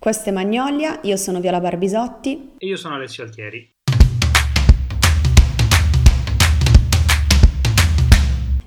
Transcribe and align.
Questo 0.00 0.30
è 0.30 0.32
Magnolia, 0.32 1.00
io 1.02 1.16
sono 1.18 1.40
Viola 1.40 1.60
Barbisotti. 1.60 2.52
E 2.56 2.66
io 2.66 2.78
sono 2.78 2.94
Alessio 2.94 3.22
Altieri. 3.22 3.70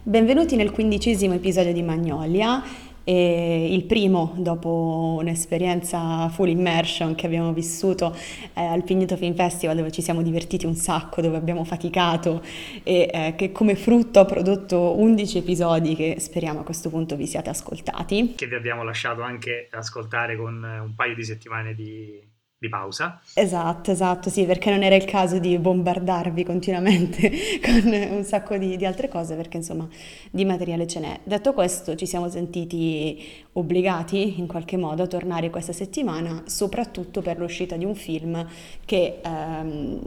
Benvenuti 0.04 0.56
nel 0.56 0.70
quindicesimo 0.70 1.34
episodio 1.34 1.74
di 1.74 1.82
Magnolia 1.82 2.62
e 3.04 3.74
il 3.74 3.84
primo 3.84 4.34
dopo 4.38 5.18
un'esperienza 5.20 6.30
full 6.30 6.48
immersion 6.48 7.16
che 7.16 7.26
abbiamo 7.26 7.54
vissuto 7.54 8.16
eh, 8.54 8.62
al 8.62 8.84
Pignito 8.84 9.18
Film 9.18 9.36
Festival 9.36 9.76
dove 9.76 9.92
ci 9.92 10.02
siamo 10.02 10.22
divertiti 10.22 10.66
un 10.66 10.76
sacco, 10.76 11.22
dove 11.22 11.38
abbiamo 11.38 11.64
faticato 11.64 12.42
e 12.84 13.10
eh, 13.12 13.34
che 13.36 13.52
come 13.52 13.76
frutto 13.76 14.20
ha 14.20 14.26
prodotto 14.26 14.98
11 15.00 15.38
episodi 15.38 15.96
che 15.96 16.16
speriamo 16.20 16.62
a 16.62 16.64
questo 16.64 16.90
punto 16.90 17.16
vi 17.16 17.28
siate 17.28 17.50
ascoltati. 17.50 18.34
Che 18.36 18.48
vi 18.48 18.56
abbiamo 18.56 18.84
lasciato 18.84 19.22
anche 19.22 19.68
ascoltare 19.72 20.36
con 20.36 20.64
un 20.64 20.94
paio 20.96 21.16
di 21.16 21.24
settimane 21.24 21.74
di 21.74 22.32
di 22.64 22.70
pausa. 22.70 23.20
Esatto, 23.34 23.92
esatto, 23.92 24.30
sì, 24.30 24.46
perché 24.46 24.70
non 24.70 24.84
era 24.84 24.96
il 24.96 25.04
caso 25.04 25.38
di 25.38 25.58
bombardarvi 25.58 26.46
continuamente 26.46 27.60
con 27.62 27.92
un 27.92 28.24
sacco 28.24 28.58
di, 28.58 28.78
di, 28.78 28.86
altre 28.86 29.10
cose, 29.10 29.36
perché 29.36 29.58
insomma 29.58 29.88
di 30.32 30.46
materiale 30.46 30.88
ce 30.88 31.02
n'è. 31.02 31.20
Detto 31.26 31.52
questo, 31.54 31.96
ci 31.96 32.06
siamo 32.06 32.30
sentiti 32.30 33.22
obbligati 33.54 34.40
in 34.40 34.48
qualche 34.48 34.78
modo 34.78 35.04
a 35.04 35.08
tornare 35.08 35.50
questa 35.50 35.74
settimana, 35.74 36.44
soprattutto 36.46 37.22
per 37.22 37.38
l'uscita 37.38 37.76
di 37.76 37.86
un 37.86 37.96
film 37.96 38.48
che... 38.86 39.20
Ehm, 39.24 40.00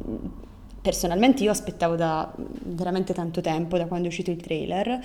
personalmente 0.86 1.42
io 1.42 1.50
aspettavo 1.50 1.97
da 1.97 2.33
veramente 2.36 3.12
tanto 3.12 3.41
tempo, 3.41 3.77
da 3.77 3.86
quando 3.86 4.05
è 4.05 4.09
uscito 4.09 4.30
il 4.30 4.36
trailer, 4.36 5.00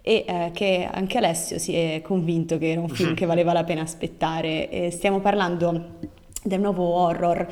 e 0.00 0.24
eh, 0.24 0.50
che 0.52 0.88
anche 0.88 1.18
Alessio 1.18 1.58
si 1.58 1.74
è 1.74 2.02
convinto 2.04 2.56
che 2.56 2.70
era 2.70 2.80
un 2.80 2.88
film 2.88 3.14
che 3.14 3.26
valeva 3.26 3.52
la 3.52 3.64
pena 3.64 3.82
aspettare. 3.82 4.70
E 4.70 4.92
stiamo 4.92 5.18
parlando 5.18 5.98
del 6.44 6.60
nuovo 6.60 6.84
horror 6.84 7.46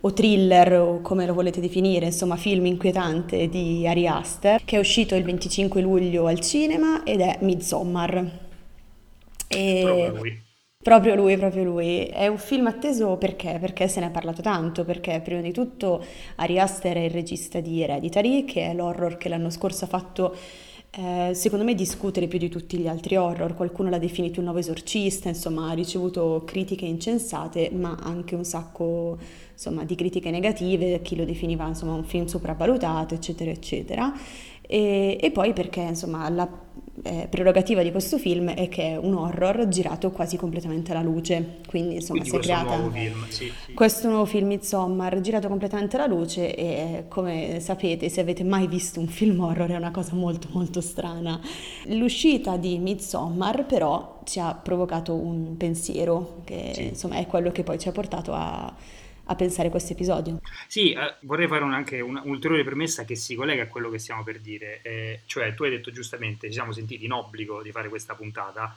o 0.00 0.12
thriller 0.12 0.72
o 0.74 1.00
come 1.00 1.24
lo 1.24 1.32
volete 1.32 1.60
definire, 1.60 2.06
insomma 2.06 2.36
film 2.36 2.66
inquietante 2.66 3.48
di 3.48 3.86
Ari 3.88 4.06
Aster 4.06 4.62
che 4.64 4.76
è 4.76 4.78
uscito 4.78 5.14
il 5.14 5.24
25 5.24 5.80
luglio 5.80 6.26
al 6.26 6.40
cinema 6.40 7.02
ed 7.04 7.20
è 7.20 7.38
Midsommar. 7.40 8.42
E... 9.48 9.80
Proprio 9.82 10.14
lui. 10.14 10.42
Proprio 10.84 11.14
lui, 11.14 11.36
proprio 11.38 11.64
lui. 11.64 12.04
È 12.04 12.26
un 12.26 12.36
film 12.36 12.66
atteso 12.66 13.16
perché? 13.16 13.56
Perché 13.58 13.88
se 13.88 14.00
ne 14.00 14.08
è 14.08 14.10
parlato 14.10 14.42
tanto, 14.42 14.84
perché 14.84 15.22
prima 15.24 15.40
di 15.40 15.50
tutto 15.50 16.04
Ari 16.34 16.60
Aster 16.60 16.98
è 16.98 17.04
il 17.04 17.10
regista 17.10 17.60
di 17.60 17.80
Hereditary, 17.80 18.44
che 18.44 18.68
è 18.68 18.74
l'horror 18.74 19.16
che 19.16 19.30
l'anno 19.30 19.48
scorso 19.48 19.86
ha 19.86 19.88
fatto 19.88 20.36
eh, 20.96 21.34
secondo 21.34 21.64
me 21.64 21.74
discutere 21.74 22.28
più 22.28 22.38
di 22.38 22.48
tutti 22.48 22.78
gli 22.78 22.86
altri 22.86 23.16
horror, 23.16 23.54
qualcuno 23.54 23.90
l'ha 23.90 23.98
definito 23.98 24.38
un 24.38 24.44
nuovo 24.44 24.60
esorcista, 24.60 25.28
insomma 25.28 25.70
ha 25.70 25.74
ricevuto 25.74 26.42
critiche 26.46 26.84
incensate, 26.84 27.70
ma 27.72 27.98
anche 28.00 28.36
un 28.36 28.44
sacco 28.44 29.18
insomma, 29.52 29.84
di 29.84 29.96
critiche 29.96 30.30
negative, 30.30 31.02
chi 31.02 31.16
lo 31.16 31.24
definiva 31.24 31.66
insomma, 31.66 31.94
un 31.94 32.04
film 32.04 32.26
sopravvalutato, 32.26 33.14
eccetera, 33.14 33.50
eccetera. 33.50 34.12
E, 34.60 35.18
e 35.20 35.30
poi 35.32 35.52
perché 35.52 35.80
insomma 35.80 36.28
la 36.28 36.48
eh, 37.02 37.26
prerogativa 37.28 37.82
di 37.82 37.90
questo 37.90 38.18
film 38.18 38.50
è 38.50 38.68
che 38.68 38.92
è 38.92 38.96
un 38.96 39.14
horror 39.14 39.66
girato 39.68 40.10
quasi 40.10 40.36
completamente 40.36 40.92
alla 40.92 41.02
luce, 41.02 41.58
quindi 41.66 41.96
insomma 41.96 42.20
quindi 42.20 42.38
si 42.38 42.50
è 42.50 42.54
creata 42.54 42.76
nuovo 42.76 42.90
film, 42.90 43.28
sì, 43.28 43.52
sì. 43.66 43.74
questo 43.74 44.08
nuovo 44.08 44.24
film 44.24 44.46
Midsommar 44.46 45.20
girato 45.20 45.48
completamente 45.48 45.96
alla 45.96 46.06
luce 46.06 46.54
e 46.54 47.04
come 47.08 47.58
sapete 47.60 48.08
se 48.08 48.20
avete 48.20 48.44
mai 48.44 48.68
visto 48.68 49.00
un 49.00 49.08
film 49.08 49.40
horror 49.40 49.70
è 49.70 49.76
una 49.76 49.90
cosa 49.90 50.14
molto 50.14 50.48
molto 50.52 50.80
strana. 50.80 51.40
L'uscita 51.86 52.56
di 52.56 52.78
Midsommar 52.78 53.66
però 53.66 54.20
ci 54.24 54.38
ha 54.38 54.54
provocato 54.54 55.14
un 55.14 55.56
pensiero 55.56 56.42
che 56.44 56.70
sì. 56.74 56.82
insomma 56.84 57.16
è 57.16 57.26
quello 57.26 57.50
che 57.50 57.64
poi 57.64 57.78
ci 57.78 57.88
ha 57.88 57.92
portato 57.92 58.32
a 58.32 58.72
a 59.26 59.34
pensare 59.34 59.70
questo 59.70 59.92
episodio. 59.92 60.40
Sì, 60.66 60.92
eh, 60.92 61.14
vorrei 61.20 61.48
fare 61.48 61.64
un, 61.64 61.72
anche 61.72 62.00
un'ulteriore 62.00 62.64
premessa 62.64 63.04
che 63.04 63.16
si 63.16 63.34
collega 63.34 63.64
a 63.64 63.66
quello 63.66 63.90
che 63.90 63.98
stiamo 63.98 64.22
per 64.22 64.40
dire, 64.40 64.80
eh, 64.82 65.20
cioè 65.26 65.54
tu 65.54 65.64
hai 65.64 65.70
detto 65.70 65.90
giustamente, 65.90 66.48
ci 66.48 66.54
siamo 66.54 66.72
sentiti 66.72 67.04
in 67.04 67.12
obbligo 67.12 67.62
di 67.62 67.70
fare 67.70 67.88
questa 67.88 68.14
puntata, 68.14 68.76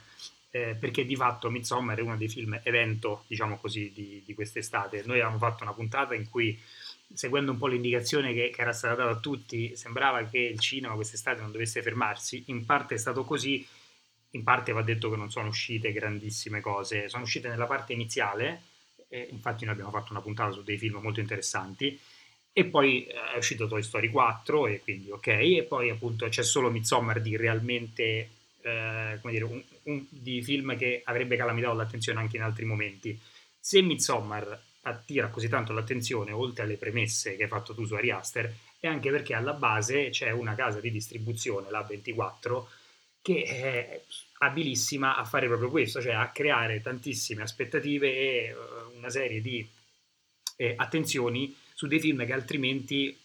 eh, 0.50 0.76
perché 0.78 1.04
di 1.04 1.16
fatto 1.16 1.50
Midsommar 1.50 1.98
è 1.98 2.02
uno 2.02 2.16
dei 2.16 2.28
film 2.28 2.58
evento, 2.62 3.24
diciamo 3.26 3.58
così, 3.58 3.92
di, 3.92 4.22
di 4.24 4.34
quest'estate. 4.34 5.02
Noi 5.04 5.20
avevamo 5.20 5.38
fatto 5.38 5.62
una 5.62 5.72
puntata 5.72 6.14
in 6.14 6.28
cui 6.28 6.58
seguendo 7.12 7.52
un 7.52 7.58
po' 7.58 7.66
l'indicazione 7.66 8.32
che, 8.32 8.50
che, 8.50 8.60
era 8.60 8.72
stata 8.72 8.94
data 8.94 9.10
a 9.10 9.20
tutti, 9.20 9.76
sembrava 9.76 10.24
che 10.24 10.38
il 10.38 10.58
cinema 10.58 10.94
quest'estate 10.94 11.40
non 11.40 11.52
dovesse 11.52 11.82
fermarsi. 11.82 12.44
In 12.46 12.64
parte 12.64 12.94
è 12.94 12.98
stato 12.98 13.24
così, 13.24 13.66
in 14.32 14.42
parte 14.42 14.72
va 14.72 14.82
detto 14.82 15.10
che 15.10 15.16
non 15.16 15.30
sono 15.30 15.48
uscite 15.48 15.92
grandissime 15.92 16.60
cose, 16.60 17.08
sono 17.08 17.22
uscite 17.22 17.48
nella 17.48 17.66
parte 17.66 17.92
iniziale, 17.92 18.62
e 19.08 19.28
infatti 19.30 19.64
noi 19.64 19.74
abbiamo 19.74 19.90
fatto 19.90 20.12
una 20.12 20.20
puntata 20.20 20.52
su 20.52 20.62
dei 20.62 20.78
film 20.78 20.98
molto 21.02 21.20
interessanti, 21.20 21.98
e 22.52 22.64
poi 22.64 23.06
eh, 23.06 23.32
è 23.34 23.36
uscito 23.36 23.68
Toy 23.68 23.82
Story 23.82 24.10
4 24.10 24.66
e 24.66 24.80
quindi 24.80 25.10
ok, 25.10 25.26
e 25.28 25.64
poi 25.68 25.90
appunto 25.90 26.28
c'è 26.28 26.42
solo 26.42 26.70
Midsommar 26.70 27.20
di 27.20 27.36
realmente, 27.36 28.30
eh, 28.62 29.18
come 29.20 29.32
dire, 29.32 29.44
un, 29.44 29.62
un, 29.84 30.04
di 30.08 30.42
film 30.42 30.76
che 30.76 31.02
avrebbe 31.04 31.36
calamitato 31.36 31.74
l'attenzione 31.76 32.18
anche 32.18 32.36
in 32.36 32.42
altri 32.42 32.64
momenti. 32.64 33.18
Se 33.60 33.80
Midsommar 33.82 34.60
attira 34.82 35.28
così 35.28 35.48
tanto 35.48 35.72
l'attenzione, 35.72 36.32
oltre 36.32 36.64
alle 36.64 36.76
premesse 36.76 37.36
che 37.36 37.44
hai 37.44 37.48
fatto 37.48 37.74
tu 37.74 37.84
su 37.84 37.94
Ari 37.94 38.10
Aster, 38.10 38.52
è 38.80 38.86
anche 38.86 39.10
perché 39.10 39.34
alla 39.34 39.52
base 39.52 40.10
c'è 40.10 40.30
una 40.30 40.54
casa 40.54 40.80
di 40.80 40.90
distribuzione, 40.90 41.70
la 41.70 41.82
24, 41.82 42.68
che 43.22 43.42
è 43.42 44.02
abilissima 44.38 45.16
a 45.16 45.24
fare 45.24 45.46
proprio 45.46 45.70
questo, 45.70 46.00
cioè 46.00 46.14
a 46.14 46.30
creare 46.30 46.80
tantissime 46.80 47.42
aspettative 47.42 48.08
e 48.08 48.54
uh, 48.54 48.87
una 48.98 49.10
serie 49.10 49.40
di 49.40 49.66
eh, 50.56 50.74
attenzioni 50.76 51.54
su 51.74 51.86
dei 51.86 52.00
film 52.00 52.26
che 52.26 52.32
altrimenti 52.32 53.16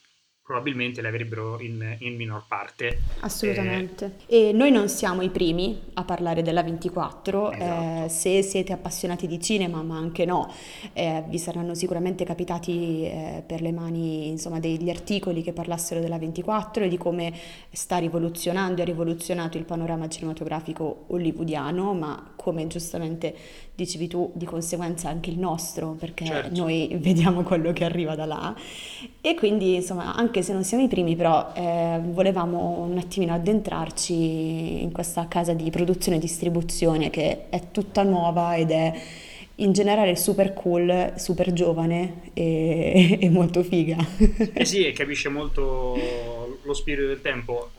probabilmente 0.44 1.02
le 1.02 1.08
avrebbero 1.08 1.60
in, 1.62 1.96
in 2.00 2.16
minor 2.18 2.44
parte. 2.46 3.00
Assolutamente. 3.22 4.18
Eh, 4.28 4.50
e 4.50 4.52
noi 4.52 4.72
non 4.72 4.90
siamo 4.90 5.22
i 5.22 5.30
primi 5.30 5.80
a 5.94 6.04
parlare 6.04 6.42
della 6.42 6.62
24, 6.62 7.52
eh, 7.52 7.56
esatto. 7.56 8.04
eh, 8.04 8.10
se 8.10 8.42
siete 8.42 8.74
appassionati 8.74 9.26
di 9.26 9.40
cinema, 9.40 9.82
ma 9.84 9.98
anche 9.98 10.26
no, 10.26 10.54
eh, 10.92 11.24
vi 11.30 11.40
saranno 11.40 11.74
sicuramente 11.76 12.26
capitati 12.26 13.06
eh, 13.06 13.44
per 13.48 13.62
le 13.62 13.72
mani 13.72 14.28
insomma, 14.28 14.60
degli 14.60 14.90
articoli 14.90 15.42
che 15.42 15.54
parlassero 15.54 16.02
della 16.02 16.18
24 16.18 16.84
e 16.84 16.88
di 16.90 16.98
come 16.98 17.34
sta 17.72 17.98
rivoluzionando 17.98 18.80
e 18.80 18.82
ha 18.82 18.86
rivoluzionato 18.86 19.58
il 19.58 19.64
panorama 19.64 20.10
cinematografico 20.10 21.06
hollywoodiano, 21.08 21.94
ma 21.94 22.33
come 22.44 22.68
giustamente 22.68 23.34
dicevi 23.74 24.08
tu, 24.08 24.31
di 24.36 24.46
conseguenza 24.46 25.08
anche 25.08 25.30
il 25.30 25.40
nostro, 25.40 25.96
perché 25.98 26.26
certo. 26.26 26.56
noi 26.56 26.96
vediamo 27.00 27.42
quello 27.42 27.72
che 27.72 27.86
arriva 27.86 28.16
da 28.16 28.26
là. 28.26 28.56
E 29.22 29.36
quindi, 29.36 29.76
insomma, 29.76 30.14
anche 30.14 30.42
se 30.42 30.52
non 30.52 30.66
siamo 30.66 30.84
i 30.84 30.90
primi, 30.90 31.16
però 31.16 31.54
eh, 31.56 32.02
volevamo 32.04 32.81
un 32.81 32.98
attimino 32.98 33.34
addentrarci 33.34 34.84
in 34.84 34.92
questa 34.92 35.28
casa 35.30 35.54
di 35.54 35.70
produzione 35.70 36.18
e 36.18 36.20
distribuzione 36.20 37.09
che 37.09 37.50
è 37.50 37.72
tutta 37.72 38.04
nuova 38.04 38.58
ed 38.58 38.72
è 38.72 38.94
in 39.56 39.72
generale 39.72 40.16
super 40.18 40.54
cool, 40.54 41.14
super 41.16 41.54
giovane 41.54 42.31
e, 42.34 43.18
e 43.22 43.30
molto 43.30 43.64
figa. 43.64 43.98
Eh 44.54 44.66
sì, 44.66 44.86
e 44.86 44.92
capisce 44.92 45.30
molto 45.30 46.60
lo 46.62 46.74
spirito 46.74 47.08
del 47.08 47.22
tempo. 47.22 47.72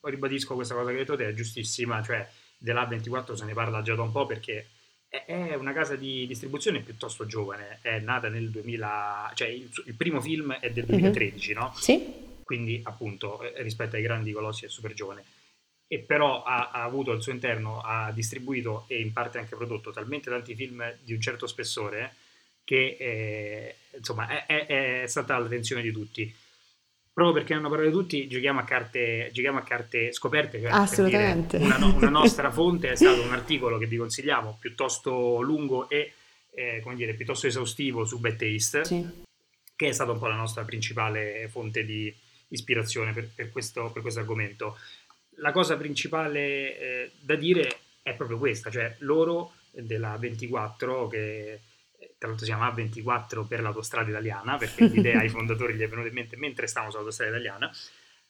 Ribadisco 0.00 0.54
questa 0.54 0.74
cosa 0.74 0.90
che 0.90 0.92
hai 0.92 0.98
detto 1.00 1.16
te, 1.16 1.28
è 1.28 1.34
giustissima, 1.34 2.02
cioè 2.02 2.26
della 2.64 2.86
24 2.86 3.36
se 3.36 3.44
ne 3.44 3.52
parla 3.52 3.82
già 3.82 3.94
da 3.94 4.02
un 4.02 4.10
po' 4.10 4.24
perché 4.24 4.68
è 5.08 5.54
una 5.54 5.72
casa 5.72 5.94
di 5.94 6.26
distribuzione 6.26 6.80
piuttosto 6.80 7.24
giovane, 7.26 7.78
è 7.82 8.00
nata 8.00 8.28
nel 8.28 8.50
2000, 8.50 9.32
cioè 9.34 9.48
il, 9.48 9.70
il 9.84 9.94
primo 9.94 10.20
film 10.20 10.52
è 10.54 10.70
del 10.72 10.86
2013, 10.86 11.52
mm-hmm. 11.52 11.62
no? 11.62 11.72
Sì. 11.76 12.02
Quindi 12.42 12.80
appunto 12.82 13.40
eh, 13.42 13.62
rispetto 13.62 13.94
ai 13.94 14.02
grandi 14.02 14.32
colossi 14.32 14.64
è 14.64 14.68
super 14.68 14.92
giovane. 14.92 15.22
E 15.86 16.00
però 16.00 16.42
ha, 16.42 16.70
ha, 16.70 16.82
avuto 16.82 17.12
al 17.12 17.22
suo 17.22 17.30
interno, 17.30 17.80
ha 17.80 18.10
distribuito 18.12 18.86
e 18.88 19.00
in 19.00 19.12
parte 19.12 19.38
anche 19.38 19.54
prodotto 19.54 19.92
talmente 19.92 20.30
tanti 20.30 20.56
film 20.56 20.82
di 21.02 21.12
un 21.12 21.20
certo 21.20 21.46
spessore 21.46 22.14
che 22.64 22.96
eh, 22.98 23.76
insomma 23.96 24.46
è, 24.46 24.66
è, 24.66 25.02
è 25.02 25.06
stata 25.06 25.36
all'attenzione 25.36 25.82
di 25.82 25.92
tutti 25.92 26.34
proprio 27.14 27.32
perché 27.32 27.54
hanno 27.54 27.70
parlato 27.70 27.92
tutti, 27.92 28.26
giochiamo 28.26 28.58
a 28.58 28.64
carte, 28.64 29.30
giochiamo 29.32 29.58
a 29.58 29.62
carte 29.62 30.12
scoperte. 30.12 30.60
Cioè, 30.60 30.70
Assolutamente. 30.70 31.56
Una, 31.58 31.76
una, 31.76 32.08
nostra 32.08 32.50
fonte 32.52 32.90
è 32.90 32.96
stato 32.96 33.22
un 33.22 33.32
articolo 33.32 33.78
che 33.78 33.86
vi 33.86 33.96
consigliamo, 33.96 34.58
piuttosto 34.60 35.40
lungo 35.40 35.88
e 35.88 36.12
eh, 36.50 36.80
come 36.82 36.96
dire, 36.96 37.14
piuttosto 37.14 37.46
esaustivo 37.46 38.04
su 38.04 38.18
Bad 38.18 38.36
Taste, 38.36 38.84
sì. 38.84 39.08
che 39.76 39.88
è 39.88 39.92
stata 39.92 40.10
un 40.10 40.18
po' 40.18 40.26
la 40.26 40.34
nostra 40.34 40.64
principale 40.64 41.48
fonte 41.48 41.84
di 41.84 42.12
ispirazione 42.48 43.12
per, 43.12 43.30
per, 43.32 43.50
questo, 43.50 43.90
per 43.92 44.02
questo, 44.02 44.18
argomento. 44.18 44.76
La 45.36 45.52
cosa 45.52 45.76
principale 45.76 46.78
eh, 46.78 47.10
da 47.20 47.36
dire 47.36 47.78
è 48.02 48.12
proprio 48.14 48.38
questa, 48.38 48.70
cioè 48.70 48.92
loro 48.98 49.52
della 49.70 50.16
24 50.16 51.06
che 51.06 51.60
tra 52.24 52.28
l'altro 52.28 52.46
si 52.46 52.52
chiama 52.52 52.68
A24 52.72 53.46
per 53.46 53.60
l'autostrada 53.60 54.08
italiana, 54.08 54.56
perché 54.56 54.86
l'idea 54.86 55.20
ai 55.20 55.28
fondatori 55.30 55.74
gli 55.74 55.82
è 55.82 55.88
venuta 55.88 56.08
in 56.08 56.14
mente 56.14 56.36
mentre 56.36 56.66
stavano 56.66 56.90
sull'autostrada 56.90 57.32
italiana, 57.32 57.70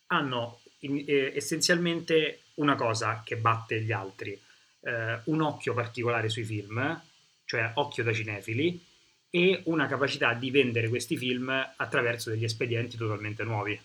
hanno 0.09 0.61
in, 0.81 1.05
eh, 1.07 1.33
essenzialmente 1.35 2.41
una 2.55 2.75
cosa 2.75 3.23
che 3.25 3.37
batte 3.37 3.81
gli 3.81 3.93
altri, 3.93 4.39
eh, 4.81 5.21
un 5.25 5.41
occhio 5.41 5.75
particolare 5.75 6.29
sui 6.29 6.45
film, 6.45 7.01
cioè 7.45 7.71
occhio 7.75 8.03
da 8.03 8.13
cinefili, 8.13 8.85
e 9.35 9.63
una 9.65 9.89
capacità 9.89 10.33
di 10.33 10.53
vendere 10.53 10.89
questi 10.89 11.17
film 11.17 11.51
attraverso 11.77 12.31
degli 12.31 12.45
espedienti 12.45 12.97
totalmente 12.97 13.43
nuovi. 13.43 13.77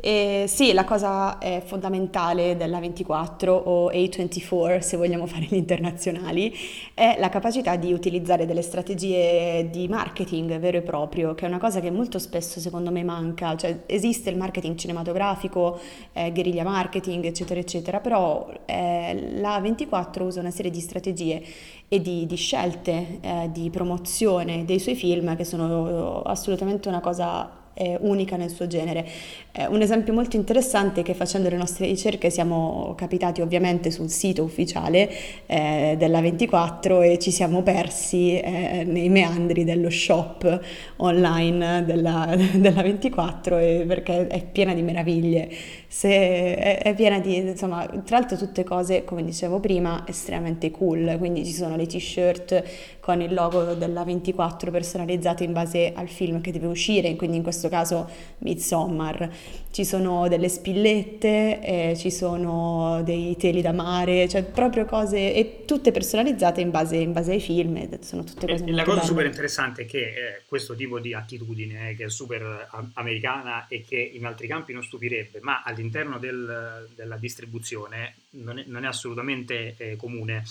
Eh, 0.00 0.46
sì, 0.48 0.72
la 0.72 0.84
cosa 0.84 1.38
fondamentale 1.66 2.56
della 2.56 2.78
24 2.78 3.52
o 3.52 3.90
A24, 3.90 4.78
se 4.78 4.96
vogliamo 4.96 5.26
fare 5.26 5.44
gli 5.44 5.56
internazionali, 5.56 6.56
è 6.94 7.16
la 7.18 7.28
capacità 7.28 7.76
di 7.76 7.92
utilizzare 7.92 8.46
delle 8.46 8.62
strategie 8.62 9.68
di 9.70 9.88
marketing 9.88 10.58
vero 10.58 10.78
e 10.78 10.82
proprio, 10.82 11.34
che 11.34 11.44
è 11.44 11.48
una 11.48 11.58
cosa 11.58 11.80
che 11.80 11.90
molto 11.90 12.18
spesso 12.18 12.58
secondo 12.58 12.90
me 12.90 13.04
manca. 13.04 13.56
Cioè, 13.56 13.82
esiste 13.84 14.30
il 14.30 14.38
marketing 14.38 14.76
cinematografico, 14.76 15.78
eh, 16.14 16.32
guerriglia 16.32 16.64
marketing, 16.64 17.24
eccetera, 17.24 17.60
eccetera, 17.60 18.00
però 18.00 18.50
eh, 18.64 19.32
la 19.38 19.60
24 19.60 20.24
usa 20.24 20.40
una 20.40 20.50
serie 20.50 20.70
di 20.70 20.80
strategie 20.80 21.42
e 21.88 22.00
di, 22.00 22.26
di 22.26 22.36
scelte 22.36 23.18
eh, 23.20 23.48
di 23.50 23.70
promozione 23.70 24.64
dei 24.64 24.77
suoi 24.78 24.94
film 24.94 25.36
che 25.36 25.44
sono 25.44 26.22
assolutamente 26.22 26.88
una 26.88 27.00
cosa 27.00 27.66
eh, 27.78 27.96
unica 28.00 28.36
nel 28.36 28.50
suo 28.50 28.66
genere. 28.66 29.06
Eh, 29.52 29.66
un 29.66 29.80
esempio 29.80 30.12
molto 30.12 30.36
interessante 30.36 31.00
è 31.00 31.04
che 31.04 31.14
facendo 31.14 31.48
le 31.48 31.56
nostre 31.56 31.86
ricerche 31.86 32.28
siamo 32.28 32.94
capitati 32.96 33.40
ovviamente 33.40 33.90
sul 33.90 34.10
sito 34.10 34.42
ufficiale 34.42 35.08
eh, 35.46 35.94
della 35.96 36.20
24 36.20 37.02
e 37.02 37.18
ci 37.18 37.30
siamo 37.30 37.62
persi 37.62 38.38
eh, 38.38 38.84
nei 38.84 39.08
meandri 39.08 39.64
dello 39.64 39.90
shop 39.90 40.60
online 40.96 41.84
della, 41.84 42.34
della 42.54 42.82
24 42.82 43.56
perché 43.56 44.26
è 44.26 44.44
piena 44.44 44.74
di 44.74 44.82
meraviglie. 44.82 45.48
Se, 45.86 46.08
è, 46.08 46.82
è, 46.82 46.94
piena 46.94 47.20
di, 47.20 47.36
insomma, 47.36 47.86
tra 48.04 48.18
l'altro 48.18 48.36
tutte 48.36 48.64
cose, 48.64 49.04
come 49.04 49.24
dicevo 49.24 49.60
prima, 49.60 50.04
estremamente 50.06 50.70
cool, 50.70 51.16
quindi 51.18 51.46
ci 51.46 51.52
sono 51.52 51.76
le 51.76 51.86
t-shirt 51.86 52.62
con 53.08 53.22
il 53.22 53.32
logo 53.32 53.72
della 53.72 54.04
24 54.04 54.70
personalizzate 54.70 55.42
in 55.42 55.54
base 55.54 55.94
al 55.94 56.10
film 56.10 56.42
che 56.42 56.52
deve 56.52 56.66
uscire, 56.66 57.16
quindi 57.16 57.38
in 57.38 57.42
questo 57.42 57.70
caso 57.70 58.06
Midsommar. 58.40 59.30
Ci 59.70 59.82
sono 59.86 60.28
delle 60.28 60.50
spillette, 60.50 61.60
eh, 61.62 61.96
ci 61.96 62.10
sono 62.10 63.00
dei 63.02 63.34
teli 63.38 63.62
da 63.62 63.72
mare, 63.72 64.28
cioè 64.28 64.42
proprio 64.42 64.84
cose, 64.84 65.32
e 65.32 65.62
tutte 65.64 65.90
personalizzate 65.90 66.60
in 66.60 66.70
base, 66.70 66.96
in 66.96 67.12
base 67.12 67.32
ai 67.32 67.40
film, 67.40 67.98
sono 68.02 68.24
tutte 68.24 68.46
cose 68.46 68.64
e, 68.64 68.72
La 68.72 68.84
cosa 68.84 68.96
belle. 68.96 69.08
super 69.08 69.24
interessante 69.24 69.82
è 69.82 69.86
che 69.86 69.98
eh, 70.00 70.42
questo 70.46 70.74
tipo 70.74 70.98
di 70.98 71.14
attitudine, 71.14 71.88
eh, 71.88 71.96
che 71.96 72.04
è 72.04 72.10
super 72.10 72.68
americana 72.92 73.68
e 73.68 73.86
che 73.88 73.96
in 73.96 74.26
altri 74.26 74.46
campi 74.46 74.74
non 74.74 74.82
stupirebbe, 74.82 75.38
ma 75.40 75.62
all'interno 75.62 76.18
del, 76.18 76.86
della 76.94 77.16
distribuzione 77.16 78.16
non 78.32 78.58
è, 78.58 78.64
non 78.66 78.84
è 78.84 78.86
assolutamente 78.86 79.76
eh, 79.78 79.96
comune 79.96 80.42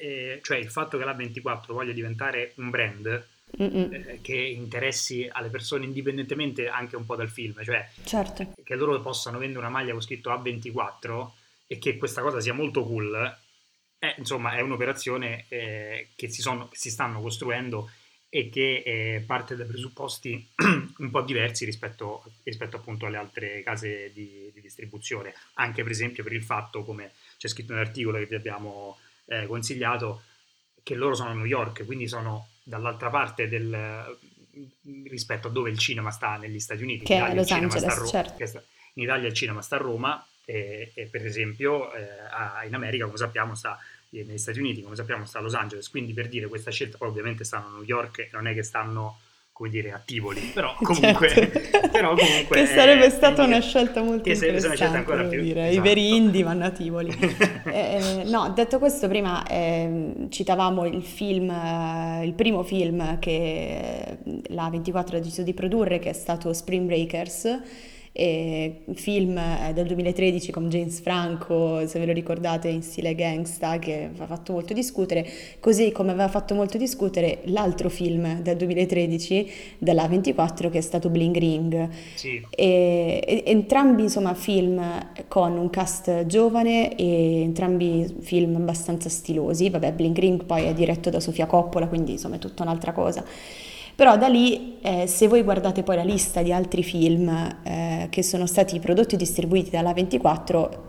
eh, 0.00 0.40
cioè 0.42 0.56
il 0.58 0.70
fatto 0.70 0.98
che 0.98 1.04
la 1.04 1.14
24 1.14 1.74
voglia 1.74 1.92
diventare 1.92 2.52
un 2.56 2.70
brand 2.70 3.26
eh, 3.56 4.18
che 4.22 4.36
interessi 4.36 5.28
alle 5.30 5.48
persone 5.48 5.84
indipendentemente 5.84 6.68
anche 6.68 6.96
un 6.96 7.04
po' 7.04 7.16
dal 7.16 7.28
film, 7.28 7.62
cioè 7.62 7.88
certo. 8.04 8.52
che 8.62 8.74
loro 8.74 9.00
possano 9.00 9.38
vendere 9.38 9.60
una 9.60 9.68
maglia 9.68 9.92
con 9.92 10.00
scritto 10.00 10.30
A24 10.30 11.30
e 11.66 11.78
che 11.78 11.96
questa 11.96 12.22
cosa 12.22 12.40
sia 12.40 12.54
molto 12.54 12.84
cool, 12.84 13.36
è, 13.98 14.14
insomma 14.18 14.52
è 14.52 14.60
un'operazione 14.60 15.44
eh, 15.48 16.08
che, 16.16 16.28
si 16.28 16.40
sono, 16.40 16.68
che 16.68 16.76
si 16.76 16.90
stanno 16.90 17.20
costruendo 17.20 17.90
e 18.34 18.48
che 18.48 18.82
eh, 18.84 19.22
parte 19.26 19.56
da 19.56 19.64
presupposti 19.64 20.48
un 20.96 21.10
po' 21.10 21.20
diversi 21.20 21.66
rispetto, 21.66 22.24
rispetto 22.44 22.78
appunto 22.78 23.04
alle 23.04 23.18
altre 23.18 23.62
case 23.62 24.10
di, 24.14 24.50
di, 24.54 24.60
distribuzione, 24.62 25.34
anche 25.54 25.82
per 25.82 25.92
esempio 25.92 26.24
per 26.24 26.32
il 26.32 26.42
fatto, 26.42 26.82
come 26.82 27.12
c'è 27.36 27.48
scritto 27.48 27.74
nell'articolo 27.74 28.16
che 28.16 28.24
vi 28.24 28.34
abbiamo 28.34 28.96
eh, 29.32 29.46
consigliato 29.46 30.22
che 30.82 30.94
loro 30.94 31.14
sono 31.14 31.30
a 31.30 31.34
New 31.34 31.44
York, 31.44 31.84
quindi 31.84 32.08
sono 32.08 32.48
dall'altra 32.62 33.08
parte 33.08 33.48
del, 33.48 34.16
rispetto 35.08 35.48
a 35.48 35.50
dove 35.50 35.70
il 35.70 35.78
cinema 35.78 36.10
sta 36.10 36.36
negli 36.36 36.60
Stati 36.60 36.82
Uniti. 36.82 37.04
Che 37.04 37.24
è 37.24 37.34
Los 37.34 37.50
Angeles, 37.50 37.98
Ro- 37.98 38.06
certo. 38.06 38.46
sta, 38.46 38.62
in 38.94 39.04
Italia 39.04 39.28
il 39.28 39.34
cinema 39.34 39.62
sta 39.62 39.76
a 39.76 39.78
Roma 39.78 40.24
e, 40.44 40.92
e 40.94 41.06
per 41.06 41.24
esempio 41.24 41.92
eh, 41.92 42.66
in 42.66 42.74
America, 42.74 43.04
come 43.06 43.16
sappiamo, 43.16 43.54
sta 43.54 43.78
negli 44.10 44.38
Stati 44.38 44.58
Uniti, 44.58 44.82
come 44.82 44.96
sappiamo, 44.96 45.24
sta 45.24 45.38
a 45.38 45.42
Los 45.42 45.54
Angeles. 45.54 45.88
Quindi 45.88 46.12
per 46.12 46.28
dire 46.28 46.46
questa 46.46 46.70
scelta, 46.70 46.98
poi 46.98 47.08
ovviamente 47.08 47.44
stanno 47.44 47.68
a 47.68 47.70
New 47.70 47.84
York 47.84 48.28
non 48.32 48.46
è 48.46 48.54
che 48.54 48.62
stanno 48.62 49.20
come 49.52 49.68
dire, 49.68 49.92
a 49.92 50.00
Tivoli, 50.04 50.40
però 50.54 50.74
comunque... 50.82 51.28
Certo. 51.28 51.88
però 51.92 52.14
comunque 52.14 52.56
che 52.56 52.66
sarebbe 52.66 53.10
stata 53.10 53.44
una 53.44 53.60
scelta 53.60 54.02
molto 54.02 54.22
che 54.22 54.32
interessante, 54.32 54.66
una 54.66 54.74
scelta 54.74 54.96
ancora 54.98 55.24
più, 55.24 55.42
dire. 55.42 55.68
Esatto. 55.68 55.78
I 55.78 55.88
veri 55.88 56.16
indie 56.16 56.42
vanno 56.42 56.64
a 56.64 56.70
Tivoli. 56.70 57.14
eh, 57.66 58.22
no, 58.26 58.50
detto 58.54 58.78
questo, 58.78 59.08
prima 59.08 59.46
eh, 59.46 60.26
citavamo 60.30 60.86
il 60.86 61.02
film, 61.02 61.50
eh, 61.50 62.24
il 62.24 62.32
primo 62.32 62.62
film 62.62 63.18
che 63.18 64.18
la 64.48 64.68
24 64.70 65.16
ha 65.16 65.20
deciso 65.20 65.42
di 65.42 65.52
produrre, 65.52 65.98
che 65.98 66.10
è 66.10 66.14
stato 66.14 66.52
Spring 66.52 66.86
Breakers, 66.86 67.60
e 68.12 68.82
film 68.94 69.38
eh, 69.38 69.72
del 69.72 69.86
2013 69.86 70.52
con 70.52 70.68
James 70.68 71.00
Franco, 71.00 71.86
se 71.86 71.98
ve 71.98 72.04
lo 72.04 72.12
ricordate, 72.12 72.68
in 72.68 72.82
stile 72.82 73.14
gangsta, 73.14 73.78
che 73.78 74.10
ha 74.16 74.26
fatto 74.26 74.52
molto 74.52 74.74
discutere, 74.74 75.26
così 75.60 75.92
come 75.92 76.10
aveva 76.10 76.28
fatto 76.28 76.54
molto 76.54 76.76
discutere 76.76 77.40
l'altro 77.44 77.88
film 77.88 78.42
del 78.42 78.56
2013 78.58 79.50
della 79.78 80.06
24 80.06 80.68
che 80.68 80.78
è 80.78 80.82
stato 80.82 81.08
Bling 81.08 81.36
Ring. 81.36 81.88
Sì. 82.14 82.44
E, 82.50 83.22
e, 83.26 83.42
entrambi 83.46 84.02
insomma 84.02 84.34
film 84.34 84.80
con 85.28 85.56
un 85.56 85.70
cast 85.70 86.26
giovane 86.26 86.94
e 86.94 87.40
entrambi 87.40 88.14
film 88.20 88.56
abbastanza 88.56 89.08
stilosi, 89.08 89.70
vabbè 89.70 89.92
Bling 89.92 90.18
Ring 90.18 90.44
poi 90.44 90.64
è 90.64 90.74
diretto 90.74 91.08
da 91.08 91.18
Sofia 91.18 91.46
Coppola, 91.46 91.88
quindi 91.88 92.12
insomma 92.12 92.36
è 92.36 92.38
tutta 92.38 92.62
un'altra 92.62 92.92
cosa. 92.92 93.24
Però 94.02 94.16
da 94.16 94.26
lì, 94.26 94.78
eh, 94.80 95.06
se 95.06 95.28
voi 95.28 95.42
guardate 95.42 95.84
poi 95.84 95.94
la 95.94 96.02
lista 96.02 96.42
di 96.42 96.52
altri 96.52 96.82
film 96.82 97.28
eh, 97.62 98.08
che 98.10 98.24
sono 98.24 98.46
stati 98.46 98.80
prodotti 98.80 99.14
e 99.14 99.16
distribuiti 99.16 99.70
dalla 99.70 99.92
24, 99.92 100.82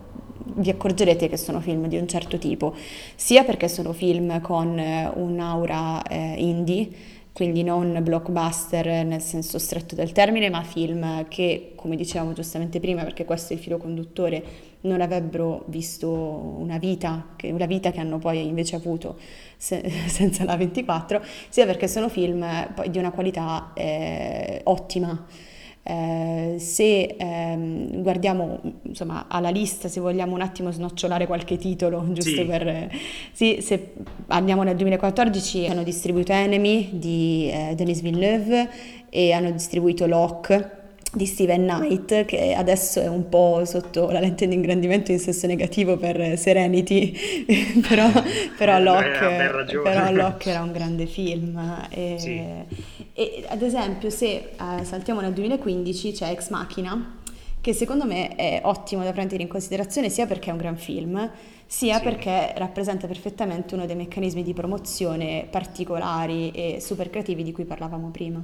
vi 0.55 0.71
accorgerete 0.71 1.29
che 1.29 1.37
sono 1.37 1.59
film 1.59 1.85
di 1.85 1.95
un 1.95 2.07
certo 2.07 2.39
tipo, 2.39 2.73
sia 3.13 3.43
perché 3.43 3.67
sono 3.67 3.93
film 3.93 4.41
con 4.41 4.79
eh, 4.79 5.11
un'aura 5.13 6.01
eh, 6.01 6.37
indie, 6.39 6.89
quindi 7.33 7.61
non 7.61 7.99
blockbuster 8.01 9.05
nel 9.05 9.21
senso 9.21 9.59
stretto 9.59 9.93
del 9.93 10.11
termine, 10.11 10.49
ma 10.49 10.63
film 10.63 11.27
che, 11.27 11.73
come 11.75 11.95
dicevamo 11.95 12.33
giustamente 12.33 12.79
prima, 12.79 13.03
perché 13.03 13.25
questo 13.25 13.53
è 13.53 13.57
il 13.57 13.61
filo 13.61 13.77
conduttore, 13.77 14.43
non 14.83 15.01
avrebbero 15.01 15.63
visto 15.67 16.09
una 16.09 16.77
vita, 16.77 17.27
una 17.43 17.65
vita 17.65 17.91
che 17.91 17.99
hanno 17.99 18.17
poi 18.17 18.45
invece 18.45 18.75
avuto 18.75 19.17
se, 19.57 19.83
senza 20.07 20.43
la 20.43 20.55
24, 20.57 21.21
sia 21.49 21.65
perché 21.65 21.87
sono 21.87 22.09
film 22.09 22.45
di 22.87 22.97
una 22.97 23.11
qualità 23.11 23.71
eh, 23.73 24.61
ottima. 24.63 25.25
Eh, 25.85 26.55
se 26.59 27.15
ehm, 27.17 28.01
guardiamo 28.01 28.61
insomma 28.83 29.25
alla 29.27 29.49
lista, 29.49 29.89
se 29.89 29.99
vogliamo 29.99 30.33
un 30.33 30.41
attimo 30.41 30.71
snocciolare 30.71 31.27
qualche 31.27 31.57
titolo, 31.57 32.05
giusto 32.11 32.41
sì. 32.41 32.45
per... 32.45 32.89
Sì, 33.31 33.57
se 33.61 33.93
andiamo 34.27 34.63
nel 34.63 34.75
2014 34.75 35.67
hanno 35.67 35.83
distribuito 35.83 36.31
Enemy 36.31 36.89
di 36.93 37.49
eh, 37.51 37.73
Denis 37.75 38.01
Villeneuve 38.01 38.69
e 39.09 39.31
hanno 39.31 39.51
distribuito 39.51 40.05
Locke 40.07 40.81
di 41.13 41.25
Steven 41.25 41.65
Knight 41.65 42.25
che 42.25 42.53
adesso 42.53 42.99
è 42.99 43.07
un 43.07 43.29
po' 43.29 43.63
sotto 43.65 44.09
la 44.09 44.19
lente 44.19 44.47
di 44.47 44.55
ingrandimento 44.55 45.11
in 45.11 45.19
senso 45.19 45.45
negativo 45.45 45.97
per 45.97 46.37
Serenity 46.37 47.15
però, 47.87 48.09
però, 48.57 48.79
Locke, 48.79 49.77
però 49.83 50.11
Locke 50.11 50.49
era 50.49 50.61
un 50.61 50.71
grande 50.71 51.05
film 51.05 51.87
e, 51.89 52.15
sì. 52.17 52.43
e 53.13 53.45
ad 53.47 53.61
esempio 53.61 54.09
se 54.09 54.31
eh, 54.31 54.83
saltiamo 54.83 55.21
nel 55.21 55.33
2015 55.33 56.11
c'è 56.13 56.29
Ex 56.31 56.49
Machina 56.49 57.19
che 57.61 57.73
secondo 57.73 58.05
me 58.05 58.35
è 58.35 58.61
ottimo 58.63 59.03
da 59.03 59.11
prendere 59.11 59.43
in 59.43 59.47
considerazione 59.47 60.09
sia 60.09 60.25
perché 60.25 60.49
è 60.49 60.51
un 60.51 60.57
gran 60.57 60.77
film 60.77 61.31
sia 61.65 61.97
sì. 61.97 62.03
perché 62.03 62.53
rappresenta 62.57 63.07
perfettamente 63.07 63.75
uno 63.75 63.85
dei 63.85 63.95
meccanismi 63.95 64.43
di 64.43 64.53
promozione 64.53 65.47
particolari 65.49 66.51
e 66.51 66.79
super 66.81 67.09
creativi 67.09 67.41
di 67.43 67.51
cui 67.51 67.65
parlavamo 67.65 68.11
prima. 68.11 68.43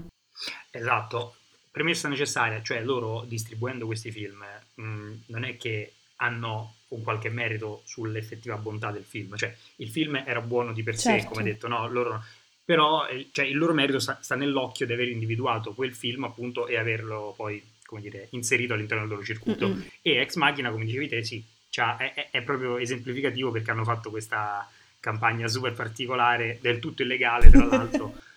Esatto, 0.72 1.36
premessa 1.72 2.08
necessaria, 2.08 2.62
cioè 2.62 2.82
loro 2.84 3.24
distribuendo 3.28 3.86
questi 3.86 4.12
film 4.12 4.44
mh, 4.76 4.84
mm, 4.84 5.14
non 5.28 5.44
è 5.44 5.58
che 5.58 5.94
hanno 6.18 6.76
un 6.90 7.04
qualche 7.04 7.30
merito 7.30 7.82
sull'effettiva 7.86 8.58
bontà 8.58 8.92
del 8.92 9.04
film, 9.04 9.36
cioè 9.36 9.56
il 9.78 9.90
film 9.90 10.22
era 10.26 10.42
buono 10.42 10.74
di 10.74 10.84
per 10.84 10.98
certo. 10.98 11.22
sé, 11.22 11.28
come 11.28 11.44
detto, 11.44 11.68
no? 11.68 11.88
Loro, 11.88 12.24
però 12.66 13.08
eh, 13.08 13.30
cioè, 13.32 13.46
il 13.46 13.58
loro 13.58 13.74
merito 13.74 14.00
sta, 14.00 14.18
sta, 14.22 14.36
nell'occhio 14.36 14.86
di 14.86 14.94
aver 14.94 15.10
individuato 15.10 15.74
quel 15.74 15.94
film 15.94 16.24
appunto 16.24 16.68
e 16.68 16.78
averlo 16.78 17.34
poi, 17.36 17.64
come 17.86 18.02
dire, 18.02 18.28
inserito 18.32 18.74
all'interno 18.74 19.04
del 19.04 19.12
loro 19.12 19.24
circuito. 19.24 19.68
Mm-hmm. 19.68 19.82
E 20.02 20.18
Ex 20.18 20.36
Machina, 20.36 20.72
come 20.72 20.86
dicevi 20.86 21.08
te, 21.08 21.24
sì, 21.24 21.44
cioè, 21.70 21.96
è, 22.14 22.30
è 22.32 22.42
proprio 22.42 22.78
esemplificativo 22.78 23.52
perché 23.52 23.72
hanno 23.72 23.84
fatto 23.84 24.10
questa 24.10 24.70
campagna 25.00 25.48
super 25.48 25.74
particolare, 25.74 26.58
del 26.62 26.80
tutto 26.80 27.04
illegale 27.04 27.50
tra 27.50 27.66
l'altro. 27.66 28.14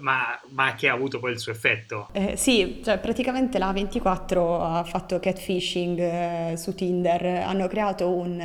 Ma, 0.00 0.38
ma, 0.50 0.74
che 0.74 0.88
ha 0.88 0.92
avuto 0.92 1.18
poi 1.18 1.32
il 1.32 1.38
suo 1.38 1.52
effetto. 1.52 2.08
Eh, 2.12 2.36
sì, 2.36 2.80
cioè 2.84 2.98
praticamente 2.98 3.58
la 3.58 3.72
24 3.72 4.62
ha 4.62 4.84
fatto 4.84 5.18
catfishing 5.18 5.98
eh, 5.98 6.54
su 6.56 6.74
Tinder, 6.74 7.24
hanno 7.44 7.66
creato 7.68 8.08
un 8.10 8.40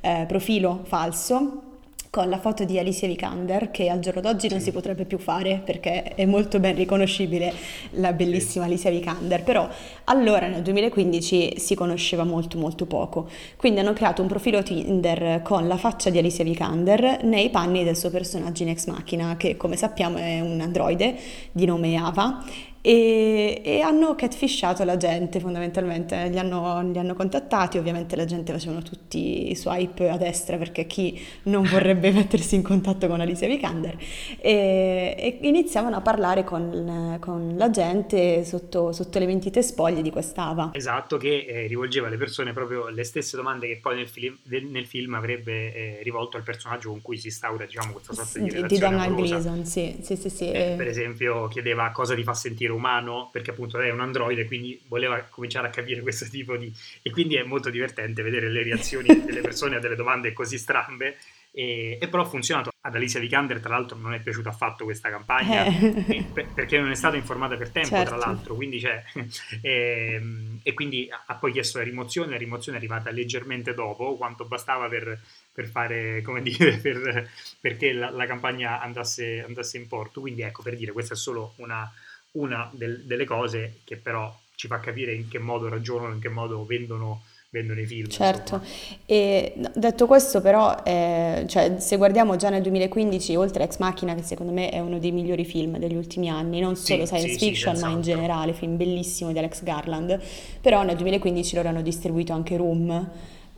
eh, 0.00 0.24
profilo 0.26 0.82
falso 0.84 1.71
con 2.12 2.28
la 2.28 2.38
foto 2.38 2.64
di 2.64 2.78
Alicia 2.78 3.06
Vikander 3.06 3.70
che 3.70 3.88
al 3.88 3.98
giorno 3.98 4.20
d'oggi 4.20 4.46
non 4.50 4.58
Sì, 4.58 4.66
si 4.66 4.72
potrebbe 4.72 5.06
più 5.06 5.16
fare 5.16 5.62
perché 5.64 6.02
è 6.02 6.26
molto 6.26 6.60
ben 6.60 6.74
riconoscibile 6.74 7.54
la 7.92 8.08
sì. 8.08 8.14
bellissima 8.14 8.66
Alicia 8.66 8.90
Vikander, 8.90 9.42
però 9.42 9.66
allora 10.04 10.46
nel 10.46 10.60
2015 10.60 11.58
si 11.58 11.74
conosceva 11.74 12.24
molto 12.24 12.58
molto 12.58 12.84
poco, 12.84 13.30
quindi 13.56 13.80
hanno 13.80 13.94
creato 13.94 14.20
un 14.20 14.28
profilo 14.28 14.62
Tinder 14.62 15.40
con 15.40 15.66
la 15.66 15.78
faccia 15.78 16.10
di 16.10 16.18
Alicia 16.18 16.42
Vikander 16.42 17.20
nei 17.22 17.48
panni 17.48 17.82
del 17.82 17.96
suo 17.96 18.10
personaggio 18.10 18.62
in 18.64 18.68
Ex 18.68 18.88
Machina 18.88 19.38
che 19.38 19.56
come 19.56 19.76
sappiamo 19.76 20.18
è 20.18 20.40
un 20.40 20.60
androide 20.60 21.16
di 21.50 21.64
nome 21.64 21.96
Ava 21.96 22.44
e, 22.82 23.62
e 23.64 23.80
hanno 23.80 24.16
catfishato 24.16 24.82
la 24.82 24.96
gente 24.96 25.38
fondamentalmente, 25.38 26.28
li 26.28 26.38
hanno, 26.38 26.82
li 26.82 26.98
hanno 26.98 27.14
contattati, 27.14 27.78
ovviamente 27.78 28.16
la 28.16 28.24
gente 28.24 28.52
facevano 28.52 28.82
tutti 28.82 29.50
i 29.50 29.56
swipe 29.56 30.10
a 30.10 30.16
destra 30.16 30.56
perché 30.56 30.86
chi 30.86 31.18
non 31.44 31.62
vorrebbe 31.62 32.10
mettersi 32.12 32.56
in 32.56 32.62
contatto 32.62 33.06
con 33.06 33.20
Alicia 33.20 33.46
Vikander 33.46 33.96
e, 34.40 35.14
e 35.16 35.38
iniziavano 35.42 35.96
a 35.96 36.00
parlare 36.00 36.42
con, 36.42 37.18
con 37.20 37.54
la 37.56 37.70
gente 37.70 38.44
sotto, 38.44 38.92
sotto 38.92 39.18
le 39.20 39.26
mentite 39.26 39.62
spoglie 39.62 40.02
di 40.02 40.10
quest'Ava. 40.10 40.70
Esatto, 40.72 41.16
che 41.16 41.46
eh, 41.48 41.66
rivolgeva 41.68 42.08
alle 42.08 42.16
persone 42.16 42.52
proprio 42.52 42.88
le 42.88 43.04
stesse 43.04 43.36
domande 43.36 43.68
che 43.68 43.78
poi 43.80 43.94
nel 43.94 44.08
film, 44.08 44.36
del- 44.42 44.66
nel 44.66 44.86
film 44.86 45.14
avrebbe 45.14 45.72
eh, 45.72 46.00
rivolto 46.02 46.36
al 46.36 46.42
personaggio 46.42 46.90
con 46.90 47.00
cui 47.00 47.16
si 47.16 47.28
instaura, 47.28 47.64
diciamo, 47.64 47.92
questa 47.92 48.12
sorta 48.12 48.38
di 48.40 48.44
Di, 48.44 48.50
di 48.50 48.56
relazione 48.56 48.90
Donald 48.90 49.12
amorosa. 49.12 49.34
Gleason, 49.38 49.64
sì, 49.64 49.96
sì, 50.02 50.16
sì, 50.16 50.28
sì. 50.28 50.50
Eh, 50.50 50.74
per 50.76 50.86
eh, 50.88 50.90
esempio, 50.90 51.46
chiedeva 51.46 51.90
cosa 51.92 52.16
ti 52.16 52.24
fa 52.24 52.34
sentire 52.34 52.71
umano, 52.74 53.28
perché 53.32 53.50
appunto 53.50 53.78
lei 53.78 53.88
è 53.88 53.92
un 53.92 54.00
androide, 54.00 54.44
quindi 54.46 54.80
voleva 54.88 55.20
cominciare 55.22 55.68
a 55.68 55.70
capire 55.70 56.00
questo 56.02 56.26
tipo 56.28 56.56
di... 56.56 56.72
E 57.02 57.10
quindi 57.10 57.36
è 57.36 57.42
molto 57.42 57.70
divertente 57.70 58.22
vedere 58.22 58.50
le 58.50 58.62
reazioni 58.62 59.08
delle 59.24 59.40
persone 59.40 59.76
a 59.76 59.80
delle 59.80 59.96
domande 59.96 60.32
così 60.32 60.58
strambe, 60.58 61.16
e, 61.50 61.98
e 62.00 62.08
però 62.08 62.22
ha 62.22 62.26
funzionato. 62.26 62.70
Ad 62.84 62.96
Alicia 62.96 63.20
Vikander, 63.20 63.60
tra 63.60 63.74
l'altro, 63.74 63.96
non 63.96 64.12
è 64.12 64.20
piaciuta 64.20 64.48
affatto 64.48 64.84
questa 64.84 65.08
campagna, 65.08 65.64
e- 65.64 66.04
eh, 66.08 66.24
per- 66.32 66.48
perché 66.52 66.78
non 66.80 66.90
è 66.90 66.94
stata 66.96 67.16
informata 67.16 67.56
per 67.56 67.70
tempo, 67.70 67.90
tra 67.90 67.98
certo. 67.98 68.16
l'altro, 68.16 68.54
quindi 68.54 68.80
c'è... 68.80 69.04
ehm, 69.62 70.60
e 70.64 70.74
quindi 70.74 71.08
ha 71.10 71.22
ha 71.32 71.34
poi 71.36 71.52
chiesto 71.52 71.78
la 71.78 71.84
rimozione, 71.84 72.30
la 72.32 72.36
rimozione 72.36 72.78
è 72.78 72.80
arrivata 72.80 73.10
leggermente 73.10 73.74
dopo, 73.74 74.16
quanto 74.16 74.44
bastava 74.44 74.88
per, 74.88 75.18
per 75.52 75.66
fare, 75.66 76.22
come 76.22 76.42
dire, 76.42 76.76
per, 76.82 77.28
perché 77.60 77.92
la, 77.92 78.10
la 78.10 78.26
campagna 78.26 78.80
andasse, 78.80 79.42
andasse 79.46 79.78
in 79.78 79.88
porto. 79.88 80.20
Quindi 80.20 80.42
ecco, 80.42 80.62
per 80.62 80.76
dire, 80.76 80.92
questa 80.92 81.14
è 81.14 81.16
solo 81.16 81.54
una, 81.56 81.90
una 82.32 82.70
del- 82.74 83.04
delle 83.04 83.24
cose 83.24 83.80
che 83.84 83.96
però 83.96 84.34
ci 84.54 84.66
fa 84.68 84.80
capire 84.80 85.14
in 85.14 85.28
che 85.28 85.38
modo 85.38 85.68
ragionano, 85.68 86.14
in 86.14 86.20
che 86.20 86.28
modo 86.28 86.64
vendono, 86.64 87.22
vendono 87.50 87.80
i 87.80 87.86
film, 87.86 88.12
Certo, 88.12 88.60
e 89.06 89.54
no, 89.56 89.70
detto 89.74 90.06
questo 90.06 90.42
però, 90.42 90.82
eh, 90.84 91.46
cioè, 91.48 91.76
se 91.78 91.96
guardiamo 91.96 92.36
già 92.36 92.50
nel 92.50 92.60
2015, 92.60 93.34
oltre 93.36 93.64
Ex 93.64 93.78
Machina, 93.78 94.14
che 94.14 94.22
secondo 94.22 94.52
me 94.52 94.68
è 94.68 94.80
uno 94.80 94.98
dei 94.98 95.12
migliori 95.12 95.46
film 95.46 95.78
degli 95.78 95.94
ultimi 95.94 96.28
anni, 96.28 96.60
non 96.60 96.76
solo 96.76 97.06
Sì, 97.06 97.06
science 97.06 97.28
sì, 97.28 97.38
sì, 97.38 97.54
fiction, 97.54 97.78
ma 97.78 97.88
in 97.88 98.02
generale, 98.02 98.52
film 98.52 98.76
bellissimo 98.76 99.32
di 99.32 99.38
Alex 99.38 99.62
Garland, 99.62 100.20
però 100.60 100.82
nel 100.82 100.96
2015 100.96 101.54
loro 101.56 101.68
hanno 101.68 101.80
distribuito 101.80 102.34
anche 102.34 102.58
Room, 102.58 103.10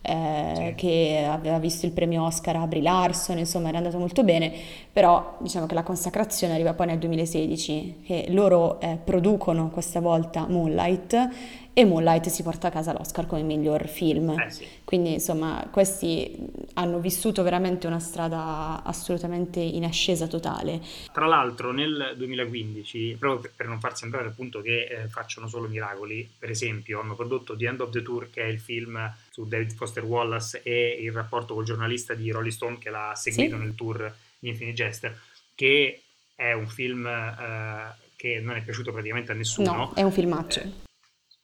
eh, 0.07 0.53
Sì. 0.55 0.75
che 0.77 1.25
aveva 1.27 1.59
visto 1.59 1.87
il 1.87 1.93
premio 1.93 2.25
Oscar 2.25 2.57
a 2.57 2.67
Brie 2.67 2.83
Larson, 2.83 3.39
insomma 3.39 3.69
era 3.69 3.79
andato 3.79 3.99
molto 3.99 4.23
bene, 4.23 4.53
però 4.93 5.37
diciamo 5.39 5.67
che 5.67 5.75
la 5.75 5.83
consacrazione 5.83 6.53
arriva 6.55 6.75
poi 6.75 6.87
nel 6.87 6.99
2016, 6.99 8.03
che 8.05 8.27
loro 8.29 8.81
eh, 8.81 8.99
producono 9.03 9.71
questa 9.71 10.01
volta 10.01 10.47
Moonlight 10.49 11.29
e 11.77 11.85
Moonlight 11.85 12.29
si 12.29 12.43
porta 12.45 12.69
a 12.69 12.71
casa 12.71 12.93
l'Oscar 12.93 13.27
come 13.27 13.43
miglior 13.43 13.89
film. 13.89 14.31
Eh 14.39 14.49
sì. 14.51 14.67
Quindi 14.85 15.15
insomma 15.15 15.69
questi 15.73 16.37
hanno 16.75 17.01
vissuto 17.01 17.43
veramente 17.43 17.87
una 17.89 17.99
strada 17.99 18.83
assolutamente 18.85 19.59
in 19.61 19.85
ascesa 19.85 20.27
totale. 20.29 20.81
Tra 21.13 21.27
l'altro 21.27 21.73
nel 21.73 22.15
2015, 22.17 23.17
proprio 23.19 23.51
per 23.55 23.67
non 23.67 23.81
far 23.81 23.97
sembrare 23.97 24.29
appunto 24.29 24.63
che 24.63 24.85
eh, 24.85 25.09
facciano 25.09 25.49
solo 25.49 25.67
miracoli, 25.69 26.29
per 26.39 26.51
esempio 26.51 27.01
hanno 27.01 27.15
prodotto 27.17 27.57
The 27.57 27.67
End 27.67 27.81
of 27.81 27.91
the 27.91 28.03
Tour, 28.03 28.31
che 28.31 28.43
è 28.43 28.47
il 28.47 28.61
film 28.61 29.13
su 29.31 29.47
David 29.47 29.73
Foster 29.73 30.05
Wallace 30.05 30.63
e 30.63 30.99
il 31.03 31.11
rapporto 31.13 31.55
col 31.55 31.65
giornalista 31.65 32.15
di 32.15 32.31
Rolling 32.31 32.53
Stone 32.53 32.79
che 32.79 32.91
l'ha 32.91 33.13
seguito 33.17 33.57
Sì? 33.57 33.61
nel 33.63 33.75
tour 33.75 34.15
di 34.39 34.49
Infinite 34.51 34.77
Jester, 34.77 35.19
che 35.57 36.03
è 36.37 36.53
un 36.53 36.69
film 36.69 37.05
eh, 37.07 37.95
che 38.17 38.41
non 38.41 38.55
è 38.57 38.63
piaciuto 38.63 38.93
praticamente 38.93 39.31
a 39.33 39.35
No, 39.35 39.41
nessuno. 39.41 39.95
è 39.95 40.03
un 40.03 40.13
filmaccio. 40.13 40.61
Eh, 40.61 40.71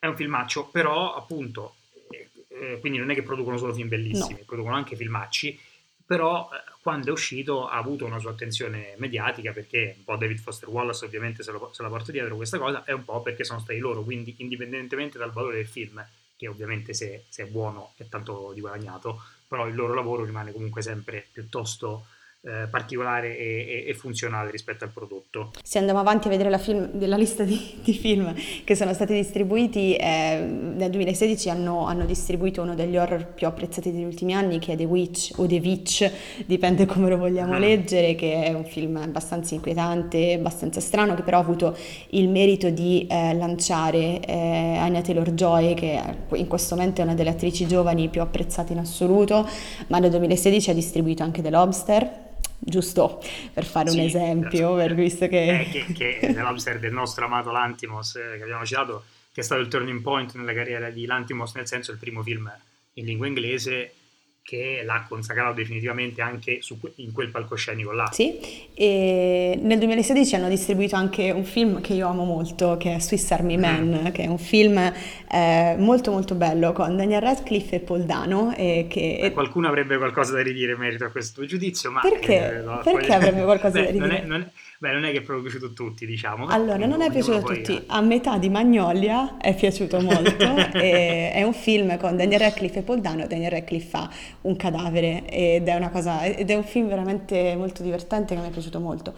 è 0.01 0.07
un 0.07 0.17
filmaccio, 0.17 0.67
però 0.67 1.15
appunto, 1.15 1.77
eh, 2.11 2.31
eh, 2.49 2.79
quindi 2.81 2.99
non 2.99 3.11
è 3.11 3.15
che 3.15 3.23
producono 3.23 3.59
solo 3.59 3.73
film 3.75 3.89
No. 3.89 3.97
bellissimi, 3.97 4.43
producono 4.45 4.75
anche 4.75 4.97
filmacci, 4.97 5.61
però 6.05 6.49
eh, 6.53 6.73
quando 6.81 7.09
è 7.09 7.13
uscito 7.13 7.69
ha 7.69 7.77
avuto 7.77 8.07
una 8.07 8.19
sua 8.19 8.31
attenzione 8.31 8.95
mediatica 8.97 9.53
perché 9.53 9.95
un 9.99 10.05
po' 10.05 10.17
David 10.17 10.39
Foster 10.39 10.69
Wallace 10.71 11.05
ovviamente 11.05 11.43
se, 11.43 11.53
lo- 11.53 11.71
se 11.73 11.83
la 11.83 11.89
porta 11.89 12.11
dietro 12.11 12.35
questa 12.35 12.59
cosa 12.59 12.83
e 12.85 12.93
un 12.95 13.05
po' 13.05 13.21
perché 13.21 13.45
sono 13.45 13.61
stati 13.61 13.79
loro, 13.79 14.03
quindi 14.03 14.35
indipendentemente 14.39 15.19
dal 15.19 15.31
valore 15.33 15.57
del 15.57 15.69
film, 15.69 16.05
che 16.37 16.49
ovviamente 16.49 16.95
se, 16.95 17.25
se 17.29 17.43
è 17.43 17.47
buono 17.47 17.93
è 17.97 18.09
tanto 18.09 18.53
di 18.55 18.61
guadagnato, 18.61 19.23
però 19.47 19.69
il 19.69 19.75
loro 19.75 19.93
lavoro 19.93 20.25
rimane 20.25 20.51
comunque 20.53 20.81
sempre 20.81 21.27
piuttosto 21.31 22.07
eh, 22.43 22.69
particolare 22.71 23.37
e, 23.37 23.85
e- 23.87 23.95
funzionale 23.95 24.51
rispetto 24.51 24.85
al 24.85 24.91
prodotto. 24.91 25.51
Se 25.63 25.79
andiamo 25.79 26.01
avanti 26.01 26.29
a 26.29 26.31
vedere 26.31 26.49
la, 26.49 26.57
film- 26.57 26.91
la 27.07 27.17
lista 27.17 27.45
di, 27.45 27.81
di 27.83 27.93
film 27.93 28.35
che 28.65 28.75
sono 28.75 28.95
stati 28.95 29.13
distribuiti, 29.13 29.95
eh, 29.95 30.39
nel 30.41 30.91
2016 30.91 31.51
hanno, 31.51 31.87
hanno 31.87 32.07
distribuito 32.07 32.63
uno 32.63 32.75
degli 32.75 32.97
horror 32.97 33.27
più 33.27 33.47
apprezzati 33.47 33.93
degli 33.93 34.05
ultimi 34.05 34.33
anni, 34.33 34.59
che 34.59 34.73
è 34.73 34.77
The 34.77 34.85
Witch 34.85 35.33
o 35.37 35.47
The 35.47 35.59
Witch, 35.59 36.11
dipende 36.47 36.87
come 36.87 37.11
lo 37.11 37.19
vogliamo 37.19 37.55
Ah, 37.55 37.59
leggere, 37.59 38.15
che 38.15 38.45
è 38.45 38.53
un 38.55 38.65
film 38.65 38.97
abbastanza 38.97 39.55
inquietante, 39.55 40.33
abbastanza 40.35 40.81
strano, 40.81 41.15
che 41.15 41.23
però 41.23 41.39
ha 41.39 41.43
avuto 41.43 41.77
il 42.11 42.29
merito 42.31 42.71
di 42.71 43.07
eh, 43.07 43.35
lanciare 43.35 44.21
eh, 44.21 44.77
Anya 44.79 45.03
Taylor-Joy, 45.03 45.75
che 45.75 46.01
in 46.33 46.47
questo 46.47 46.75
momento 46.75 47.03
è 47.03 47.05
una 47.05 47.15
delle 47.15 47.31
attrici 47.31 47.67
giovani 47.67 48.09
più 48.09 48.23
apprezzate 48.23 48.73
in 48.73 48.79
assoluto, 48.79 49.47
ma 49.89 49.99
nel 49.99 50.09
2016 50.11 50.71
ha 50.71 50.75
distribuito 50.75 51.23
anche 51.23 51.43
The 51.43 51.51
Lobster, 51.51 52.29
giusto 52.61 53.23
per 53.53 53.65
fare 53.65 53.91
un 53.91 53.97
Sì, 53.97 54.05
esempio, 54.05 54.75
per- 54.77 54.95
visto 54.95 55.25
eh, 55.25 55.29
che... 55.29 55.69
che, 55.71 55.93
che 55.93 56.19
è 56.21 56.33
l'Obster 56.33 56.79
del 56.79 56.93
nostro 56.93 57.25
amato 57.25 57.51
Lantimos, 57.51 58.17
eh, 58.17 58.37
che 58.37 58.43
abbiamo 58.43 58.65
citato, 58.65 59.05
che 59.33 59.41
è 59.41 59.45
stato 59.45 59.61
il 59.61 59.69
turning 59.69 60.01
point 60.03 60.35
nella 60.35 60.53
carriera 60.53 60.91
di 60.91 61.07
Lantimos, 61.07 61.55
nel 61.55 61.67
senso 61.67 61.93
il 61.93 61.99
primo 61.99 62.23
film 62.23 62.51
in 62.95 63.05
lingua 63.05 63.27
inglese 63.27 63.95
che 64.43 64.83
l'ha 64.85 65.05
consacrato 65.09 65.55
definitivamente 65.55 66.21
anche 66.23 66.59
su 66.61 66.79
in 66.97 67.13
quel 67.13 67.31
palcoscenico 67.31 67.93
là. 67.93 68.09
Sì, 68.13 68.39
e 68.75 69.59
nel 69.63 69.79
2016 69.79 70.35
hanno 70.35 70.49
distribuito 70.49 70.97
anche 70.97 71.31
un 71.31 71.45
film 71.45 71.81
che 71.81 71.93
io 71.93 72.09
amo 72.09 72.25
molto, 72.25 72.77
che 72.77 72.95
è 72.95 73.01
Swiss 73.01 73.31
Army 73.31 73.57
Mm. 73.57 73.61
Man, 73.61 74.11
che 74.13 74.23
è 74.25 74.27
un 74.27 74.39
film 74.39 74.77
eh, 74.79 75.75
molto 75.79 76.11
molto 76.11 76.35
bello 76.35 76.73
con 76.73 76.97
Daniel 76.97 77.21
Radcliffe 77.21 77.77
e 77.77 77.81
Paul 77.81 78.05
Dano, 78.05 78.55
e 78.57 78.87
che... 78.89 79.19
Beh, 79.21 79.27
e- 79.27 79.33
qualcuno 79.33 79.69
avrebbe 79.69 79.97
qualcosa 79.99 80.33
da 80.33 80.43
ridire 80.43 80.73
in 80.73 80.79
merito 80.79 81.05
a 81.05 81.11
questo 81.11 81.45
giudizio, 81.45 81.91
ma 81.91 82.01
perché? 82.01 82.57
eh, 82.57 82.61
no, 82.63 82.81
poi- 82.83 82.95
Perché 82.95 83.13
avrebbe 83.15 83.43
qualcosa 83.45 83.79
da 83.83 83.91
beh, 83.91 83.99
non 83.99 84.11
è, 84.11 84.15
ridire? 84.15 84.27
non 84.27 84.41
è- 84.41 84.51
beh, 84.81 84.93
non 84.93 85.05
è 85.05 85.13
che 85.13 85.19
è 85.19 85.21
proprio 85.21 85.43
piaciuto 85.43 85.67
a 85.67 85.75
tutti, 85.75 86.07
diciamo, 86.07 86.47
Allora, 86.47 86.87
non 86.87 87.03
è 87.03 87.11
piaciuto 87.11 87.37
a 87.37 87.41
poi 87.43 87.57
tutti, 87.63 87.83
a 87.87 88.01
metà 88.01 88.39
di 88.39 88.49
Magnolia 88.49 89.37
è 89.37 89.55
piaciuto 89.55 90.01
molto, 90.01 90.57
è 90.73 91.43
un 91.45 91.53
film 91.53 91.99
con 91.99 92.17
Daniel 92.17 92.41
Radcliffe 92.41 92.79
e 92.79 92.83
Paul 92.83 93.01
Dano, 93.01 93.27
Daniel 93.27 93.51
Radcliffe 93.51 93.89
fa 93.89 94.11
un 94.43 94.57
cadavere 94.57 95.29
ed 95.29 95.69
è 95.69 95.75
una 95.75 95.91
cosa, 95.91 96.25
ed 96.25 96.49
è 96.49 96.55
un 96.55 96.65
film 96.65 96.89
veramente 96.89 97.55
molto 97.57 97.83
divertente 97.83 98.35
che 98.35 98.41
mi 98.41 98.49
è 98.49 98.51
piaciuto 98.51 98.81
molto. 98.81 99.13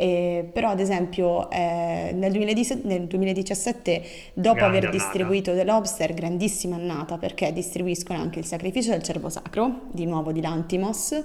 E, 0.00 0.48
però 0.50 0.70
ad 0.70 0.80
esempio 0.80 1.50
eh, 1.50 2.12
nel 2.14 2.32
2017, 2.32 2.86
nel 2.86 3.06
2017, 3.06 4.02
dopo 4.32 4.54
grande 4.54 4.78
aver 4.78 4.88
annata. 4.88 5.04
distribuito 5.04 5.52
The 5.52 5.64
Lobster, 5.64 6.14
grandissima 6.14 6.76
annata 6.76 7.18
perché 7.18 7.52
distribuiscono 7.52 8.18
anche 8.18 8.38
Il 8.38 8.46
sacrificio 8.46 8.92
del 8.92 9.02
cervo 9.02 9.28
sacro, 9.28 9.88
di 9.90 10.06
nuovo 10.06 10.32
di 10.32 10.40
Lantimos, 10.40 11.22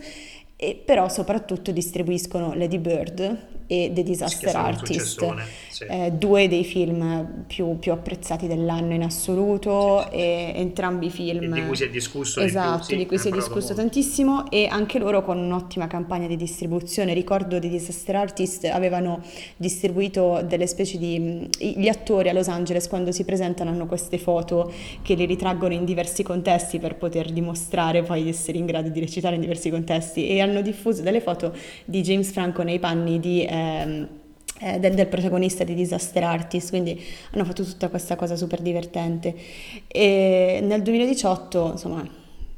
e 0.65 0.81
però 0.83 1.07
soprattutto 1.09 1.71
distribuiscono 1.71 2.55
Lady 2.55 2.79
Bird 2.79 3.53
e 3.67 3.91
The 3.93 4.03
Disaster 4.03 4.55
Artist, 4.55 5.33
sì. 5.69 5.85
eh, 5.89 6.11
due 6.11 6.47
dei 6.47 6.63
film 6.63 7.45
più, 7.47 7.79
più 7.79 7.91
apprezzati 7.91 8.45
dell'anno 8.45 8.93
in 8.93 9.01
assoluto 9.01 10.05
sì. 10.09 10.17
e 10.17 10.53
entrambi 10.55 11.07
E 11.07 11.09
film 11.09 11.53
di 11.53 11.65
cui 11.65 11.75
si 11.75 11.83
è 11.83 11.89
discusso 11.89 12.41
di 12.41 12.45
più, 12.45 12.59
esatto, 12.59 12.95
di 12.95 13.05
cui 13.07 13.17
si 13.17 13.29
è 13.29 13.31
discusso 13.31 13.67
molto. 13.67 13.73
tantissimo 13.75 14.51
e 14.51 14.67
anche 14.67 14.99
loro 14.99 15.23
con 15.23 15.39
un'ottima 15.39 15.87
campagna 15.87 16.27
di 16.27 16.35
distribuzione. 16.35 17.13
Ricordo 17.13 17.57
di 17.57 17.69
Disaster 17.69 18.15
Artist 18.15 18.65
avevano 18.65 19.23
distribuito 19.57 20.43
delle 20.45 20.67
specie 20.67 20.97
di 20.97 21.49
gli 21.57 21.87
attori 21.87 22.29
a 22.29 22.33
Los 22.33 22.47
Angeles 22.47 22.87
quando 22.87 23.11
si 23.11 23.25
presentano 23.25 23.71
hanno 23.71 23.87
queste 23.87 24.19
foto 24.19 24.71
che 25.01 25.15
li 25.15 25.25
ritraggono 25.25 25.73
in 25.73 25.85
diversi 25.85 26.21
contesti 26.21 26.77
per 26.77 26.95
poter 26.95 27.31
dimostrare 27.31 28.03
poi 28.03 28.23
di 28.23 28.29
essere 28.29 28.59
in 28.59 28.65
grado 28.65 28.89
di 28.89 28.99
recitare 28.99 29.35
in 29.35 29.41
diversi 29.41 29.71
contesti 29.71 30.27
e 30.27 30.39
hanno 30.39 30.54
diffuso 30.61 31.01
delle 31.01 31.21
foto 31.21 31.55
di 31.85 32.01
James 32.01 32.31
Franco 32.31 32.63
nei 32.63 32.79
panni 32.79 33.19
di 33.19 33.45
ehm, 33.47 34.07
eh, 34.57 34.79
del, 34.79 34.93
del 34.93 35.07
protagonista 35.07 35.65
di 35.65 35.73
Disaster 35.73 36.23
Artist, 36.23 36.69
quindi 36.69 36.97
hanno 37.31 37.43
fatto 37.43 37.63
tutta 37.65 37.89
questa 37.89 38.15
cosa 38.15 38.37
super 38.37 38.61
divertente. 38.61 39.35
E 39.87 40.59
nel 40.63 40.81
2018, 40.81 41.71
insomma, 41.73 42.07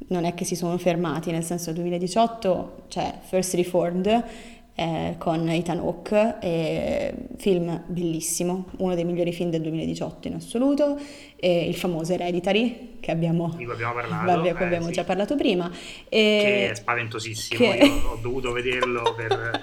non 0.10 0.24
è 0.24 0.36
che 0.36 0.46
si 0.46 0.56
sono 0.56 0.78
fermati, 0.78 1.32
nel 1.32 1.44
senso 1.44 1.72
2018 1.74 2.84
c'è 2.88 3.14
First 3.24 3.56
Reformed 3.56 4.24
eh, 4.76 5.16
con 5.18 5.50
Ethan 5.50 5.80
Hawke, 5.80 7.16
film 7.38 7.82
bellissimo, 7.88 8.66
uno 8.78 8.94
dei 8.94 9.04
migliori 9.04 9.34
film 9.34 9.50
del 9.50 9.62
2018 9.62 10.28
in 10.28 10.36
assoluto, 10.36 11.00
e 11.40 11.68
il 11.68 11.76
famoso 11.76 12.14
Hereditary 12.14 12.98
che 13.00 13.12
abbiamo, 13.12 13.54
di 13.56 13.64
cui 13.64 13.74
abbiamo 13.74 13.94
parlato, 13.94 14.26
vabbè, 14.26 14.48
eh, 14.48 14.64
abbiamo 14.66 14.88
sì. 14.88 14.92
già 14.94 15.04
parlato 15.04 15.36
prima. 15.36 15.70
che 16.10 16.70
è 16.72 16.76
spaventosissimo, 16.76 17.60
che- 17.72 17.78
io 17.86 18.10
ho 18.10 18.18
dovuto 18.20 18.52
vederlo 18.52 19.14
per, 19.16 19.62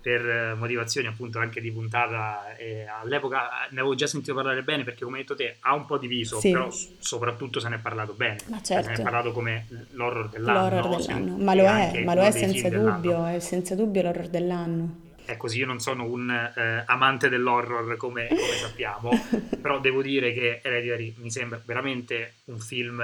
per 0.00 0.24
eh, 0.28 0.54
motivazioni 0.54 1.06
appunto 1.08 1.38
anche 1.38 1.60
di 1.60 1.72
puntata 1.72 2.54
e 2.56 2.86
all'epoca 2.86 3.48
ne 3.70 3.80
avevo 3.80 3.94
già 3.94 4.06
sentito 4.06 4.34
parlare 4.34 4.62
bene 4.62 4.84
perché 4.84 5.04
come 5.04 5.16
hai 5.16 5.22
detto 5.22 5.34
te 5.34 5.56
ha 5.60 5.74
un 5.74 5.86
po' 5.86 5.96
diviso, 5.98 6.38
Sì. 6.38 6.50
però 6.52 6.68
soprattutto 6.98 7.60
se 7.60 7.68
ne 7.70 7.76
è 7.76 7.78
parlato 7.78 8.12
bene, 8.12 8.36
Ma 8.46 8.56
Cioè, 8.62 8.64
se 8.64 8.74
ne 8.76 8.82
certo. 8.84 9.00
è 9.00 9.02
parlato 9.04 9.32
come 9.32 9.66
l'horror 9.92 10.28
dell'anno, 10.28 10.68
L'horror 10.68 10.96
dell'anno, 10.96 11.36
ma 11.38 11.52
e 11.52 11.56
lo 11.56 11.64
è, 11.64 12.04
ma 12.04 12.14
lo 12.14 12.22
è 12.22 12.30
senza 12.30 12.68
dubbio, 12.68 13.24
è 13.24 13.38
senza 13.40 13.74
dubbio 13.74 14.02
l'horror 14.02 14.28
dell'anno. 14.28 15.04
È 15.26 15.36
così, 15.36 15.58
io 15.58 15.66
non 15.66 15.80
sono 15.80 16.04
un 16.04 16.30
eh, 16.30 16.82
amante 16.86 17.28
dell'horror 17.28 17.96
come, 17.96 18.28
come 18.28 18.56
sappiamo, 18.60 19.10
però 19.60 19.80
devo 19.80 20.00
dire 20.00 20.32
che 20.32 20.60
Hereditary 20.62 21.14
mi 21.18 21.30
sembra 21.30 21.60
veramente 21.64 22.36
un 22.44 22.58
film 22.58 23.00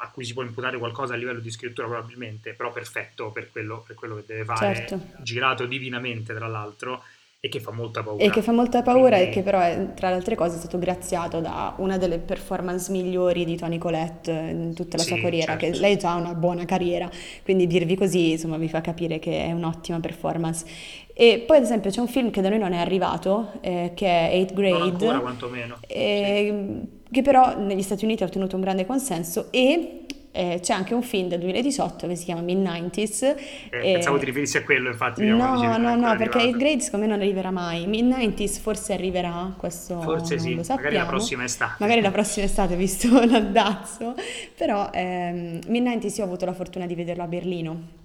a 0.00 0.10
cui 0.10 0.24
si 0.24 0.32
può 0.32 0.42
imputare 0.42 0.78
qualcosa 0.78 1.14
a 1.14 1.16
livello 1.16 1.40
di 1.40 1.50
scrittura 1.50 1.86
probabilmente, 1.88 2.52
però 2.54 2.72
perfetto 2.72 3.30
per 3.30 3.50
quello, 3.50 3.82
per 3.86 3.96
quello 3.96 4.16
che 4.16 4.22
deve 4.26 4.44
fare, 4.44 4.74
Certo. 4.74 5.00
girato 5.22 5.66
divinamente 5.66 6.34
tra 6.34 6.46
l'altro 6.46 7.02
e 7.40 7.48
che 7.48 7.60
fa 7.60 7.70
molta 7.70 8.02
paura. 8.02 8.24
E 8.24 8.30
che 8.30 8.42
fa 8.42 8.50
molta 8.50 8.82
paura 8.82 9.14
e 9.16 9.18
Quindi- 9.20 9.34
che 9.36 9.42
però 9.42 9.60
è, 9.60 9.94
tra 9.94 10.08
le 10.08 10.16
altre 10.16 10.34
cose 10.34 10.56
è 10.56 10.58
stato 10.58 10.76
graziato 10.76 11.38
da 11.40 11.72
una 11.78 11.96
delle 11.96 12.18
performance 12.18 12.90
migliori 12.90 13.44
di 13.44 13.56
Toni 13.56 13.78
Collette 13.78 14.32
in 14.32 14.74
tutta 14.74 14.96
la 14.96 15.04
sua 15.04 15.14
Sì, 15.14 15.22
carriera, 15.22 15.56
certo. 15.56 15.70
che 15.72 15.78
lei 15.78 15.96
già 15.96 16.12
ha 16.12 16.16
una 16.16 16.34
buona 16.34 16.64
carriera, 16.64 17.08
quindi 17.44 17.68
dirvi 17.68 17.94
così 17.94 18.32
insomma 18.32 18.56
vi 18.56 18.68
fa 18.68 18.80
capire 18.80 19.20
che 19.20 19.44
è 19.44 19.52
un'ottima 19.52 20.00
performance. 20.00 20.66
E 21.14 21.44
poi 21.46 21.58
ad 21.58 21.62
esempio 21.62 21.90
c'è 21.90 22.00
un 22.00 22.08
film 22.08 22.30
che 22.30 22.40
da 22.40 22.48
noi 22.48 22.58
non 22.58 22.72
è 22.72 22.78
arrivato, 22.78 23.52
eh, 23.60 23.92
che 23.94 24.06
è 24.06 24.30
Eighth 24.32 24.54
Non 24.54 24.62
Grade. 24.64 24.82
ancora 24.90 25.20
quantomeno. 25.20 25.76
eh, 25.86 26.80
che 27.10 27.22
però 27.22 27.56
negli 27.56 27.82
Stati 27.82 28.04
Uniti 28.04 28.24
ha 28.24 28.26
ottenuto 28.26 28.56
un 28.56 28.62
grande 28.62 28.84
consenso 28.84 29.46
e 29.52 30.06
eh, 30.32 30.58
c'è 30.60 30.72
anche 30.72 30.94
un 30.94 31.02
film 31.02 31.28
del 31.28 31.40
2018 31.40 32.06
che 32.06 32.14
si 32.14 32.24
chiama 32.24 32.42
Mid-90s. 32.42 33.36
Eh, 33.70 33.92
pensavo 33.92 34.18
ti 34.18 34.24
riferissi 34.24 34.56
a 34.56 34.64
quello, 34.64 34.90
infatti. 34.90 35.24
No, 35.24 35.76
no, 35.78 35.96
no, 35.96 36.16
perché. 36.16 36.38
8 36.38 36.56
grade 36.56 36.80
secondo 36.80 37.06
me 37.06 37.12
non 37.12 37.20
arriverà 37.20 37.50
mai. 37.50 37.86
Mid-90s 37.86 38.60
forse 38.60 38.92
arriverà, 38.92 39.54
questo 39.56 40.00
Forse 40.00 40.38
sì, 40.38 40.54
magari 40.54 40.96
la 40.96 41.06
prossima 41.06 41.44
estate. 41.44 41.74
Magari 41.78 42.00
la 42.00 42.10
prossima 42.10 42.46
estate, 42.46 42.76
visto 42.76 43.08
l'andazzo. 43.24 44.14
Però 44.56 44.90
ehm, 44.92 45.60
Mid-90s 45.66 46.16
io 46.16 46.24
ho 46.24 46.26
avuto 46.26 46.44
la 46.44 46.54
fortuna 46.54 46.86
di 46.86 46.94
vederlo 46.94 47.22
a 47.22 47.26
Berlino 47.26 47.96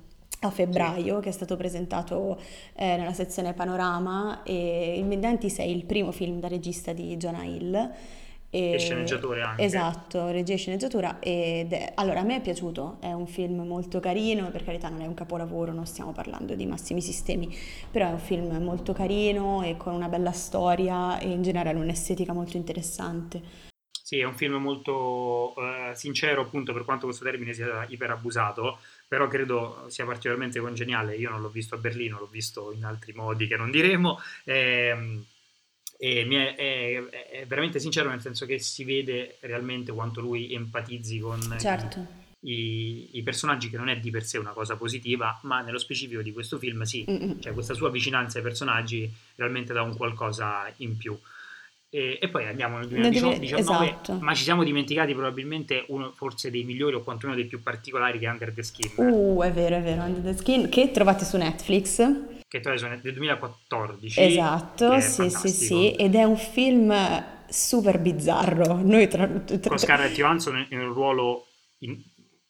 a 0.45 0.49
febbraio, 0.49 1.19
che 1.19 1.29
è 1.29 1.31
stato 1.31 1.55
presentato 1.55 2.37
eh, 2.75 2.97
nella 2.97 3.13
sezione 3.13 3.53
Panorama 3.53 4.43
e 4.43 4.97
il 4.97 5.05
Mid-90s 5.05 5.57
è 5.57 5.63
il 5.63 5.85
primo 5.85 6.11
film 6.11 6.39
da 6.39 6.47
regista 6.47 6.91
di 6.91 7.15
Jonah 7.15 7.43
Hill. 7.43 7.91
E 8.55 8.77
sceneggiatore 8.77 9.41
anche. 9.41 9.63
Esatto, 9.63 10.27
regia 10.29 10.53
e 10.53 10.57
sceneggiatura. 10.57 11.19
Ed 11.19 11.73
è- 11.73 11.91
allora, 11.95 12.21
a 12.21 12.23
me 12.23 12.37
è 12.37 12.41
piaciuto, 12.41 12.97
è 12.99 13.11
un 13.11 13.27
film 13.27 13.61
molto 13.65 13.99
carino, 13.99 14.49
per 14.51 14.63
carità 14.63 14.89
non 14.89 15.01
è 15.01 15.05
un 15.05 15.13
capolavoro, 15.13 15.71
non 15.73 15.85
stiamo 15.85 16.11
parlando 16.11 16.55
di 16.55 16.65
massimi 16.65 17.01
sistemi, 17.01 17.55
però 17.91 18.07
è 18.09 18.11
un 18.11 18.19
film 18.19 18.55
molto 18.63 18.93
carino 18.93 19.61
e 19.63 19.77
con 19.77 19.93
una 19.93 20.07
bella 20.09 20.31
storia 20.31 21.19
e 21.19 21.29
in 21.29 21.41
generale 21.43 21.79
un'estetica 21.79 22.33
molto 22.33 22.57
interessante. 22.57 23.61
Sì, 24.05 24.19
è 24.19 24.25
un 24.25 24.35
film 24.35 24.55
molto 24.55 25.55
eh, 25.57 25.95
sincero, 25.95 26.41
appunto, 26.41 26.73
per 26.73 26.83
quanto 26.83 27.05
questo 27.05 27.23
termine 27.23 27.53
sia 27.53 27.85
iperabusato, 27.87 28.79
però 29.07 29.27
credo 29.27 29.85
sia 29.87 30.05
particolarmente 30.05 30.59
congeniale. 30.59 31.15
Io 31.15 31.29
non 31.29 31.41
l'ho 31.41 31.49
visto 31.49 31.75
a 31.75 31.77
Berlino, 31.77 32.19
l'ho 32.19 32.27
visto 32.27 32.71
in 32.73 32.83
altri 32.83 33.13
modi 33.13 33.47
che 33.47 33.55
non 33.55 33.71
diremo. 33.71 34.19
ehm, 34.43 35.25
e 36.03 36.25
mi 36.25 36.35
è, 36.35 36.55
è- 36.55 37.01
è 37.29 37.45
veramente 37.45 37.79
sincero 37.79 38.09
nel 38.09 38.19
senso 38.19 38.45
che 38.45 38.59
si 38.59 38.83
vede 38.83 39.37
realmente 39.39 39.93
quanto 39.93 40.19
lui 40.19 40.53
empatizzi 40.53 41.17
con 41.19 41.39
Certo. 41.57 42.05
i, 42.41 43.07
i 43.13 43.21
personaggi, 43.23 43.69
che 43.69 43.77
non 43.77 43.87
è 43.87 43.97
di 43.97 44.11
per 44.11 44.25
sé 44.25 44.37
una 44.37 44.51
cosa 44.51 44.75
positiva, 44.75 45.39
ma 45.43 45.61
nello 45.61 45.77
specifico 45.77 46.21
di 46.21 46.33
questo 46.33 46.57
film 46.57 46.81
sì, 46.81 47.05
Mm-mm. 47.09 47.39
cioè 47.39 47.53
questa 47.53 47.73
sua 47.73 47.89
vicinanza 47.89 48.37
ai 48.39 48.43
personaggi 48.43 49.09
realmente 49.35 49.71
dà 49.71 49.81
un 49.81 49.95
qualcosa 49.95 50.69
in 50.77 50.97
più. 50.97 51.17
E, 51.89 52.17
e 52.21 52.27
poi 52.27 52.47
andiamo 52.47 52.79
nel 52.79 52.89
Nel 52.89 53.11
2019, 53.11 53.85
esatto. 53.85 54.13
ma 54.19 54.33
ci 54.33 54.43
siamo 54.43 54.63
dimenticati 54.65 55.13
probabilmente 55.13 55.85
uno 55.87 56.11
forse 56.11 56.51
dei 56.51 56.63
migliori 56.65 56.95
o 56.95 57.01
quantomeno 57.03 57.37
dei 57.39 57.47
più 57.47 57.63
particolari 57.63 58.19
che 58.19 58.25
è 58.25 58.29
Under 58.29 58.51
the 58.51 58.63
Skin, 58.63 58.91
Uh, 58.97 59.41
è 59.41 59.51
vero, 59.53 59.77
è 59.77 59.81
vero, 59.81 60.01
Under 60.01 60.33
the 60.33 60.37
Skin, 60.37 60.67
che 60.67 60.91
trovate 60.91 61.23
su 61.23 61.37
Netflix. 61.37 62.01
Che 62.53 62.59
tra 62.59 62.75
l'altro 62.75 62.91
è 62.91 62.97
del 62.99 63.13
2014. 63.13 64.21
Esatto, 64.21 64.99
sì, 64.99 65.27
sì, 65.31 65.47
sì, 65.49 65.91
ed 65.93 66.13
è 66.13 66.23
un 66.23 66.37
film 66.37 66.93
super 67.49 67.97
bizzarro. 67.97 68.79
Noi 68.79 69.07
tra, 69.07 69.27
tra- 69.27 69.69
Con 69.69 69.79
Scarlett 69.79 70.13
Johansson 70.13 70.67
in 70.69 70.79
un 70.79 70.93
ruolo 70.93 71.47
in- 71.79 71.99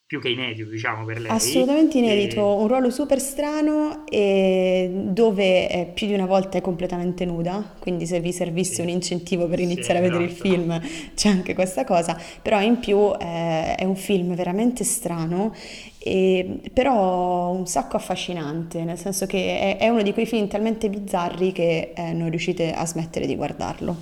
più 0.06 0.20
che 0.22 0.30
inedito, 0.30 0.70
diciamo, 0.70 1.06
per 1.06 1.20
lei. 1.20 1.28
Assolutamente 1.28 1.98
inedito, 1.98 2.42
E- 2.42 2.54
un 2.58 2.68
ruolo 2.68 2.89
super 2.92 3.20
strano 3.20 4.06
e 4.08 4.92
dove 4.94 5.70
eh, 5.70 5.86
più 5.86 6.06
di 6.06 6.13
una 6.13 6.26
volta 6.26 6.58
è 6.58 6.62
completamente 6.62 7.24
nuda, 7.26 7.76
quindi 7.80 8.06
se 8.06 8.20
vi 8.20 8.34
servisse 8.34 8.82
Sì. 8.82 8.82
un 8.84 8.89
incentivo 8.89 9.48
per 9.48 9.60
Sì, 9.60 9.62
iniziare 9.62 10.00
a 10.00 10.02
vedere 10.02 10.26
il 10.26 10.30
esatto. 10.30 10.42
film 10.42 10.80
c'è 11.16 11.30
anche 11.30 11.54
questa 11.56 11.86
cosa, 11.86 12.20
però 12.42 12.62
in 12.62 12.78
più 12.80 12.98
eh, 13.20 13.76
è 13.76 13.84
un 13.86 13.96
film 13.96 14.36
veramente 14.36 14.84
strano, 14.84 15.54
e, 15.98 16.60
però 16.74 17.52
un 17.52 17.66
sacco 17.68 17.96
affascinante, 17.96 18.84
nel 18.84 18.98
senso 19.00 19.26
che 19.26 19.58
è, 19.60 19.78
è 19.78 19.88
uno 19.88 20.02
di 20.04 20.12
quei 20.13 20.26
film 20.26 20.48
talmente 20.50 20.89
bizzarri 20.89 21.54
che 21.54 21.94
eh, 21.96 22.12
non 22.12 22.30
riuscite 22.30 22.74
a 22.74 22.86
smettere 22.86 23.26
di 23.26 23.36
guardarlo. 23.36 23.96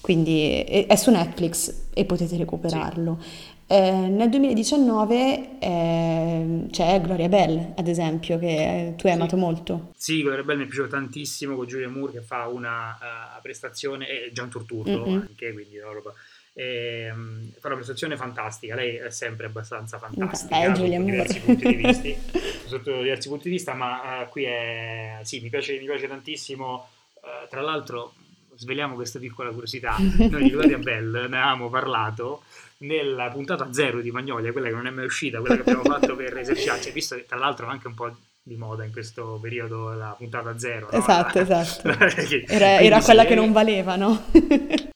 Quindi 0.00 0.62
è, 0.66 0.86
è 0.86 0.96
su 0.96 1.10
Netflix 1.10 1.72
e 1.94 2.04
potete 2.04 2.36
recuperarlo. 2.36 3.18
Eh, 3.66 3.90
nel 4.08 4.28
2019 4.28 5.58
eh, 5.58 6.66
c'è 6.70 7.00
Gloria 7.00 7.28
Bell, 7.28 7.72
ad 7.76 7.88
esempio, 7.88 8.38
che 8.38 8.46
eh, 8.88 8.94
tu 8.96 9.06
hai 9.06 9.12
Sì. 9.12 9.18
amato 9.18 9.36
molto. 9.36 9.92
Sì, 9.96 10.22
Gloria 10.22 10.42
Bell 10.44 10.58
mi 10.58 10.64
è 10.64 10.66
piaciuto 10.66 10.88
tantissimo 10.88 11.56
con 11.56 11.66
Julia 11.66 11.88
Moore 11.88 12.12
che 12.12 12.20
fa 12.20 12.46
una 12.46 12.96
eh, 13.36 13.40
prestazione, 13.40 14.06
e 14.08 14.30
Gian 14.32 14.50
Turturro 14.50 15.06
Mm-mm. 15.06 15.20
anche, 15.28 15.52
quindi 15.52 15.76
no, 15.78 15.92
roba. 15.92 16.12
Ehm, 16.56 17.50
fa 17.58 17.66
una 17.68 17.76
prestazione 17.76 18.16
fantastica, 18.16 18.74
lei 18.76 18.96
è 18.96 19.10
sempre 19.10 19.46
abbastanza 19.46 19.98
fantastica 19.98 20.56
Beh, 20.58 20.66
sotto 20.66 20.78
Julia 20.82 21.00
Moore. 21.00 21.12
diversi 21.12 21.40
punti 21.40 21.66
di 21.66 21.74
vista, 21.74 22.38
sotto 22.68 23.02
diversi 23.02 23.28
punti 23.28 23.44
di 23.48 23.54
vista, 23.54 23.74
ma 23.74 24.22
eh, 24.22 24.28
qui 24.28 24.44
è, 24.44 25.18
sì, 25.22 25.40
mi 25.40 25.48
piace, 25.48 25.78
mi 25.78 25.86
piace 25.86 26.06
tantissimo, 26.06 26.88
Eh, 27.24 27.48
tra 27.48 27.62
l'altro 27.62 28.12
sveliamo 28.56 28.94
questa 28.94 29.18
piccola 29.18 29.50
curiosità, 29.50 29.96
noi 30.30 30.42
di 30.44 30.50
Gloria 30.50 30.78
Bell 30.78 31.10
ne 31.28 31.38
avevamo 31.38 31.68
parlato 31.70 32.42
nella 32.86 33.28
puntata 33.30 33.72
zero 33.72 34.00
di 34.00 34.10
Magnolia, 34.10 34.52
quella 34.52 34.68
che 34.68 34.74
non 34.74 34.86
è 34.86 34.90
mai 34.90 35.04
uscita, 35.04 35.40
quella 35.40 35.56
che 35.56 35.60
abbiamo 35.62 35.82
fatto 35.90 36.16
per 36.16 36.36
esercitarci, 36.36 36.90
visto 36.90 37.16
che 37.16 37.26
tra 37.26 37.36
l'altro 37.38 37.66
anche 37.66 37.86
un 37.86 37.94
po' 37.94 38.14
di 38.46 38.56
moda 38.56 38.84
in 38.84 38.92
questo 38.92 39.38
periodo 39.40 39.92
la 39.94 40.14
puntata 40.18 40.58
zero, 40.58 40.88
no? 40.92 40.98
Esatto, 40.98 41.38
La- 41.38 41.60
esatto. 41.62 41.88
Che- 42.28 42.44
Era, 42.46 42.78
era 42.78 42.98
sì, 43.00 43.04
quella 43.06 43.24
che 43.24 43.32
eh, 43.32 43.36
non 43.36 43.52
valeva, 43.52 43.96
no? 43.96 44.26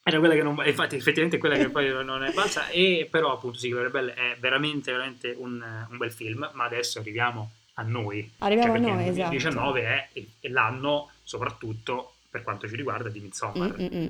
era 0.03 0.19
quella 0.19 0.35
che 0.35 0.43
non 0.43 0.61
infatti 0.65 0.97
effettivamente 0.97 1.37
è 1.37 1.39
quella 1.41 1.57
che 1.57 1.69
poi 1.69 1.89
non 2.05 2.25
è 2.25 2.33
balza 2.33 2.69
e 2.69 3.07
però 3.11 3.33
appunto 3.33 3.59
sì, 3.59 3.73
Bell 3.73 4.09
è 4.11 4.37
veramente 4.39 4.91
veramente 4.91 5.35
un, 5.37 5.63
un 5.91 5.97
bel 5.99 6.11
film 6.11 6.49
ma 6.55 6.65
adesso 6.65 6.99
arriviamo 6.99 7.51
a 7.75 7.83
noi 7.83 8.31
Arriviamo 8.39 8.75
Cioè, 8.77 8.83
a 8.83 8.95
noi, 8.95 9.03
il 9.03 9.09
esatto. 9.11 9.29
2019 9.29 9.83
è, 9.83 10.09
è 10.41 10.49
l'anno 10.49 11.11
soprattutto 11.23 12.15
per 12.31 12.43
quanto 12.43 12.69
ci 12.69 12.77
riguarda 12.77 13.09
di 13.09 13.21
Midsommar 13.21 13.75
Mm, 13.79 13.85
mm, 13.85 13.97
mm. 13.97 14.07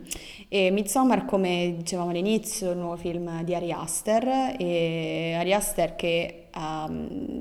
E 0.49 0.71
Midsommar, 0.71 1.25
come 1.25 1.75
dicevamo 1.77 2.11
all'inizio, 2.11 2.71
è 2.71 2.73
il 2.73 2.79
nuovo 2.79 2.97
film 2.97 3.43
di 3.45 3.55
Ari 3.55 3.73
Aster, 3.73 4.57
e 4.59 5.35
Ari 5.39 5.55
Aster 5.55 5.95
che 5.95 6.48
ha 6.61 6.91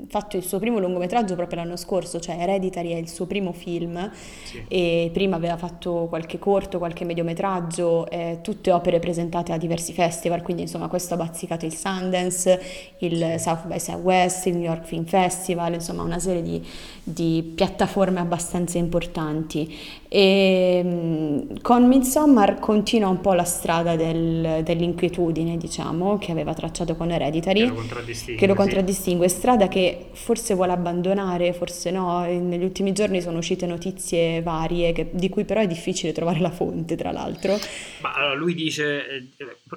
fatto 0.10 0.38
il 0.38 0.44
suo 0.44 0.60
primo 0.60 0.78
lungometraggio 0.78 1.34
proprio 1.36 1.62
l'anno 1.62 1.76
scorso, 1.76 2.20
cioè 2.20 2.38
Hereditary 2.40 2.92
è 2.92 2.98
il 2.98 3.10
suo 3.10 3.26
primo 3.26 3.52
film, 3.52 4.12
Sì. 4.44 4.64
e 4.68 5.10
prima 5.12 5.36
aveva 5.38 5.58
fatto 5.58 6.06
qualche 6.08 6.38
corto, 6.38 6.78
qualche 6.78 7.04
mediometraggio, 7.04 8.08
eh, 8.12 8.40
tutte 8.44 8.72
opere 8.72 9.00
presentate 9.00 9.52
a 9.54 9.58
diversi 9.58 9.92
festival, 9.94 10.44
quindi 10.44 10.62
insomma 10.64 10.88
questo 10.88 11.16
ha 11.16 11.18
bazzicato 11.18 11.66
il 11.66 11.74
Sundance, 11.74 12.62
il 13.00 13.36
South 13.40 13.66
by 13.66 13.80
Southwest, 13.80 14.46
il 14.46 14.54
New 14.58 14.66
York 14.66 14.86
Film 14.86 15.06
Festival, 15.06 15.74
insomma 15.74 16.04
una 16.04 16.20
serie 16.20 16.44
di, 16.44 16.64
di 17.04 17.52
piattaforme 17.56 18.20
abbastanza 18.20 18.78
importanti. 18.78 19.76
E 20.10 21.46
con 21.62 21.86
Midsommar 21.88 22.60
continua 22.60 23.10
un 23.10 23.20
po' 23.20 23.34
la 23.34 23.44
strada 23.44 23.96
del- 23.96 24.62
dell'inquietudine, 24.64 25.58
diciamo, 25.58 26.18
che 26.18 26.32
aveva 26.32 26.54
tracciato 26.54 26.96
con 26.96 27.12
Hereditary 27.12 27.62
che 27.62 27.68
lo 27.68 27.74
contraddistingue 27.76 28.36
che 28.40 28.48
lo 28.48 28.54
contraddistingue 28.54 29.06
contraddistingue, 29.08 29.30
strada 29.30 29.68
che 29.68 30.10
forse 30.14 30.54
vuole 30.54 30.74
abbandonare, 30.74 31.54
forse 31.54 31.92
no, 31.92 32.22
negli 32.24 32.64
ultimi 32.64 32.92
giorni 32.92 33.22
sono 33.22 33.38
uscite 33.38 33.66
notizie 33.66 34.42
varie 34.42 34.92
che, 34.92 35.10
di 35.14 35.30
cui 35.30 35.46
però 35.46 35.62
è 35.62 35.68
difficile 35.68 36.12
trovare 36.12 36.40
la 36.40 36.52
fonte, 36.52 36.96
tra 36.96 37.12
l'altro. 37.12 37.58
Ma 38.02 38.14
allora 38.14 38.34
lui 38.34 38.54
dice, 38.54 39.08
eh, 39.08 39.28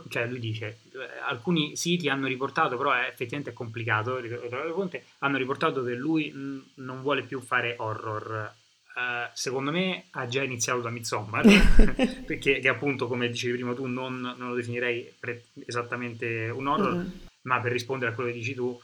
cioè 0.08 0.26
lui 0.26 0.40
dice, 0.40 0.78
eh, 0.92 0.98
alcuni 1.28 1.76
siti 1.76 2.08
hanno 2.08 2.26
riportato, 2.26 2.76
però 2.76 2.92
è 2.92 3.06
effettivamente 3.08 3.50
è 3.50 3.52
complicato 3.52 4.18
trovare 4.20 4.68
la 4.68 4.74
fonte, 4.74 5.04
hanno 5.18 5.36
riportato 5.36 5.84
che 5.84 5.94
lui 5.94 6.32
non 6.34 7.02
vuole 7.02 7.22
più 7.22 7.40
fare 7.40 7.76
horror, 7.78 8.58
Uh, 8.92 9.30
secondo 9.34 9.70
me 9.70 10.06
ha 10.10 10.26
già 10.26 10.42
iniziato 10.42 10.80
da 10.80 10.90
Midsommar, 10.90 11.46
perché 12.26 12.58
che 12.58 12.68
appunto, 12.68 13.06
come 13.06 13.28
dicevi 13.28 13.54
prima 13.54 13.72
tu, 13.72 13.86
non, 13.86 14.20
non 14.36 14.48
lo 14.48 14.54
definirei 14.56 15.14
pre- 15.18 15.44
esattamente 15.64 16.50
un 16.52 16.66
horror, 16.66 16.94
mm-hmm. 16.96 17.08
ma 17.42 17.60
per 17.60 17.70
rispondere 17.70 18.10
a 18.10 18.14
quello 18.14 18.30
che 18.30 18.36
dici 18.36 18.52
tu, 18.52 18.78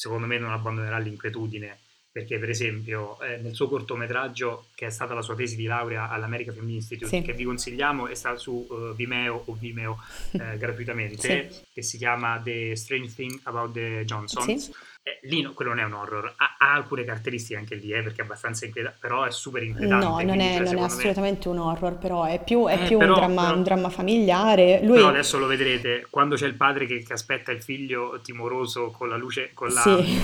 secondo 0.00 0.26
me 0.26 0.38
non 0.38 0.50
abbandonerà 0.50 0.96
l'inquietudine, 0.98 1.78
perché 2.10 2.38
per 2.38 2.48
esempio 2.48 3.20
eh, 3.20 3.36
nel 3.36 3.54
suo 3.54 3.68
cortometraggio, 3.68 4.68
che 4.74 4.86
è 4.86 4.90
stata 4.90 5.12
la 5.12 5.20
sua 5.20 5.34
tesi 5.34 5.56
di 5.56 5.64
laurea 5.64 6.08
all'America 6.08 6.52
Film 6.52 6.70
Institute, 6.70 7.14
sì. 7.14 7.20
che 7.20 7.34
vi 7.34 7.44
consigliamo, 7.44 8.06
è 8.06 8.14
stato 8.14 8.38
su 8.38 8.66
uh, 8.66 8.94
Vimeo 8.94 9.42
o 9.44 9.52
Vimeo 9.52 9.98
eh, 10.30 10.56
gratuitamente, 10.58 11.50
sì. 11.52 11.60
che 11.70 11.82
si 11.82 11.98
chiama 11.98 12.40
The 12.42 12.74
Strange 12.76 13.12
Thing 13.12 13.40
About 13.42 13.72
the 13.72 14.04
Johnsons. 14.06 14.64
Sì 14.64 14.72
eh, 15.02 15.18
lì 15.22 15.40
no, 15.40 15.54
quello 15.54 15.70
non 15.70 15.80
è 15.80 15.84
un 15.84 15.94
horror, 15.94 16.34
ha, 16.36 16.56
ha, 16.58 16.74
alcune 16.74 17.04
caratteristiche 17.04 17.58
anche 17.58 17.74
lì, 17.74 17.90
eh, 17.90 18.02
perché 18.02 18.20
è 18.20 18.24
abbastanza 18.24 18.66
inquietante, 18.66 18.98
però 19.00 19.24
è 19.24 19.30
super 19.30 19.62
inquietante. 19.62 20.04
No, 20.04 20.20
non 20.20 20.40
è, 20.40 20.56
cioè, 20.56 20.64
non 20.64 20.76
è 20.76 20.82
assolutamente 20.82 21.48
me... 21.48 21.54
un 21.54 21.60
horror, 21.62 21.96
però 21.96 22.24
è 22.24 22.42
più, 22.42 22.66
è 22.66 22.74
eh, 22.74 22.86
più 22.86 22.98
però, 22.98 23.14
un, 23.14 23.18
dramma, 23.18 23.42
però, 23.44 23.56
un, 23.56 23.62
dramma, 23.62 23.88
familiare. 23.88 24.80
Lui... 24.82 24.96
Però 24.96 25.08
adesso 25.08 25.38
lo 25.38 25.46
vedrete, 25.46 26.06
quando 26.10 26.36
c'è 26.36 26.46
il 26.46 26.54
padre 26.54 26.84
che, 26.84 27.02
che 27.02 27.14
aspetta 27.14 27.50
il 27.50 27.62
figlio 27.62 28.20
timoroso 28.22 28.90
con 28.90 29.08
la 29.08 29.16
luce, 29.16 29.52
con 29.54 29.68
la, 29.72 29.80
sì. 29.80 30.20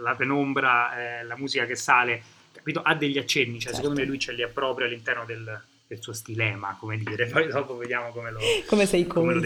la 0.00 0.14
penombra, 0.14 1.20
eh, 1.20 1.24
la 1.24 1.36
musica 1.36 1.66
che 1.66 1.76
sale, 1.76 2.22
capito? 2.52 2.80
Ha 2.80 2.94
degli 2.94 3.18
accenni, 3.18 3.58
cioè 3.58 3.72
certo. 3.72 3.76
secondo 3.76 4.00
me 4.00 4.06
lui 4.06 4.18
ce 4.18 4.32
li 4.32 4.42
ha 4.42 4.48
proprio 4.48 4.86
all'interno 4.86 5.26
del 5.26 5.60
il 5.92 6.00
suo 6.00 6.12
stilema, 6.12 6.76
come 6.78 6.96
dire, 6.96 7.26
poi 7.32 7.48
dopo 7.48 7.76
vediamo 7.76 8.10
come 8.10 8.30
lo, 8.30 8.38
come 8.66 8.86
sei 8.86 9.06
come 9.06 9.34
lo 9.34 9.40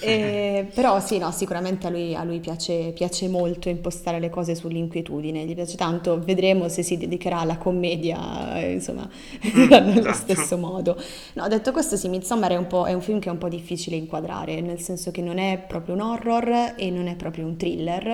eh, 0.00 0.66
però 0.74 1.00
sì, 1.00 1.18
no, 1.18 1.30
sicuramente 1.30 1.86
a 1.86 1.90
lui, 1.90 2.14
a 2.14 2.22
lui 2.22 2.40
piace, 2.40 2.92
piace, 2.94 3.28
molto 3.28 3.68
impostare 3.68 4.18
le 4.18 4.28
cose 4.28 4.54
sull'inquietudine, 4.54 5.44
gli 5.44 5.54
piace 5.54 5.76
tanto, 5.76 6.20
vedremo 6.22 6.68
se 6.68 6.82
si 6.82 6.98
dedicherà 6.98 7.38
alla 7.38 7.56
commedia, 7.56 8.60
eh, 8.60 8.72
insomma, 8.72 9.08
mm, 9.56 9.68
nello 9.68 10.10
esatto. 10.10 10.14
stesso 10.14 10.58
modo. 10.58 11.00
No, 11.34 11.48
detto 11.48 11.72
questo, 11.72 11.96
sì, 11.96 12.08
Midsommar 12.08 12.52
è 12.52 12.56
un, 12.56 12.66
è 12.86 12.92
un 12.92 13.00
film 13.00 13.18
che 13.18 13.28
è 13.28 13.32
un 13.32 13.38
po' 13.38 13.48
difficile 13.48 13.96
inquadrare, 13.96 14.60
nel 14.60 14.80
senso 14.80 15.10
che 15.10 15.22
non 15.22 15.38
è 15.38 15.64
proprio 15.66 15.94
un 15.94 16.00
horror 16.00 16.74
e 16.76 16.90
non 16.90 17.06
è 17.06 17.16
proprio 17.16 17.46
un 17.46 17.56
thriller 17.56 18.04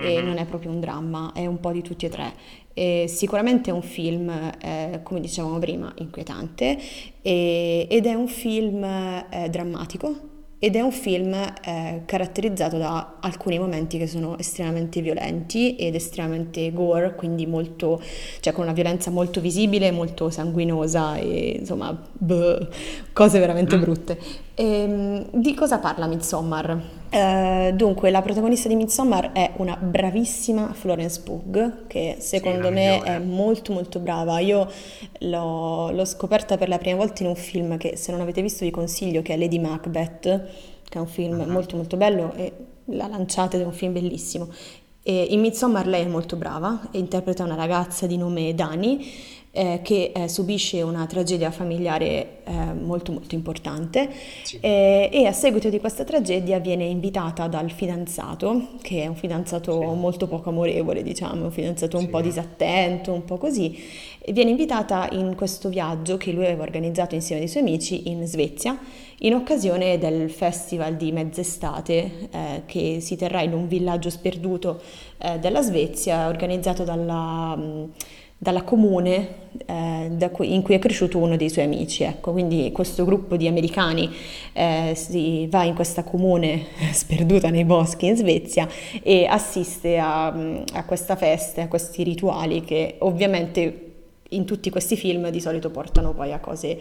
mm-hmm. 0.00 0.18
e 0.18 0.22
non 0.22 0.38
è 0.38 0.46
proprio 0.46 0.70
un 0.70 0.80
dramma, 0.80 1.32
è 1.34 1.44
un 1.44 1.60
po' 1.60 1.72
di 1.72 1.82
tutti 1.82 2.06
e 2.06 2.08
tre 2.08 2.64
e 2.78 3.06
sicuramente 3.08 3.70
è 3.70 3.72
un 3.72 3.80
film, 3.80 4.28
eh, 4.28 5.00
come 5.02 5.20
dicevamo 5.20 5.58
prima, 5.58 5.90
inquietante 5.96 6.76
e, 7.22 7.86
ed 7.88 8.04
è 8.04 8.12
un 8.12 8.28
film 8.28 8.84
eh, 8.84 9.48
drammatico 9.48 10.34
ed 10.58 10.76
è 10.76 10.82
un 10.82 10.92
film 10.92 11.32
eh, 11.32 12.02
caratterizzato 12.04 12.76
da 12.76 13.16
alcuni 13.20 13.58
momenti 13.58 13.96
che 13.96 14.06
sono 14.06 14.36
estremamente 14.36 15.00
violenti 15.00 15.76
ed 15.76 15.94
estremamente 15.94 16.70
gore, 16.70 17.14
quindi 17.14 17.46
molto, 17.46 18.02
cioè 18.40 18.52
con 18.52 18.64
una 18.64 18.74
violenza 18.74 19.10
molto 19.10 19.40
visibile, 19.40 19.90
molto 19.90 20.28
sanguinosa 20.28 21.16
e 21.16 21.56
insomma, 21.60 21.98
bleh, 22.12 22.68
cose 23.14 23.38
veramente 23.38 23.76
mm. 23.76 23.80
brutte. 23.80 24.18
Ehm, 24.58 25.26
di 25.32 25.52
cosa 25.52 25.78
parla 25.78 26.06
Midsommar? 26.06 26.80
Eh, 27.10 27.72
dunque, 27.74 28.10
la 28.10 28.22
protagonista 28.22 28.68
di 28.68 28.74
Midsommar 28.74 29.32
è 29.32 29.52
una 29.56 29.76
bravissima 29.76 30.72
Florence 30.72 31.20
Pugh, 31.20 31.86
che 31.86 32.16
secondo 32.20 32.68
sì, 32.68 32.72
me 32.72 33.02
è 33.02 33.18
molto 33.18 33.74
molto 33.74 33.98
brava. 33.98 34.38
Io 34.38 34.66
l'ho, 35.20 35.90
l'ho, 35.90 36.04
scoperta 36.06 36.56
per 36.56 36.68
la 36.68 36.78
prima 36.78 36.96
volta 36.96 37.22
in 37.22 37.28
un 37.28 37.36
film 37.36 37.76
che 37.76 37.96
se 37.96 38.12
non 38.12 38.22
avete 38.22 38.40
visto 38.40 38.64
vi 38.64 38.70
consiglio, 38.70 39.20
che 39.20 39.34
è 39.34 39.36
Lady 39.36 39.58
Macbeth, 39.58 40.20
che 40.88 40.98
è 40.98 40.98
un 40.98 41.06
film 41.06 41.38
uh-huh. 41.38 41.50
molto 41.50 41.76
molto 41.76 41.98
bello 41.98 42.32
e 42.34 42.52
la 42.86 43.08
lanciate 43.08 43.56
ed 43.56 43.62
è 43.62 43.66
un 43.66 43.72
film 43.72 43.92
bellissimo. 43.92 44.48
E 45.02 45.26
in 45.30 45.40
Midsommar 45.40 45.86
lei 45.86 46.02
è 46.04 46.08
molto 46.08 46.36
brava 46.36 46.88
e 46.90 46.98
interpreta 46.98 47.44
una 47.44 47.54
ragazza 47.56 48.06
di 48.06 48.16
nome 48.16 48.54
Dani 48.54 49.06
eh, 49.56 49.80
che 49.82 50.12
eh, 50.14 50.28
subisce 50.28 50.82
una 50.82 51.06
tragedia 51.06 51.50
familiare 51.50 52.42
eh, 52.44 52.52
molto 52.74 53.12
molto 53.12 53.34
importante 53.34 54.10
sì. 54.42 54.58
Eh, 54.60 55.08
e 55.10 55.24
a 55.24 55.32
seguito 55.32 55.70
di 55.70 55.80
questa 55.80 56.04
tragedia 56.04 56.58
viene 56.58 56.84
invitata 56.84 57.46
dal 57.48 57.70
fidanzato, 57.70 58.68
che 58.82 59.04
è 59.04 59.06
un 59.06 59.16
fidanzato 59.16 59.80
sì. 59.80 59.98
molto 59.98 60.26
poco 60.26 60.50
amorevole, 60.50 61.02
diciamo, 61.02 61.44
un 61.44 61.50
fidanzato 61.50 61.96
un 61.96 62.04
sì. 62.04 62.08
po' 62.10 62.20
disattento, 62.20 63.12
un 63.12 63.24
po' 63.24 63.38
così, 63.38 63.82
e 64.18 64.32
viene 64.32 64.50
invitata 64.50 65.08
in 65.12 65.34
questo 65.34 65.70
viaggio 65.70 66.18
che 66.18 66.32
lui 66.32 66.44
aveva 66.44 66.62
organizzato 66.62 67.14
insieme 67.14 67.40
ai 67.40 67.48
suoi 67.48 67.62
amici 67.62 68.10
in 68.10 68.26
Svezia 68.26 68.78
in 69.20 69.32
occasione 69.32 69.96
del 69.96 70.30
festival 70.30 70.96
di 70.96 71.10
mezz'estate 71.12 72.28
eh, 72.30 72.62
che 72.66 72.98
si 73.00 73.16
terrà 73.16 73.40
in 73.40 73.54
un 73.54 73.66
villaggio 73.66 74.10
sperduto 74.10 74.82
eh, 75.16 75.38
della 75.38 75.62
Svezia 75.62 76.28
organizzato 76.28 76.84
dalla... 76.84 77.56
Mh, 77.56 77.90
dalla 78.38 78.62
comune 78.62 79.44
eh, 79.64 80.08
da 80.10 80.28
cui, 80.30 80.52
in 80.52 80.62
cui 80.62 80.74
è 80.74 80.78
cresciuto 80.78 81.18
uno 81.18 81.36
dei 81.36 81.48
suoi 81.48 81.64
amici. 81.64 82.02
Ecco, 82.02 82.32
quindi 82.32 82.70
questo 82.72 83.04
gruppo 83.04 83.36
di 83.36 83.46
americani 83.46 84.14
eh, 84.52 84.92
si 84.94 85.46
va 85.48 85.64
in 85.64 85.74
questa 85.74 86.04
comune 86.04 86.66
sperduta 86.92 87.48
nei 87.48 87.64
boschi 87.64 88.06
in 88.06 88.16
Svezia 88.16 88.68
e 89.02 89.26
assiste 89.26 89.98
a, 89.98 90.26
a 90.26 90.84
questa 90.84 91.16
festa, 91.16 91.62
a 91.62 91.68
questi 91.68 92.02
rituali 92.02 92.62
che 92.62 92.96
ovviamente 93.00 93.82
in 94.30 94.44
tutti 94.44 94.70
questi 94.70 94.96
film 94.96 95.30
di 95.30 95.40
solito 95.40 95.70
portano 95.70 96.12
poi 96.12 96.32
a 96.32 96.40
cose 96.40 96.78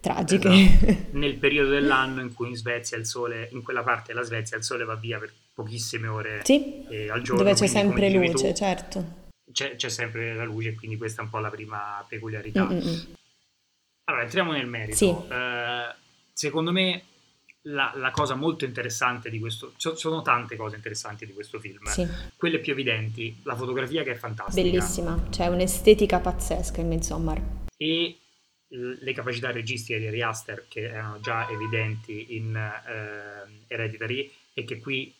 tragiche. 0.00 0.48
Esatto. 0.48 0.96
Nel 1.18 1.36
periodo 1.36 1.70
dell'anno 1.70 2.20
in 2.20 2.34
cui 2.34 2.48
in 2.48 2.56
Svezia 2.56 2.98
il 2.98 3.06
sole, 3.06 3.48
in 3.52 3.62
quella 3.62 3.82
parte 3.82 4.12
della 4.12 4.24
Svezia 4.24 4.56
il 4.58 4.62
sole 4.62 4.84
va 4.84 4.94
via 4.94 5.18
per 5.18 5.32
pochissime 5.54 6.06
ore 6.06 6.40
sì, 6.44 6.84
al 7.10 7.22
giorno. 7.22 7.42
Dove 7.42 7.54
c'è 7.54 7.66
sempre 7.66 8.10
luce, 8.10 8.48
tu, 8.48 8.54
certo 8.54 9.26
c'è, 9.52 9.76
c'è, 9.76 9.88
sempre 9.88 10.34
la 10.34 10.44
luce, 10.44 10.74
quindi 10.74 10.96
questa 10.96 11.22
è 11.22 11.24
un 11.24 11.30
po' 11.30 11.38
la 11.38 11.50
prima 11.50 12.04
peculiarità. 12.08 12.66
Mm-mm. 12.66 13.14
Allora, 14.04 14.22
entriamo 14.22 14.52
nel 14.52 14.66
merito. 14.66 14.96
Sì. 14.96 15.06
Uh, 15.06 15.94
secondo 16.32 16.72
me 16.72 17.02
la, 17.62 17.92
la, 17.96 18.10
cosa 18.10 18.34
molto 18.34 18.64
interessante 18.64 19.30
di 19.30 19.38
questo, 19.38 19.72
ci 19.76 19.90
sono 19.96 20.22
tante 20.22 20.56
cose 20.56 20.76
interessanti 20.76 21.26
di 21.26 21.32
questo 21.32 21.58
film, 21.58 21.84
sì. 21.86 22.06
quelle 22.36 22.58
più 22.58 22.72
evidenti, 22.72 23.40
la 23.42 23.56
fotografia 23.56 24.02
che 24.02 24.12
è 24.12 24.14
fantastica. 24.14 24.62
Bellissima, 24.62 25.20
c'è 25.24 25.44
cioè 25.44 25.46
un'estetica 25.48 26.20
pazzesca 26.20 26.80
in 26.80 26.88
Midsommar. 26.88 27.42
E 27.76 28.18
le 28.68 29.12
capacità 29.12 29.50
registiche 29.50 29.98
di 29.98 30.06
Ari 30.06 30.22
Aster 30.22 30.66
che 30.68 30.82
erano 30.82 31.20
già 31.20 31.48
evidenti 31.48 32.36
in 32.36 32.54
uh, 32.54 33.50
Hereditary 33.66 34.30
e 34.52 34.64
che 34.64 34.78
qui 34.78 35.14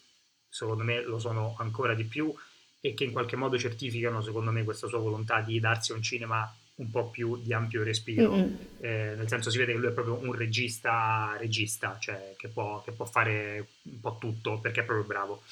secondo 0.49 0.85
me 0.85 1.03
lo 1.03 1.19
sono 1.19 1.55
ancora 1.59 1.95
di 1.95 2.05
più 2.05 2.35
e 2.81 2.95
che 2.95 3.05
in 3.05 3.13
qualche 3.13 3.37
modo 3.37 3.59
certificano, 3.59 4.23
secondo 4.23 4.51
me, 4.51 4.65
questa 4.65 4.87
sua 4.87 4.99
volontà 4.99 5.41
di 5.41 5.59
darsi 5.61 5.93
a 5.93 5.95
un 5.95 6.03
cinema 6.03 6.53
un 6.77 6.91
po' 6.91 7.11
più 7.11 7.41
di 7.43 7.53
ampio 7.53 7.83
respiro, 7.83 8.35
mm-hmm. 8.35 8.55
eh, 8.81 9.15
nel 9.17 9.29
senso 9.29 9.51
si 9.51 9.59
vede 9.59 9.73
che 9.73 9.79
lui 9.79 9.89
è 9.89 9.93
proprio 9.93 10.15
un 10.15 10.33
regista 10.33 11.35
regista, 11.39 11.99
cioè 11.99 12.35
che 12.37 12.49
può, 12.49 12.83
che 12.85 12.93
può 12.93 13.05
fare 13.05 13.67
un 13.83 14.01
po' 14.01 14.17
tutto 14.21 14.59
perché 14.59 14.81
è 14.81 14.85
proprio 14.85 15.07
bravo. 15.07 15.43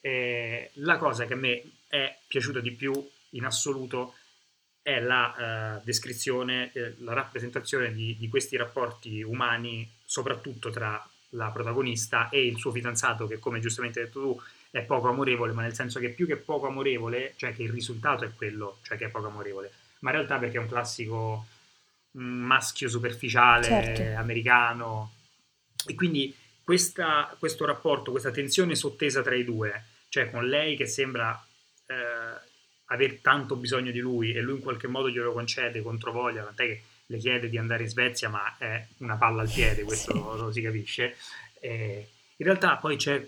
Eh, 0.00 0.70
la 0.74 0.96
cosa 0.96 1.26
che 1.26 1.32
a 1.32 1.36
me 1.36 1.62
è 1.88 2.16
piaciuta 2.26 2.60
di 2.60 2.70
più 2.70 2.92
in 3.30 3.44
assoluto 3.44 4.14
è 4.82 5.00
la 5.00 5.78
uh, 5.78 5.84
descrizione, 5.84 6.70
eh, 6.72 6.94
la 7.00 7.12
rappresentazione 7.12 7.92
di, 7.92 8.16
di, 8.16 8.28
questi 8.28 8.56
rapporti 8.56 9.22
umani, 9.22 9.88
soprattutto 10.04 10.70
tra 10.70 11.06
la 11.30 11.50
protagonista 11.50 12.28
e 12.28 12.46
il 12.46 12.56
suo 12.56 12.70
fidanzato, 12.70 13.26
che 13.26 13.38
come 13.38 13.60
giustamente 13.60 14.00
hai 14.00 14.06
detto 14.06 14.20
tu 14.20 14.40
è 14.70 14.82
poco 14.82 15.08
amorevole, 15.08 15.52
ma 15.52 15.62
nel 15.62 15.74
senso 15.74 15.98
che 15.98 16.10
più 16.10 16.26
che 16.26 16.36
poco 16.36 16.66
amorevole, 16.66 17.34
cioè 17.36 17.54
che 17.54 17.62
il 17.62 17.70
risultato 17.70 18.24
è 18.24 18.32
quello, 18.34 18.78
cioè 18.82 18.96
che 18.96 19.06
è 19.06 19.10
poco 19.10 19.26
amorevole, 19.26 19.72
ma 20.00 20.10
in 20.10 20.16
realtà 20.16 20.38
perché 20.38 20.56
è 20.56 20.60
un 20.60 20.68
classico 20.68 21.46
mm, 22.18 22.44
maschio 22.44 22.88
superficiale 22.88 23.64
certo. 23.64 24.18
americano 24.18 25.12
e 25.86 25.94
quindi 25.94 26.34
questa, 26.62 27.34
questo 27.38 27.64
rapporto, 27.64 28.10
questa 28.10 28.30
tensione 28.30 28.74
sottesa 28.74 29.22
tra 29.22 29.34
i 29.34 29.44
due, 29.44 29.84
cioè 30.08 30.30
con 30.30 30.46
lei 30.46 30.76
che 30.76 30.86
sembra 30.86 31.44
eh, 31.86 32.48
aver 32.86 33.18
tanto 33.20 33.56
bisogno 33.56 33.90
di 33.90 33.98
lui 33.98 34.32
e 34.32 34.40
lui 34.40 34.56
in 34.56 34.62
qualche 34.62 34.86
modo 34.86 35.10
glielo 35.10 35.32
concede 35.32 35.82
controvoglia, 35.82 36.44
tant'è 36.44 36.66
che 36.66 36.82
le 37.06 37.18
chiede 37.18 37.48
di 37.48 37.58
andare 37.58 37.82
in 37.82 37.88
Svezia, 37.88 38.28
ma 38.28 38.56
è 38.56 38.86
una 38.98 39.16
palla 39.16 39.42
al 39.42 39.50
piede, 39.50 39.82
questo 39.82 40.12
sì. 40.12 40.18
lo, 40.18 40.36
lo, 40.36 40.52
si 40.52 40.60
capisce. 40.62 41.16
Eh, 41.58 42.08
in 42.40 42.46
realtà 42.46 42.76
poi 42.76 42.96
c'è, 42.96 43.22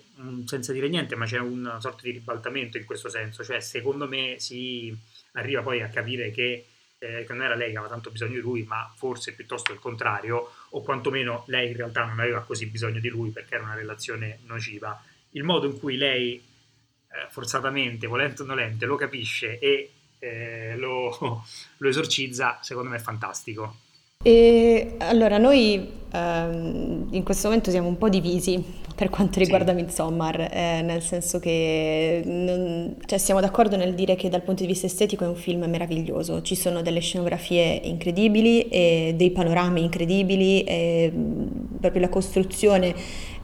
senza 0.46 0.72
dire 0.72 0.88
niente, 0.88 1.16
ma 1.16 1.26
c'è 1.26 1.38
una 1.38 1.78
sorta 1.80 2.00
di 2.02 2.12
ribaltamento 2.12 2.78
in 2.78 2.86
questo 2.86 3.10
senso, 3.10 3.44
cioè 3.44 3.60
secondo 3.60 4.08
me 4.08 4.36
si 4.38 4.96
arriva 5.32 5.60
poi 5.60 5.82
a 5.82 5.88
capire 5.88 6.30
che, 6.30 6.64
eh, 6.98 7.24
che 7.26 7.32
non 7.34 7.42
era 7.42 7.54
lei 7.54 7.72
che 7.72 7.76
aveva 7.76 7.92
tanto 7.92 8.10
bisogno 8.10 8.32
di 8.32 8.40
lui, 8.40 8.62
ma 8.62 8.90
forse 8.96 9.34
piuttosto 9.34 9.70
il 9.70 9.80
contrario, 9.80 10.52
o 10.70 10.80
quantomeno 10.80 11.44
lei 11.48 11.72
in 11.72 11.76
realtà 11.76 12.06
non 12.06 12.18
aveva 12.20 12.40
così 12.40 12.64
bisogno 12.68 13.00
di 13.00 13.10
lui 13.10 13.28
perché 13.28 13.56
era 13.56 13.64
una 13.64 13.74
relazione 13.74 14.38
nociva. 14.46 14.98
Il 15.32 15.44
modo 15.44 15.66
in 15.66 15.78
cui 15.78 15.98
lei 15.98 16.36
eh, 16.36 17.26
forzatamente, 17.28 18.06
volente 18.06 18.40
o 18.40 18.46
nolente, 18.46 18.86
lo 18.86 18.96
capisce 18.96 19.58
e 19.58 19.90
eh, 20.20 20.74
lo, 20.78 21.44
lo 21.76 21.88
esorcizza, 21.88 22.60
secondo 22.62 22.88
me 22.88 22.96
è 22.96 23.00
fantastico. 23.00 23.76
E 24.24 24.94
allora 25.00 25.36
noi 25.36 25.86
ehm, 26.12 27.08
in 27.10 27.22
questo 27.24 27.48
momento 27.48 27.70
siamo 27.70 27.88
un 27.88 27.98
po' 27.98 28.08
divisi 28.08 28.81
per 29.02 29.10
quanto 29.10 29.40
riguarda 29.40 29.72
Sì, 29.72 29.78
Midsommar, 29.78 30.48
eh, 30.52 30.80
nel 30.82 31.02
senso 31.02 31.40
che 31.40 32.22
non- 32.24 32.94
cioè, 33.04 33.18
siamo 33.18 33.40
d'accordo 33.40 33.76
nel 33.76 33.94
dire 33.94 34.14
che 34.14 34.28
dal 34.28 34.42
punto 34.42 34.62
di 34.62 34.68
vista 34.68 34.86
estetico 34.86 35.24
è 35.24 35.26
un 35.26 35.34
film 35.34 35.64
meraviglioso, 35.64 36.40
ci 36.42 36.54
sono 36.54 36.82
delle 36.82 37.00
scenografie 37.00 37.80
incredibili 37.82 38.68
e 38.68 39.14
dei 39.16 39.32
panorami 39.32 39.82
incredibili, 39.82 40.62
e, 40.62 41.10
mh, 41.10 41.78
proprio 41.80 42.02
la 42.02 42.08
costruzione 42.08 42.94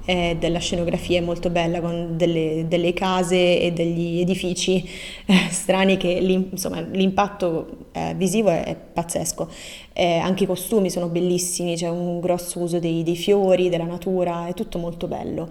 eh, 0.08 0.36
della 0.40 0.58
scenografia 0.58 1.18
è 1.18 1.20
molto 1.20 1.50
bella 1.50 1.82
con 1.82 2.16
delle, 2.16 2.64
delle 2.66 2.94
case 2.94 3.60
e 3.60 3.72
degli 3.72 4.20
edifici 4.20 4.82
eh, 5.26 5.34
strani 5.50 5.98
che 5.98 6.08
insomma, 6.08 6.80
l'impatto 6.80 7.88
eh, 7.92 8.14
visivo 8.16 8.48
è, 8.48 8.64
è 8.64 8.74
pazzesco. 8.74 9.50
Eh, 9.92 10.16
anche 10.16 10.44
i 10.44 10.46
costumi 10.46 10.88
sono 10.88 11.08
bellissimi, 11.08 11.76
c'è 11.76 11.90
un 11.90 12.20
grosso 12.20 12.58
uso 12.58 12.78
dei, 12.78 13.02
dei 13.02 13.16
fiori, 13.16 13.68
della 13.68 13.84
natura, 13.84 14.46
è 14.46 14.54
tutto 14.54 14.78
molto 14.78 15.08
bello. 15.08 15.50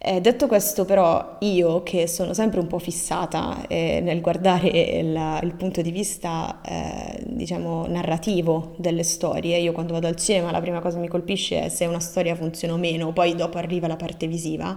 Eh, 0.00 0.20
detto 0.20 0.46
questo, 0.46 0.84
però, 0.84 1.38
io 1.40 1.82
che 1.82 2.06
sono 2.06 2.32
sempre 2.32 2.60
un 2.60 2.68
po' 2.68 2.78
fissata 2.78 3.66
eh, 3.66 3.98
nel 4.00 4.20
guardare 4.20 5.02
la- 5.02 5.40
il 5.42 5.54
punto 5.56 5.82
di 5.82 5.90
vista, 5.90 6.60
eh, 6.64 7.20
diciamo, 7.26 7.84
narrativo 7.88 8.74
delle 8.78 9.02
storie, 9.02 9.58
io 9.58 9.72
quando 9.72 9.92
vado 9.94 10.06
al 10.06 10.14
cinema 10.14 10.52
la 10.52 10.60
prima 10.60 10.78
cosa 10.80 10.96
che 10.96 11.02
mi 11.02 11.08
colpisce 11.08 11.64
è 11.64 11.68
se 11.68 11.84
una 11.86 11.98
storia 11.98 12.36
funziona 12.36 12.74
o 12.74 12.76
meno, 12.76 13.12
poi 13.12 13.34
dopo 13.34 13.58
arriva 13.58 13.88
la 13.88 13.96
parte 13.96 14.28
visiva. 14.28 14.76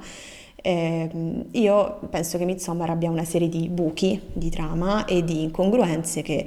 Ehm, 0.62 1.46
io 1.52 2.00
penso 2.10 2.38
che 2.38 2.46
Midsommar 2.46 2.90
abbia 2.90 3.10
una 3.10 3.24
serie 3.26 3.50
di 3.50 3.68
buchi 3.68 4.20
di 4.32 4.50
trama 4.50 5.06
e 5.06 5.24
di 5.24 5.44
incongruenze 5.44 6.22
che 6.22 6.46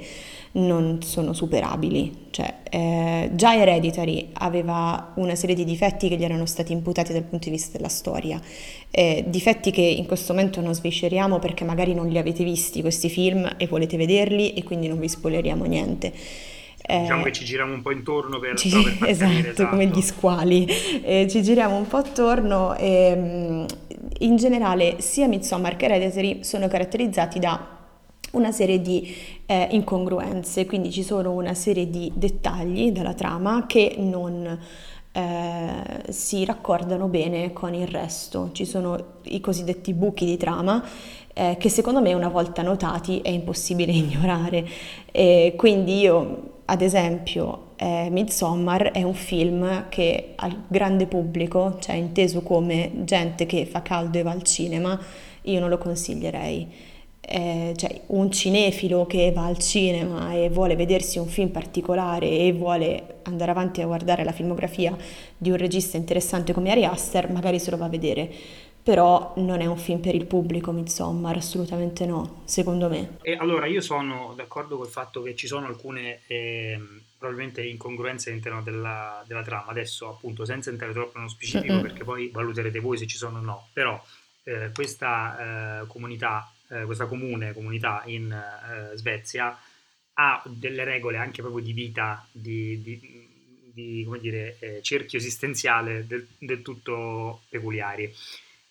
non 0.53 1.01
sono 1.01 1.33
superabili. 1.33 2.27
Cioè, 2.29 2.53
eh, 2.69 3.29
già 3.33 3.55
Hereditary 3.55 4.29
aveva 4.33 5.11
una 5.15 5.35
serie 5.35 5.55
di 5.55 5.63
difetti 5.63 6.07
che 6.09 6.15
gli 6.15 6.23
erano 6.23 6.45
stati 6.45 6.71
imputati 6.71 7.13
dal 7.13 7.23
punto 7.23 7.45
di 7.45 7.55
vista 7.55 7.77
della 7.77 7.89
storia, 7.89 8.41
eh, 8.91 9.23
difetti 9.27 9.71
che 9.71 9.81
in 9.81 10.05
questo 10.05 10.33
momento 10.33 10.61
non 10.61 10.73
svisceriamo 10.73 11.39
perché 11.39 11.63
magari 11.63 11.93
non 11.93 12.07
li 12.07 12.17
avete 12.17 12.43
visti 12.43 12.81
questi 12.81 13.09
film 13.09 13.55
e 13.57 13.67
volete 13.67 13.97
vederli 13.97 14.53
e 14.53 14.63
quindi 14.63 14.87
non 14.87 14.99
vi 14.99 15.09
spoileriamo 15.09 15.65
niente. 15.65 16.13
Diciamo 16.93 17.23
che 17.23 17.31
Eh, 17.31 17.33
ci 17.33 17.45
giriamo 17.45 17.73
un 17.73 17.81
po' 17.81 17.91
intorno 17.91 18.39
per, 18.39 18.57
ci- 18.57 18.97
per 18.99 19.15
capire, 19.17 19.49
esatto, 19.51 19.67
come 19.67 19.87
gli 19.87 19.99
esatto. 19.99 20.01
squali, 20.01 20.65
Eh, 21.03 21.27
ci 21.29 21.41
giriamo 21.43 21.75
un 21.75 21.87
po' 21.87 21.97
attorno 21.97 22.75
e 22.75 23.13
mm, 23.15 23.65
in 24.19 24.35
generale 24.37 25.01
sia 25.01 25.27
Midsommar 25.27 25.75
che 25.75 25.85
Hereditary 25.85 26.43
sono 26.43 26.67
caratterizzati 26.67 27.39
da 27.39 27.73
una 28.31 28.51
serie 28.51 28.81
di 28.81 29.13
eh, 29.45 29.67
incongruenze, 29.71 30.65
quindi 30.65 30.91
ci 30.91 31.03
sono 31.03 31.31
una 31.31 31.53
serie 31.53 31.89
di 31.89 32.11
dettagli 32.15 32.91
della 32.91 33.13
trama 33.13 33.65
che 33.65 33.95
non 33.97 34.59
eh, 35.11 36.11
si 36.11 36.43
raccordano 36.43 37.07
bene 37.07 37.53
con 37.53 37.73
il 37.73 37.87
resto. 37.87 38.49
Ci 38.51 38.65
sono 38.65 39.19
i 39.23 39.39
cosiddetti 39.39 39.93
buchi 39.93 40.25
di 40.25 40.35
trama 40.37 40.83
eh, 41.33 41.55
che 41.57 41.69
secondo 41.69 42.01
me 42.01 42.13
una 42.13 42.27
volta 42.29 42.61
notati 42.61 43.19
è 43.21 43.29
impossibile 43.29 43.91
ignorare. 43.93 44.67
E 45.11 45.53
quindi 45.55 45.99
io, 45.99 46.54
ad 46.65 46.81
esempio, 46.81 47.73
eh, 47.75 48.09
Midsommar 48.09 48.91
è 48.91 49.03
un 49.03 49.13
film 49.13 49.87
che 49.89 50.33
al 50.35 50.63
grande 50.67 51.05
pubblico, 51.05 51.77
cioè 51.79 51.95
inteso 51.95 52.41
come 52.41 52.91
gente 53.03 53.45
che 53.45 53.65
fa 53.65 53.81
caldo 53.81 54.17
e 54.17 54.23
va 54.23 54.31
al 54.31 54.41
cinema, 54.41 54.99
io 55.43 55.59
non 55.59 55.69
lo 55.69 55.77
consiglierei. 55.77 56.93
Eh, 57.27 57.73
cioè, 57.75 58.01
un 58.07 58.31
cinefilo 58.31 59.05
che 59.05 59.31
va 59.31 59.45
al 59.45 59.57
cinema 59.57 60.33
e 60.33 60.49
vuole 60.49 60.75
vedersi 60.75 61.17
un 61.17 61.27
film 61.27 61.49
particolare 61.49 62.29
e 62.29 62.53
vuole 62.53 63.19
andare 63.23 63.51
avanti 63.51 63.81
a 63.81 63.85
guardare 63.87 64.23
la 64.23 64.31
filmografia 64.31 64.95
di 65.37 65.49
un 65.49 65.57
regista 65.57 65.97
interessante 65.97 66.53
come 66.53 66.71
Ari 66.71 66.85
Aster, 66.85 67.31
magari 67.31 67.59
se 67.59 67.71
lo 67.71 67.77
va 67.77 67.85
a 67.85 67.89
vedere. 67.89 68.31
Però 68.85 69.33
non 69.37 69.61
è 69.61 69.65
un 69.65 69.77
film 69.79 69.99
per 69.99 70.13
il 70.13 70.27
pubblico, 70.27 70.71
Midsommar, 70.71 71.35
assolutamente 71.37 72.05
no, 72.05 72.43
secondo 72.45 72.87
me. 72.87 73.17
E 73.23 73.33
allora 73.35 73.65
io 73.65 73.81
sono 73.81 74.33
d'accordo 74.35 74.77
col 74.77 74.85
fatto 74.85 75.23
che 75.23 75.35
ci 75.35 75.47
sono 75.47 75.65
alcune 75.65 76.19
ehm, 76.27 77.01
probabilmente 77.17 77.63
incongruenze 77.65 78.29
all'interno 78.29 78.61
della, 78.61 79.23
della 79.25 79.41
trama. 79.41 79.71
Adesso, 79.71 80.07
appunto, 80.07 80.45
senza 80.45 80.69
entrare 80.69 80.93
troppo 80.93 81.17
nello 81.17 81.31
specifico, 81.31 81.73
Mm-mm. 81.73 81.81
perché 81.81 82.03
poi 82.03 82.29
valuterete 82.31 82.79
voi 82.79 82.99
se 82.99 83.07
ci 83.07 83.17
sono 83.17 83.39
o 83.39 83.41
no, 83.41 83.67
però 83.73 83.99
eh, 84.43 84.69
questa 84.71 85.81
eh, 85.81 85.87
comunità, 85.87 86.53
eh, 86.69 86.83
questa 86.83 87.07
comune 87.07 87.53
comunità 87.53 88.03
in 88.05 88.31
eh, 88.31 88.95
Svezia 88.97 89.57
ha 90.13 90.43
delle 90.45 90.83
regole 90.83 91.17
anche 91.17 91.41
proprio 91.41 91.63
di 91.63 91.73
vita, 91.73 92.23
di, 92.31 92.79
di- 92.83 93.27
di, 93.73 94.03
come 94.05 94.19
dire, 94.19 94.57
eh, 94.59 94.79
cerchio 94.83 95.17
esistenziale 95.17 96.05
del, 96.05 96.27
del 96.37 96.61
tutto 96.61 97.41
peculiari. 97.49 98.13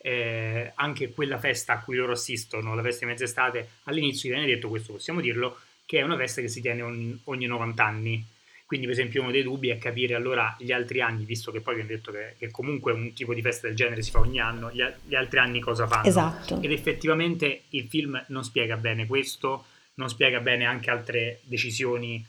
Eh, 0.06 0.70
anche 0.74 1.14
quella 1.14 1.38
festa 1.38 1.72
a 1.72 1.80
cui 1.80 1.96
loro 1.96 2.12
assistono, 2.12 2.74
la 2.74 2.82
festa 2.82 3.06
di 3.06 3.12
mezz'estate, 3.12 3.68
all'inizio 3.84 4.28
viene 4.28 4.44
detto, 4.44 4.68
questo 4.68 4.92
possiamo 4.92 5.22
dirlo, 5.22 5.58
che 5.86 5.98
è 5.98 6.02
una 6.02 6.18
festa 6.18 6.42
che 6.42 6.48
si 6.48 6.60
tiene 6.60 6.82
ogni, 6.82 7.18
ogni 7.24 7.46
90 7.46 7.82
anni. 7.82 8.26
Quindi, 8.66 8.84
per 8.84 8.94
esempio, 8.94 9.22
uno 9.22 9.30
dei 9.30 9.42
dubbi 9.42 9.70
è 9.70 9.78
capire 9.78 10.14
allora 10.14 10.54
gli 10.58 10.72
altri 10.72 11.00
anni, 11.00 11.24
visto 11.24 11.50
che 11.50 11.62
poi 11.62 11.76
viene 11.76 11.88
detto 11.88 12.12
che, 12.12 12.34
che 12.36 12.50
comunque 12.50 12.92
un 12.92 13.14
tipo 13.14 13.32
di 13.32 13.40
festa 13.40 13.66
del 13.66 13.76
genere 13.76 14.02
si 14.02 14.10
fa 14.10 14.18
ogni 14.18 14.40
anno, 14.40 14.70
gli, 14.70 14.84
gli 15.04 15.14
altri 15.14 15.38
anni 15.38 15.60
cosa 15.60 15.86
fanno. 15.86 16.06
Esatto. 16.06 16.60
Ed 16.60 16.70
effettivamente 16.70 17.62
il 17.70 17.86
film 17.88 18.22
non 18.28 18.44
spiega 18.44 18.76
bene 18.76 19.06
questo, 19.06 19.64
non 19.94 20.10
spiega 20.10 20.40
bene 20.40 20.66
anche 20.66 20.90
altre 20.90 21.40
decisioni 21.44 22.22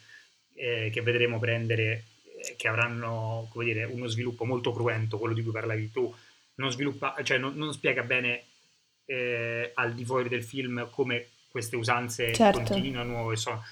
eh, 0.53 0.89
che 0.93 1.01
vedremo 1.01 1.39
prendere, 1.39 2.03
eh, 2.41 2.55
che 2.55 2.69
avranno, 2.69 3.49
come 3.51 3.65
dire, 3.65 3.83
uno 3.83 4.07
sviluppo 4.07 4.45
molto 4.45 4.71
cruento, 4.71 5.17
quello 5.17 5.33
di 5.33 5.43
cui 5.43 5.51
parlavi 5.51 5.91
tu, 5.91 6.13
non 6.55 6.71
sviluppa, 6.71 7.15
cioè 7.23 7.37
non, 7.37 7.55
non 7.55 7.73
spiega 7.73 8.03
bene 8.03 8.43
eh, 9.05 9.71
al 9.73 9.93
di 9.93 10.05
fuori 10.05 10.29
del 10.29 10.43
film 10.43 10.89
come 10.89 11.27
queste 11.49 11.75
usanze 11.75 12.33
Certo. 12.33 12.73
continuano 12.73 13.31
e 13.31 13.37
sono. 13.37 13.63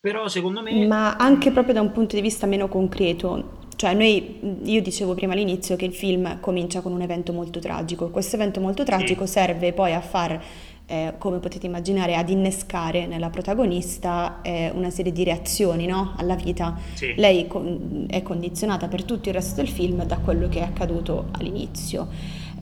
Però 0.00 0.28
secondo 0.28 0.62
me, 0.62 0.86
Ma 0.86 1.16
anche 1.16 1.50
proprio 1.50 1.74
da 1.74 1.80
un 1.80 1.92
punto 1.92 2.14
di 2.14 2.22
vista 2.22 2.46
meno 2.46 2.68
concreto, 2.68 3.66
cioè 3.76 3.94
noi, 3.94 4.60
io 4.62 4.80
dicevo 4.80 5.14
prima 5.14 5.32
all'inizio 5.32 5.74
che 5.76 5.84
il 5.84 5.94
film 5.94 6.38
comincia 6.40 6.80
con 6.80 6.92
un 6.92 7.02
evento 7.02 7.32
molto 7.32 7.58
tragico, 7.58 8.08
questo 8.08 8.36
evento 8.36 8.60
molto 8.60 8.82
sì, 8.82 8.88
tragico 8.88 9.26
serve 9.26 9.72
poi 9.72 9.94
a 9.94 10.00
far, 10.00 10.42
eh, 10.90 11.14
come 11.18 11.38
potete 11.38 11.66
immaginare, 11.66 12.16
ad 12.16 12.30
innescare 12.30 13.06
nella 13.06 13.28
protagonista 13.28 14.40
eh, 14.40 14.70
una 14.74 14.88
serie 14.88 15.12
di 15.12 15.22
reazioni, 15.22 15.84
no? 15.84 16.14
alla 16.16 16.34
vita. 16.34 16.78
sì, 16.94 17.12
Lei 17.14 17.46
con- 17.46 18.06
è 18.08 18.22
condizionata 18.22 18.88
per 18.88 19.04
tutto 19.04 19.28
il 19.28 19.34
resto 19.34 19.56
del 19.56 19.68
film 19.68 20.02
da 20.04 20.16
quello 20.16 20.48
che 20.48 20.60
è 20.60 20.62
accaduto 20.62 21.26
all'inizio. 21.32 22.08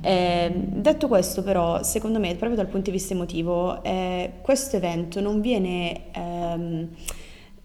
Eh, 0.00 0.52
detto 0.52 1.06
questo, 1.06 1.44
però, 1.44 1.84
secondo 1.84 2.18
me, 2.18 2.34
proprio 2.34 2.56
dal 2.56 2.66
punto 2.66 2.90
di 2.90 2.96
vista 2.96 3.14
emotivo, 3.14 3.82
eh, 3.84 4.32
questo 4.42 4.76
evento 4.76 5.20
non 5.20 5.40
viene 5.40 6.10
ehm, 6.12 6.88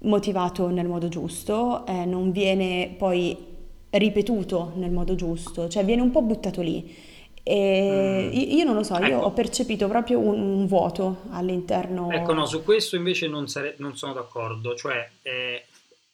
motivato 0.04 0.70
nel 0.70 0.88
modo 0.88 1.08
giusto, 1.08 1.86
eh, 1.88 2.06
non 2.06 2.32
viene 2.32 2.94
poi 2.96 3.36
ripetuto 3.90 4.74
nel 4.76 4.92
modo 4.92 5.16
giusto, 5.16 5.68
cioè 5.68 5.84
viene 5.84 6.04
un 6.04 6.12
po' 6.12 6.22
buttato 6.22 6.62
lì. 6.62 7.10
E 7.44 8.30
Mm, 8.34 8.38
io 8.58 8.64
non 8.66 8.76
lo 8.76 8.84
so, 8.84 8.96
io 8.98 9.18
ho 9.18 9.20
ecco. 9.22 9.32
percepito 9.32 9.88
proprio 9.88 10.20
un, 10.20 10.40
un 10.40 10.68
vuoto 10.68 11.22
Ecco, 11.24 11.30
no, 11.30 11.38
all'interno. 11.38 12.46
su 12.46 12.64
questo 12.64 12.96
invece 12.96 13.28
non, 13.28 13.48
sare- 13.48 13.76
non 13.78 13.98
sono 13.98 14.14
d'accordo, 14.14 14.76
cioè 14.76 15.10
è, 15.22 15.64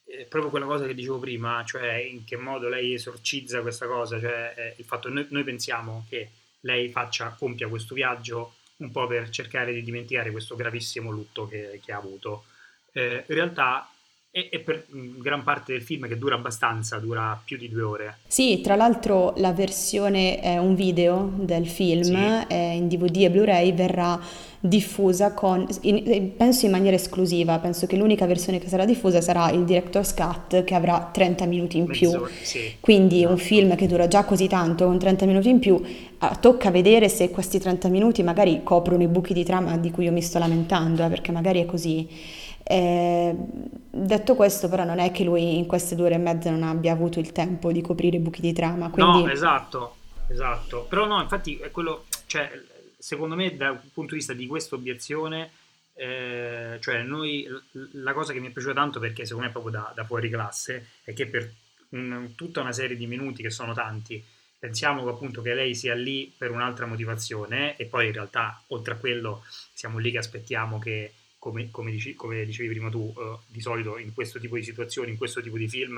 è 0.05 0.23
proprio 0.25 0.49
quella 0.49 0.65
cosa 0.65 0.85
che 0.85 0.93
dicevo 0.93 1.19
prima, 1.19 1.63
cioè 1.65 1.93
in 1.95 2.23
che 2.23 2.37
modo 2.37 2.69
lei 2.69 2.93
esorcizza 2.93 3.61
questa 3.61 3.87
cosa, 3.87 4.19
cioè 4.19 4.53
eh, 4.55 4.73
il 4.77 4.85
fatto 4.85 5.09
che 5.09 5.13
noi, 5.13 5.25
noi 5.29 5.43
pensiamo 5.43 6.05
che 6.09 6.29
lei 6.61 6.89
faccia, 6.89 7.35
compia 7.37 7.67
questo 7.67 7.93
viaggio 7.93 8.53
un 8.77 8.91
po' 8.91 9.07
per 9.07 9.29
cercare 9.29 9.73
di 9.73 9.83
dimenticare 9.83 10.31
questo 10.31 10.55
gravissimo 10.55 11.09
lutto 11.11 11.47
che, 11.47 11.79
che 11.83 11.91
ha 11.91 11.97
avuto. 11.97 12.45
Eh, 12.93 13.23
in 13.27 13.35
realtà 13.35 13.89
è, 14.37 14.49
è 14.49 14.59
per 14.59 14.85
mm, 14.93 15.19
gran 15.19 15.43
parte 15.43 15.73
del 15.73 15.81
film 15.81 16.07
che 16.07 16.17
dura 16.17 16.35
abbastanza, 16.35 16.97
dura 16.99 17.39
più 17.43 17.57
di 17.57 17.69
due 17.69 17.81
ore. 17.81 18.17
Sì, 18.27 18.61
tra 18.61 18.75
l'altro 18.75 19.33
la 19.37 19.51
versione 19.51 20.39
è 20.39 20.57
un 20.57 20.75
video 20.75 21.31
del 21.35 21.67
film, 21.67 22.03
Sì, 22.03 22.45
è 22.47 22.53
in 22.75 22.87
DVD 22.87 23.23
e 23.23 23.29
Blu-ray, 23.31 23.73
verrà 23.73 24.19
diffusa 24.59 25.33
con, 25.33 25.65
in- 25.81 26.03
eh, 26.05 26.21
penso 26.35 26.65
in 26.65 26.71
maniera 26.71 26.95
esclusiva, 26.95 27.57
penso 27.59 27.87
che 27.87 27.95
l'unica 27.95 28.25
versione 28.25 28.59
che 28.59 28.67
sarà 28.67 28.85
diffusa 28.85 29.21
sarà 29.21 29.49
il 29.51 29.63
Director's 29.63 30.13
Cut 30.13 30.63
che 30.63 30.75
avrà 30.75 31.09
30 31.11 31.45
minuti 31.45 31.77
in 31.77 31.85
più. 31.85 32.09
mezz'ora, 32.09 32.29
sì, 32.41 32.75
Quindi 32.79 33.19
un 33.19 33.33
esatto. 33.33 33.37
film 33.37 33.75
che 33.75 33.87
dura 33.87 34.07
già 34.07 34.23
così 34.23 34.47
tanto, 34.47 34.85
con 34.85 34.99
30 34.99 35.25
minuti 35.25 35.49
in 35.49 35.59
più, 35.59 35.81
ah, 36.19 36.35
tocca 36.35 36.69
vedere 36.69 37.07
se 37.09 37.29
questi 37.29 37.59
30 37.59 37.87
minuti 37.89 38.23
magari 38.23 38.61
coprono 38.63 39.03
i 39.03 39.07
buchi 39.07 39.33
di 39.33 39.43
trama 39.43 39.77
di 39.77 39.89
cui 39.91 40.05
io 40.05 40.11
mi 40.11 40.21
sto 40.21 40.39
lamentando, 40.39 41.03
eh, 41.05 41.09
perché 41.09 41.31
magari 41.31 41.61
è 41.61 41.65
così. 41.65 42.07
Eh, 42.69 43.33
detto 43.89 44.35
questo, 44.35 44.67
però, 44.67 44.83
non 44.83 44.99
è 44.99 45.11
che 45.11 45.23
lui 45.23 45.57
in 45.57 45.65
queste 45.65 45.95
due 45.95 46.07
ore 46.07 46.15
e 46.15 46.19
mezza 46.19 46.49
non 46.49 46.63
abbia 46.63 46.91
avuto 46.91 47.19
il 47.19 47.31
tempo 47.31 47.71
di 47.71 47.81
coprire 47.81 48.17
i 48.17 48.19
buchi 48.19 48.41
di 48.41 48.51
trama, 48.51 48.91
No, 48.93 49.11
quindi 49.11 49.31
esatto, 49.31 49.95
esatto. 50.27 50.85
Però 50.89 51.05
no, 51.05 51.21
infatti 51.21 51.57
è 51.57 51.71
quello, 51.71 52.05
cioè, 52.25 52.51
secondo 52.97 53.35
me 53.35 53.55
dal 53.55 53.79
punto 53.93 54.11
di 54.11 54.17
vista 54.17 54.33
di 54.33 54.47
questa 54.47 54.75
obiezione, 54.75 55.51
eh, 55.93 56.77
cioè 56.81 57.03
noi, 57.03 57.47
la 57.93 58.11
cosa 58.11 58.33
che 58.33 58.39
mi 58.39 58.47
è 58.47 58.51
piaciuta 58.51 58.73
tanto 58.73 58.99
perché 58.99 59.25
secondo 59.25 59.45
me 59.45 59.49
è 59.49 59.53
proprio 59.53 59.79
da, 59.79 59.93
da 59.95 60.03
fuori 60.03 60.29
classe 60.29 60.89
è 61.03 61.13
che 61.13 61.25
per 61.27 61.49
un, 61.89 62.33
tutta 62.35 62.59
una 62.59 62.73
serie 62.73 62.97
di 62.97 63.07
minuti 63.07 63.41
che 63.41 63.49
sono 63.49 63.73
tanti, 63.73 64.21
pensiamo 64.59 65.07
appunto 65.07 65.41
che 65.41 65.53
lei 65.53 65.73
sia 65.73 65.93
lì 65.93 66.33
per 66.37 66.51
un'altra 66.51 66.85
motivazione 66.85 67.77
e 67.77 67.85
poi 67.85 68.07
in 68.07 68.13
realtà 68.13 68.61
oltre 68.67 68.95
a 68.95 68.97
quello 68.97 69.45
siamo 69.73 69.99
lì 69.99 70.11
che 70.11 70.17
aspettiamo 70.17 70.79
che 70.79 71.13
come, 71.47 71.69
come, 71.71 71.91
dici, 71.91 72.13
come 72.13 72.43
dicevi 72.43 72.69
prima 72.69 72.89
tu, 72.89 73.13
uh, 73.15 73.39
di 73.47 73.61
solito 73.61 73.97
in 73.97 74.13
questo 74.13 74.37
tipo 74.37 74.55
di 74.55 74.63
situazioni, 74.63 75.11
in 75.11 75.17
questo 75.17 75.41
tipo 75.41 75.57
di 75.57 75.69
film 75.69 75.97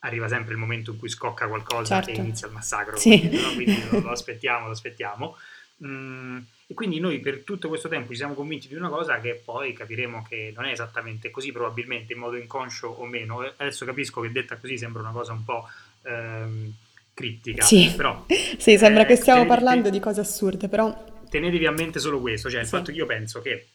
arriva 0.00 0.28
sempre 0.28 0.54
il 0.54 0.58
momento 0.58 0.92
in 0.92 0.98
cui 0.98 1.08
scocca 1.08 1.46
qualcosa 1.46 2.02
certo. 2.02 2.20
e 2.20 2.22
inizia 2.22 2.48
il 2.48 2.52
massacro, 2.52 2.96
sì. 2.96 3.18
quindi, 3.18 3.40
no? 3.40 3.52
quindi 3.54 3.82
lo, 3.90 4.00
lo, 4.00 4.10
aspettiamo, 4.10 4.66
lo 4.66 4.72
aspettiamo. 4.72 5.36
Mm, 5.84 6.38
e 6.66 6.74
quindi 6.74 6.98
noi 6.98 7.20
per 7.20 7.42
tutto 7.44 7.68
questo 7.68 7.88
tempo 7.88 8.10
ci 8.10 8.16
siamo 8.16 8.34
convinti 8.34 8.66
di 8.66 8.74
una 8.74 8.88
cosa 8.88 9.20
che 9.20 9.40
poi 9.44 9.72
capiremo 9.72 10.26
che 10.28 10.52
non 10.54 10.64
è 10.64 10.72
esattamente 10.72 11.30
così, 11.30 11.52
probabilmente 11.52 12.14
in 12.14 12.18
modo 12.18 12.36
inconscio 12.36 12.88
o 12.88 13.06
meno. 13.06 13.40
Adesso 13.56 13.84
capisco 13.84 14.20
che 14.20 14.32
detta 14.32 14.56
così 14.56 14.76
sembra 14.76 15.02
una 15.02 15.12
cosa 15.12 15.32
un 15.32 15.44
po' 15.44 15.68
ehm, 16.02 16.72
critica, 17.14 17.62
sì. 17.62 17.92
però... 17.96 18.24
sì, 18.58 18.76
sembra 18.76 19.02
eh, 19.02 19.06
che 19.06 19.16
stiamo 19.16 19.42
tenete, 19.42 19.56
parlando 19.56 19.90
di 19.90 20.00
cose 20.00 20.20
assurde, 20.20 20.68
però... 20.68 21.06
Tenetevi 21.28 21.66
a 21.66 21.72
mente 21.72 22.00
solo 22.00 22.20
questo, 22.20 22.50
cioè 22.50 22.60
il 22.60 22.66
fatto 22.66 22.90
che 22.90 22.96
io 22.96 23.06
penso 23.06 23.40
che 23.40 23.66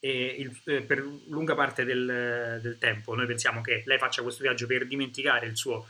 il, 0.00 0.56
eh, 0.64 0.82
per 0.82 1.04
lunga 1.26 1.54
parte 1.54 1.84
del, 1.84 2.58
del, 2.62 2.78
tempo 2.78 3.14
noi 3.14 3.26
pensiamo 3.26 3.60
che 3.60 3.82
lei 3.86 3.98
faccia 3.98 4.22
questo 4.22 4.42
viaggio 4.42 4.66
per 4.66 4.86
dimenticare 4.86 5.46
il 5.46 5.56
suo, 5.56 5.86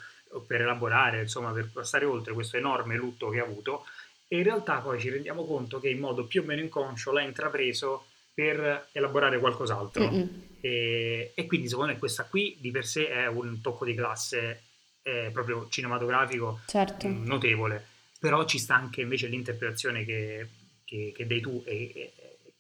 per 0.47 0.63
elaborare, 0.63 1.21
insomma, 1.21 1.53
per 1.53 1.69
passare 1.71 2.05
oltre 2.05 2.33
questo 2.33 2.57
enorme 2.57 2.97
lutto 2.97 3.29
che 3.29 3.41
ha 3.41 3.45
avuto 3.45 3.85
e 4.29 4.39
in 4.39 4.45
realtà 4.45 4.79
poi 4.79 4.99
ci 4.99 5.11
rendiamo 5.11 5.45
conto 5.45 5.79
che 5.79 5.91
in 5.91 5.99
modo 5.99 6.25
più 6.25 6.41
o 6.41 6.45
meno 6.45 6.63
inconscio 6.63 7.13
l'ha 7.13 7.21
intrapreso 7.21 8.07
per 8.33 8.89
elaborare 8.93 9.39
qualcos'altro. 9.39 10.09
E, 10.61 11.33
e, 11.35 11.47
quindi 11.47 11.69
secondo 11.69 11.93
me 11.93 11.99
questa 11.99 12.25
qui 12.25 12.57
di 12.59 12.71
per 12.71 12.87
sé 12.87 13.09
è 13.09 13.27
un 13.27 13.61
tocco 13.61 13.85
di 13.85 13.95
classe 13.95 14.63
eh, 15.03 15.29
proprio 15.33 15.67
cinematografico 15.69 16.61
certo. 16.67 17.09
mh, 17.09 17.25
notevole, 17.27 17.85
però 18.19 18.45
ci 18.47 18.59
sta 18.59 18.75
anche 18.75 19.03
invece 19.03 19.27
l'interpretazione 19.27 20.05
che, 20.05 20.49
che, 20.85 21.13
che 21.15 21.27
dai 21.27 21.41
tu 21.41 21.63
e, 21.67 22.13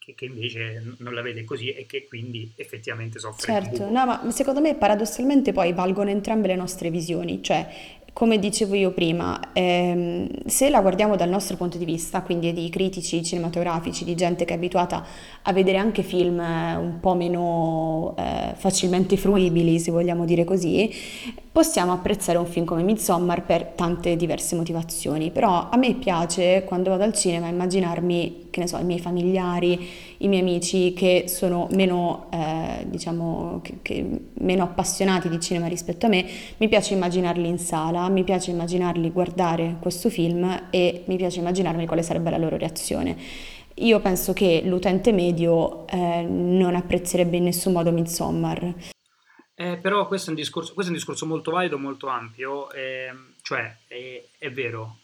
che, 0.04 0.14
che, 0.14 0.24
invece 0.24 0.82
non 0.98 1.14
la 1.14 1.22
vede 1.22 1.44
così 1.44 1.70
e 1.70 1.86
che 1.86 2.06
quindi 2.08 2.52
effettivamente 2.56 3.20
soffre. 3.20 3.52
Certo, 3.52 3.88
no, 3.88 4.04
ma 4.04 4.30
secondo 4.30 4.60
me 4.60 4.74
paradossalmente 4.74 5.52
poi 5.52 5.72
valgono 5.72 6.10
entrambe 6.10 6.48
le 6.48 6.56
nostre 6.56 6.90
visioni, 6.90 7.40
cioè 7.42 7.68
come 8.12 8.38
dicevo 8.38 8.74
io 8.74 8.90
prima, 8.90 9.52
ehm, 9.54 10.44
se 10.44 10.68
la 10.68 10.82
guardiamo 10.82 11.16
dal 11.16 11.30
nostro 11.30 11.56
punto 11.56 11.78
di 11.78 11.86
vista, 11.86 12.20
quindi 12.20 12.52
di 12.52 12.68
critici 12.68 13.24
cinematografici, 13.24 14.04
di 14.04 14.14
gente 14.14 14.44
che 14.44 14.52
è 14.52 14.56
abituata 14.56 15.06
a 15.40 15.52
vedere 15.52 15.78
anche 15.78 16.02
film 16.02 16.38
eh, 16.38 16.76
un 16.76 16.98
po' 17.00 17.14
meno 17.14 18.14
eh, 18.18 18.52
facilmente 18.56 19.16
fruibili, 19.16 19.78
se 19.78 19.92
vogliamo 19.92 20.26
dire 20.26 20.44
così, 20.44 20.90
possiamo 21.50 21.92
apprezzare 21.92 22.36
un 22.36 22.46
film 22.46 22.66
come 22.66 22.82
Midsommar 22.82 23.44
per 23.44 23.64
tante 23.74 24.14
diverse 24.16 24.56
motivazioni. 24.56 25.30
Però 25.30 25.70
a 25.70 25.76
me 25.78 25.94
piace 25.94 26.64
quando 26.66 26.90
vado 26.90 27.04
al 27.04 27.14
cinema 27.14 27.48
immaginarmi, 27.48 28.41
che 28.52 28.60
ne 28.60 28.68
so, 28.68 28.76
i 28.76 28.84
miei 28.84 29.00
familiari, 29.00 29.88
i 30.18 30.28
miei 30.28 30.42
amici 30.42 30.92
che 30.92 31.24
sono 31.26 31.66
meno, 31.72 32.28
eh, 32.30 32.84
diciamo, 32.86 33.60
che, 33.64 33.78
che 33.82 34.06
meno 34.34 34.62
appassionati 34.62 35.28
di 35.28 35.40
cinema 35.40 35.66
rispetto 35.66 36.06
a 36.06 36.08
me, 36.08 36.24
mi 36.58 36.68
piace 36.68 36.94
immaginarli 36.94 37.48
in 37.48 37.58
sala, 37.58 38.08
mi 38.08 38.22
piace 38.22 38.52
immaginarli 38.52 39.10
guardare 39.10 39.78
questo 39.80 40.08
film 40.10 40.68
e 40.70 41.02
mi 41.06 41.16
piace 41.16 41.40
immaginarmi 41.40 41.86
quale 41.86 42.02
sarebbe 42.02 42.30
la 42.30 42.38
loro 42.38 42.56
reazione. 42.56 43.16
Io 43.76 44.00
penso 44.00 44.34
che 44.34 44.62
l'utente 44.64 45.12
medio 45.12 45.86
eh, 45.88 46.22
non 46.22 46.74
apprezzerebbe 46.74 47.38
in 47.38 47.44
nessun 47.44 47.72
modo 47.72 47.90
Midsommar. 47.90 48.74
Eh, 49.54 49.78
però 49.78 50.06
questo 50.06 50.28
è, 50.28 50.30
un 50.30 50.38
discorso, 50.38 50.74
questo 50.74 50.92
è 50.92 50.94
un 50.94 50.98
discorso 50.98 51.24
molto 51.24 51.50
valido, 51.50 51.78
molto 51.78 52.08
ampio, 52.08 52.70
eh, 52.72 53.12
cioè 53.42 53.74
è, 53.86 54.22
è, 54.38 54.50
vero, 54.50 54.98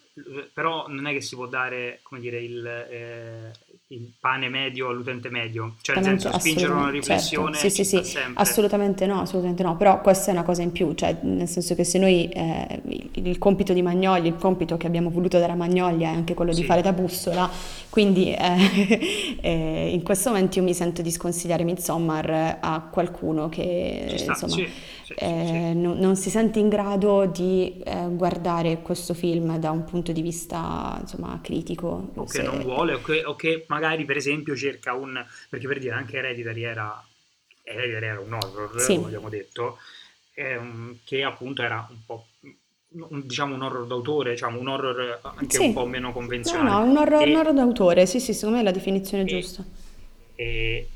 però 0.53 0.87
non 0.89 1.07
è 1.07 1.13
che 1.13 1.21
si 1.21 1.35
può 1.35 1.47
dare, 1.47 2.01
come 2.03 2.21
dire, 2.21 2.41
il, 2.41 2.67
eh, 2.67 3.53
il 3.91 4.13
pane 4.21 4.51
medio 4.51 4.89
all'utente 4.89 5.31
medio, 5.31 5.77
cioè 5.81 5.97
nel 5.97 6.21
senso 6.21 6.39
spingere 6.39 6.73
una 6.73 6.91
riflessione 6.91 7.55
certo. 7.55 7.71
sì, 7.71 7.85
sì, 7.85 8.05
sì. 8.05 8.19
assolutamente 8.35 9.07
no, 9.07 9.23
assolutamente 9.23 9.63
no, 9.63 9.79
però 9.79 10.03
questa 10.03 10.31
è 10.31 10.35
una 10.35 10.43
cosa 10.43 10.61
in 10.61 10.73
più, 10.73 10.93
cioè 10.93 11.17
nel 11.23 11.49
senso 11.49 11.75
che 11.75 11.85
se 11.85 11.99
noi 11.99 12.29
eh, 12.29 12.83
il, 12.85 13.11
il, 13.27 13.39
compito 13.39 13.73
di 13.73 13.81
Magnolia, 13.81 14.31
il 14.31 14.37
compito 14.37 14.77
che 14.77 14.87
abbiamo 14.87 15.09
voluto 15.09 15.39
dare 15.39 15.53
a 15.53 15.55
Magnolia 15.55 16.11
è 16.11 16.15
anche 16.15 16.35
quello 16.35 16.53
di 16.53 16.65
fare 16.65 16.83
da 16.83 16.93
bussola, 16.93 17.51
quindi 17.89 18.31
eh, 18.35 19.39
eh, 19.41 19.91
in 19.91 20.03
questo 20.03 20.31
momento 20.31 20.59
io 20.59 20.65
mi 20.65 20.75
sento 20.75 21.01
di 21.01 21.11
sconsigliare 21.11 21.65
Midsommar 21.65 22.59
a 22.61 22.89
qualcuno 22.91 23.49
che 23.49 24.23
insomma 24.29 24.67
eh, 25.17 25.73
non, 25.75 25.99
non, 25.99 26.17
si 26.17 26.31
sente 26.31 26.59
in 26.59 26.69
grado 26.69 27.27
di 27.27 27.81
eh, 27.83 28.09
guardare 28.11 28.83
questo 28.83 29.15
film 29.15 29.57
da 29.59 29.71
un 29.71 29.85
punto 29.85 30.13
di 30.13 30.21
vista 30.23 30.99
insomma, 31.01 31.39
critico. 31.43 32.11
O 32.15 32.25
che 32.25 32.43
non 32.43 32.63
vuole, 32.63 32.95
o 32.95 33.01
che, 33.01 33.25
o 33.25 33.35
che, 33.35 33.65
magari 33.79 34.05
per 34.05 34.17
esempio 34.17 34.57
cerca 34.57 34.95
un... 34.95 35.25
perché 35.49 35.67
per 35.67 35.79
dire 35.79 35.95
anche 35.95 36.17
Hereditary 36.17 36.63
era, 36.63 37.05
Hereditary 37.63 38.07
era 38.07 38.21
un 38.21 38.33
horror, 38.33 38.81
sì. 38.81 38.95
come 38.95 39.07
abbiamo 39.07 39.29
detto, 39.29 39.79
ehm, 40.35 40.99
che 41.05 41.23
appunto 41.23 41.63
era 41.63 41.87
un 41.89 41.99
po' 42.05 42.27
diciamo 42.91 43.55
un 43.55 43.63
horror 43.63 43.87
d'autore, 43.87 44.31
diciamo 44.33 44.59
un 44.59 44.69
horror 44.69 45.21
anche 45.23 45.57
sì. 45.57 45.67
un 45.67 45.73
po' 45.73 45.87
meno 45.87 46.13
convenzionale. 46.13 46.71
No, 46.71 46.79
no, 46.79 46.91
un 46.91 46.97
horror, 46.97 47.23
e, 47.23 47.31
un 47.31 47.37
horror 47.37 47.55
d'autore, 47.55 48.07
sì, 48.07 48.19
sì, 48.19 48.33
secondo 48.33 48.57
me 48.57 48.63
è 48.63 48.65
la 48.65 48.73
definizione 48.73 49.23
e, 49.25 49.27
giusta. 49.27 49.65
E, 50.35 50.89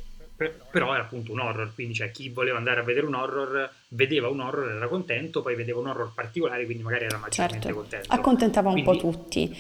però 0.71 0.93
era 0.95 1.03
appunto 1.03 1.33
un 1.33 1.41
horror, 1.41 1.73
quindi 1.75 1.95
cioè, 1.95 2.11
chi 2.11 2.31
voleva 2.31 2.57
andare 2.57 2.81
a 2.81 2.83
vedere 2.83 3.07
un 3.07 3.15
horror 3.15 3.71
vedeva 3.89 4.29
un 4.29 4.41
horror 4.41 4.71
era 4.71 4.89
contento, 4.89 5.43
poi 5.43 5.55
vedeva 5.55 5.79
un 5.79 5.89
horror 5.89 6.13
particolare, 6.15 6.65
quindi 6.65 6.83
magari 6.83 7.05
era 7.05 7.19
maggiormente 7.19 7.67
certo. 7.67 7.79
contento. 7.79 8.13
Accontentava 8.13 8.71
un 8.71 8.83
quindi, 8.83 8.99
po' 8.99 9.13
tutti. 9.13 9.57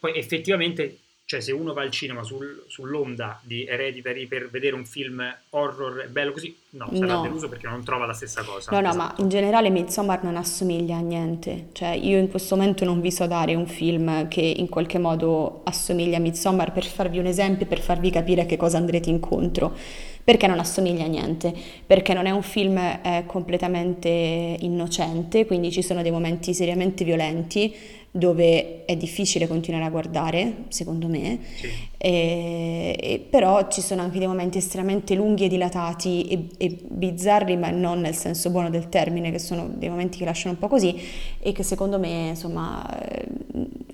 Poi 0.00 0.16
effettivamente 0.16 0.98
cioè 1.26 1.40
se 1.40 1.50
uno 1.50 1.72
va 1.72 1.82
al 1.82 1.90
cinema 1.90 2.22
sul, 2.22 2.64
sull'onda 2.68 3.40
di 3.42 3.64
Hereditary 3.64 4.26
per 4.26 4.48
vedere 4.48 4.76
un 4.76 4.84
film 4.84 5.20
horror 5.50 6.08
bello 6.08 6.30
così, 6.30 6.56
no, 6.70 6.88
sarà 6.92 7.14
no. 7.14 7.22
deluso 7.22 7.48
perché 7.48 7.66
non 7.66 7.82
trova 7.82 8.06
la 8.06 8.12
stessa 8.12 8.44
cosa. 8.44 8.70
No, 8.70 8.80
no, 8.80 8.90
esatto. 8.90 9.04
ma 9.04 9.14
in 9.18 9.28
generale 9.28 9.68
Midsommar 9.68 10.22
non 10.22 10.36
assomiglia 10.36 10.98
a 10.98 11.00
niente. 11.00 11.70
Cioè 11.72 11.88
io 11.88 12.16
in 12.16 12.30
questo 12.30 12.54
momento 12.54 12.84
non 12.84 13.00
vi 13.00 13.10
so 13.10 13.26
dare 13.26 13.56
un 13.56 13.66
film 13.66 14.28
che 14.28 14.40
in 14.40 14.68
qualche 14.68 14.98
modo 14.98 15.62
assomiglia 15.64 16.18
a 16.18 16.20
Midsommar 16.20 16.70
per 16.70 16.84
farvi 16.84 17.18
un 17.18 17.26
esempio, 17.26 17.66
per 17.66 17.80
farvi 17.80 18.10
capire 18.10 18.42
a 18.42 18.46
che 18.46 18.56
cosa 18.56 18.76
andrete 18.78 19.10
incontro. 19.10 19.76
Perché 20.22 20.46
non 20.46 20.60
assomiglia 20.60 21.04
a 21.04 21.08
niente? 21.08 21.52
Perché 21.86 22.12
non 22.14 22.26
è 22.26 22.30
un 22.30 22.42
film 22.42 22.76
eh, 22.78 23.24
completamente 23.26 24.08
innocente, 24.08 25.44
quindi 25.46 25.72
ci 25.72 25.82
sono 25.82 26.02
dei 26.02 26.10
momenti 26.10 26.52
seriamente 26.52 27.04
violenti, 27.04 27.74
dove 28.16 28.84
è 28.86 28.96
difficile 28.96 29.46
continuare 29.46 29.84
a 29.84 29.90
guardare, 29.90 30.64
secondo 30.68 31.06
me, 31.06 31.38
sì. 31.56 31.68
e, 31.98 32.96
e, 32.98 33.26
però 33.28 33.68
ci 33.68 33.82
sono 33.82 34.00
anche 34.00 34.18
dei 34.18 34.26
momenti 34.26 34.58
estremamente 34.58 35.14
lunghi 35.14 35.44
e 35.44 35.48
dilatati 35.48 36.28
e, 36.28 36.48
e, 36.56 36.78
bizzarri, 36.82 37.56
ma 37.56 37.70
non 37.70 38.00
nel 38.00 38.14
senso 38.14 38.50
buono 38.50 38.70
del 38.70 38.88
termine, 38.88 39.30
che 39.30 39.38
sono 39.38 39.68
dei 39.68 39.90
momenti 39.90 40.16
che 40.16 40.24
lasciano 40.24 40.54
un 40.54 40.58
po' 40.58 40.68
così 40.68 40.98
e 41.38 41.52
che 41.52 41.62
secondo 41.62 41.98
me, 41.98 42.28
insomma, 42.28 42.88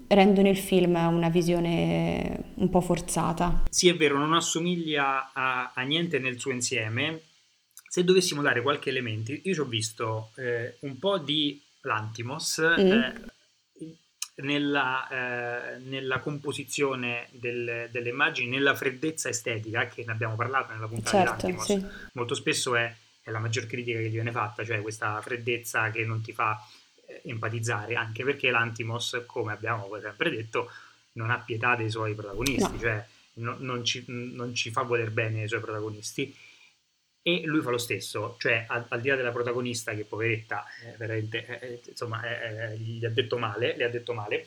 rendono 0.08 0.48
il 0.48 0.58
film 0.58 0.94
una 0.94 1.28
visione 1.28 2.44
un 2.54 2.70
po' 2.70 2.80
forzata. 2.80 3.64
Sì, 3.70 3.88
è 3.88 3.96
vero, 3.96 4.18
non 4.18 4.35
assomiglia 4.35 5.32
a, 5.32 5.72
a 5.74 5.82
niente 5.82 6.20
nel 6.20 6.38
suo 6.38 6.52
insieme. 6.52 7.22
Se 7.88 8.04
dovessimo 8.04 8.40
dare 8.40 8.62
qualche 8.62 8.88
elemento, 8.88 9.32
io 9.32 9.52
ci 9.52 9.61
ho 9.61 9.64
visto 9.64 10.30
eh, 10.37 10.76
un 10.80 10.98
po' 10.98 11.18
di 11.18 11.61
Lantimos, 11.82 12.62
mm. 12.62 12.90
eh, 12.90 13.14
nella, 14.37 15.09
eh, 15.09 15.79
nella 15.79 16.21
composizione 16.21 17.29
del, 17.33 17.88
delle 17.90 18.09
immagini, 18.09 18.49
nella 18.49 18.75
freddezza 18.75 19.29
estetica, 19.29 19.87
che 19.87 20.05
ne 20.07 20.12
abbiamo 20.12 20.37
parlato 20.37 20.73
nella 20.73 20.88
puntata 20.88 21.18
certo, 21.18 21.47
di 21.47 21.53
Lantimos, 21.53 21.64
sì. 21.64 22.09
molto 22.12 22.35
spesso 22.35 22.75
è, 22.75 22.95
è, 23.23 23.31
la 23.31 23.38
maggior 23.38 23.66
critica 23.66 23.99
che 23.99 24.09
gli 24.09 24.12
viene 24.12 24.33
fatta, 24.33 24.64
cioè 24.64 24.81
questa 24.81 25.21
freddezza 25.21 25.90
che 25.90 26.05
non 26.05 26.23
ti 26.23 26.33
fa 26.33 26.59
eh, 27.07 27.21
empatizzare, 27.25 27.95
anche 27.95 28.25
perché 28.25 28.51
l'Antimos, 28.51 29.23
come 29.27 29.53
abbiamo 29.53 29.88
sempre 30.01 30.31
detto, 30.31 30.71
non 31.12 31.31
ha 31.31 31.38
pietà 31.38 31.77
dei 31.77 31.90
suoi 31.90 32.14
protagonisti, 32.14 32.73
no. 32.73 32.79
cioè 32.79 33.07
no, 33.35 33.57
non, 33.59 33.85
ci, 33.85 34.05
non 34.07 34.55
ci 34.55 34.71
fa 34.71 34.83
voler 34.83 35.11
bene 35.11 35.42
i 35.42 35.49
suoi 35.49 35.61
protagonisti 35.61 36.35
e 37.23 37.42
lui 37.44 37.60
fa 37.60 37.70
lo 37.70 37.79
stesso, 37.79 38.37
cioè 38.38 38.64
al, 38.68 38.85
al 38.88 39.00
di 39.00 39.08
là 39.08 39.14
della 39.14 39.31
protagonista 39.31 39.94
che 39.94 40.04
poveretta, 40.04 40.64
eh, 40.85 40.96
veramente, 40.96 41.60
eh, 41.60 41.81
insomma, 41.88 42.20
eh, 42.23 42.77
gli 42.77 43.04
ha 43.04 43.10
detto 43.10 43.38
male, 43.38 43.77
le 43.77 43.85
ha 43.85 43.88
detto 43.88 44.12
male, 44.12 44.44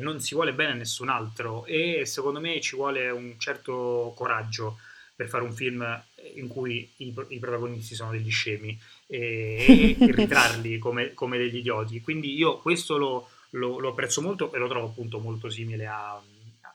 non 0.00 0.20
si 0.20 0.34
vuole 0.34 0.52
bene 0.52 0.72
a 0.72 0.74
nessun 0.74 1.08
altro 1.08 1.64
e 1.64 2.04
secondo 2.04 2.38
me 2.38 2.60
ci 2.60 2.76
vuole 2.76 3.08
un 3.08 3.38
certo 3.38 4.12
coraggio 4.14 4.78
per 5.16 5.26
fare 5.26 5.42
un 5.42 5.54
film 5.54 6.02
in 6.34 6.48
cui 6.48 6.92
i, 6.98 7.14
i 7.28 7.38
protagonisti 7.38 7.94
sono 7.94 8.10
degli 8.10 8.30
scemi 8.30 8.78
e, 9.06 9.96
e 9.98 10.06
ritrarli 10.12 10.78
come, 10.78 11.14
come, 11.14 11.38
degli 11.38 11.56
idioti. 11.56 12.02
Quindi 12.02 12.36
io 12.36 12.58
questo 12.58 12.98
lo, 12.98 13.28
lo, 13.50 13.78
lo, 13.78 13.88
apprezzo 13.88 14.20
molto 14.20 14.52
e 14.52 14.58
lo 14.58 14.68
trovo 14.68 14.86
appunto 14.86 15.18
molto 15.18 15.48
simile 15.48 15.86
a, 15.86 16.22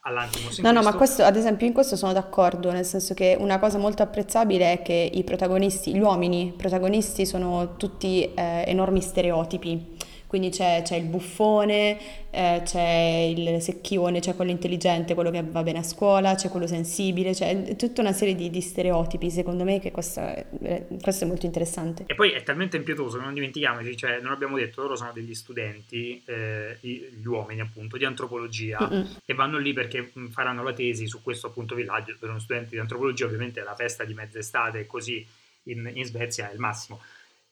all'Antimos 0.06 0.58
in 0.58 0.64
No, 0.64 0.70
no, 0.72 0.82
ma 0.82 0.94
questo. 0.94 0.96
questo, 0.96 1.22
ad 1.24 1.36
esempio, 1.36 1.66
in 1.66 1.72
questo 1.72 1.96
sono 1.96 2.12
d'accordo, 2.12 2.70
nel 2.70 2.84
senso 2.84 3.14
che 3.14 3.36
una 3.38 3.58
cosa 3.58 3.78
molto 3.78 4.02
apprezzabile 4.02 4.72
è 4.72 4.82
che 4.82 5.10
i 5.12 5.24
protagonisti, 5.24 5.92
gli 5.94 5.98
uomini 5.98 6.52
protagonisti 6.56 7.26
sono 7.26 7.76
tutti 7.76 8.32
eh, 8.34 8.64
enormi 8.66 9.00
stereotipi. 9.00 9.93
Quindi 10.34 10.50
c'è 10.50 10.82
c'è 10.82 10.96
il 10.96 11.04
buffone, 11.04 11.96
eh, 12.30 12.62
c'è 12.64 13.32
il 13.36 13.62
secchione, 13.62 14.18
c'è 14.18 14.34
quello 14.34 14.50
intelligente, 14.50 15.14
quello 15.14 15.30
che 15.30 15.44
va 15.44 15.62
bene 15.62 15.78
a 15.78 15.82
scuola, 15.84 16.34
c'è 16.34 16.48
quello 16.48 16.66
sensibile, 16.66 17.30
c'è 17.30 17.76
tutta 17.76 18.00
una 18.00 18.12
serie 18.12 18.34
di, 18.34 18.50
di 18.50 18.60
stereotipi, 18.60 19.30
secondo 19.30 19.62
me, 19.62 19.78
che 19.78 19.92
questo 19.92 20.18
è, 20.18 20.44
eh, 20.60 20.86
questo 21.00 21.22
è 21.22 21.28
molto 21.28 21.46
interessante. 21.46 22.02
E 22.08 22.16
poi 22.16 22.32
è 22.32 22.42
talmente 22.42 22.76
impietoso 22.76 23.20
non 23.20 23.32
dimentichiamoci, 23.32 23.96
cioè 23.96 24.18
non 24.18 24.32
abbiamo 24.32 24.56
detto, 24.56 24.82
loro 24.82 24.96
sono 24.96 25.12
degli 25.12 25.34
studenti, 25.36 26.20
eh, 26.24 26.78
gli 26.80 27.24
uomini 27.24 27.60
appunto, 27.60 27.96
di 27.96 28.04
antropologia 28.04 28.88
Mm-mm. 28.90 29.18
e 29.24 29.34
vanno 29.34 29.58
lì 29.58 29.72
perché 29.72 30.10
mh, 30.12 30.30
faranno 30.30 30.64
la 30.64 30.72
tesi 30.72 31.06
su 31.06 31.22
questo 31.22 31.46
appunto 31.46 31.76
villaggio. 31.76 32.16
Per 32.18 32.28
uno 32.28 32.40
studente 32.40 32.70
di 32.70 32.78
antropologia 32.78 33.26
ovviamente 33.26 33.62
la 33.62 33.76
festa 33.76 34.02
di 34.02 34.14
mezz'estate 34.14 34.84
così 34.88 35.24
in, 35.66 35.88
in 35.94 36.04
Svezia 36.04 36.50
è 36.50 36.52
il 36.52 36.58
massimo. 36.58 37.00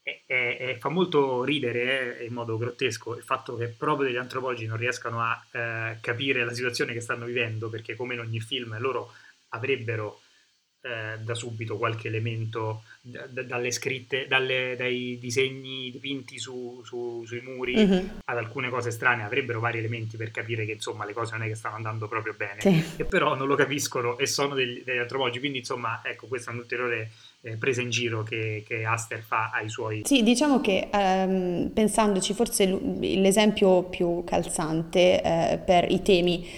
E, 0.05 0.23
e- 0.27 0.77
fa 0.81 0.89
molto 0.89 1.45
ridere 1.45 2.19
eh, 2.19 2.25
in 2.25 2.33
modo 2.33 2.59
grottesco 2.59 3.17
il 3.17 3.23
fatto 3.23 3.57
che 3.57 3.69
proprio 3.69 4.09
degli 4.09 4.17
antropologi 4.17 4.67
non 4.67 4.77
riescano 4.77 5.21
a 5.21 5.41
eh, 5.53 5.99
capire 6.01 6.45
la 6.45 6.53
situazione 6.53 6.93
che 6.93 7.01
stanno 7.01 7.25
vivendo, 7.25 7.69
perché 7.69 7.95
come 7.95 8.15
in 8.15 8.21
ogni 8.21 8.41
film 8.41 8.77
loro 8.81 9.13
avrebbero 9.51 10.21
eh, 10.85 11.17
da 11.21 11.35
subito 11.37 11.77
qualche 11.79 12.09
elemento 12.09 12.83
da- 13.01 13.25
da- 13.29 13.45
dalle 13.45 13.71
scritte, 13.71 14.27
dalle- 14.27 14.75
dai 14.77 15.17
disegni 15.21 15.93
dipinti 15.93 16.41
su- 16.41 16.83
su- 16.85 17.23
sui 17.25 17.41
muri 17.41 17.77
Mhm. 17.77 18.19
ad 18.25 18.37
alcune 18.37 18.69
cose 18.69 18.91
strane, 18.91 19.23
avrebbero 19.23 19.61
vari 19.61 19.79
elementi 19.79 20.17
per 20.17 20.33
capire 20.33 20.67
che 20.67 20.73
insomma 20.73 21.05
le 21.05 21.13
cose 21.13 21.37
non 21.37 21.47
è 21.47 21.49
che 21.49 21.55
stanno 21.55 21.77
andando 21.77 22.09
proprio 22.09 22.35
bene, 22.37 22.61
Sì. 22.61 22.83
e 22.97 23.05
però 23.05 23.37
non 23.37 23.47
lo 23.47 23.55
capiscono 23.55 24.19
e 24.19 24.27
sono 24.27 24.57
degli, 24.57 24.83
degli 24.83 24.99
antropologi, 24.99 25.39
quindi 25.39 25.59
insomma 25.59 26.01
ecco 26.03 26.27
questa 26.27 26.51
è 26.51 26.55
un'ulteriore 26.55 27.13
eh, 27.43 27.57
presa 27.57 27.83
in 27.83 27.91
giro 27.91 28.23
che, 28.23 28.65
che 28.67 28.85
Aster 28.85 29.21
fa 29.21 29.51
ai 29.53 29.69
suoi... 29.69 30.03
Sì, 30.05 30.23
diciamo 30.23 30.61
che 30.61 30.89
ehm, 30.93 31.71
pensandoci, 31.75 32.35
forse 32.35 32.67
l'esempio 32.67 33.83
più 33.85 34.23
calzante 34.25 35.23
eh, 35.23 35.59
per 35.59 35.91
i 35.91 36.03
temi 36.03 36.49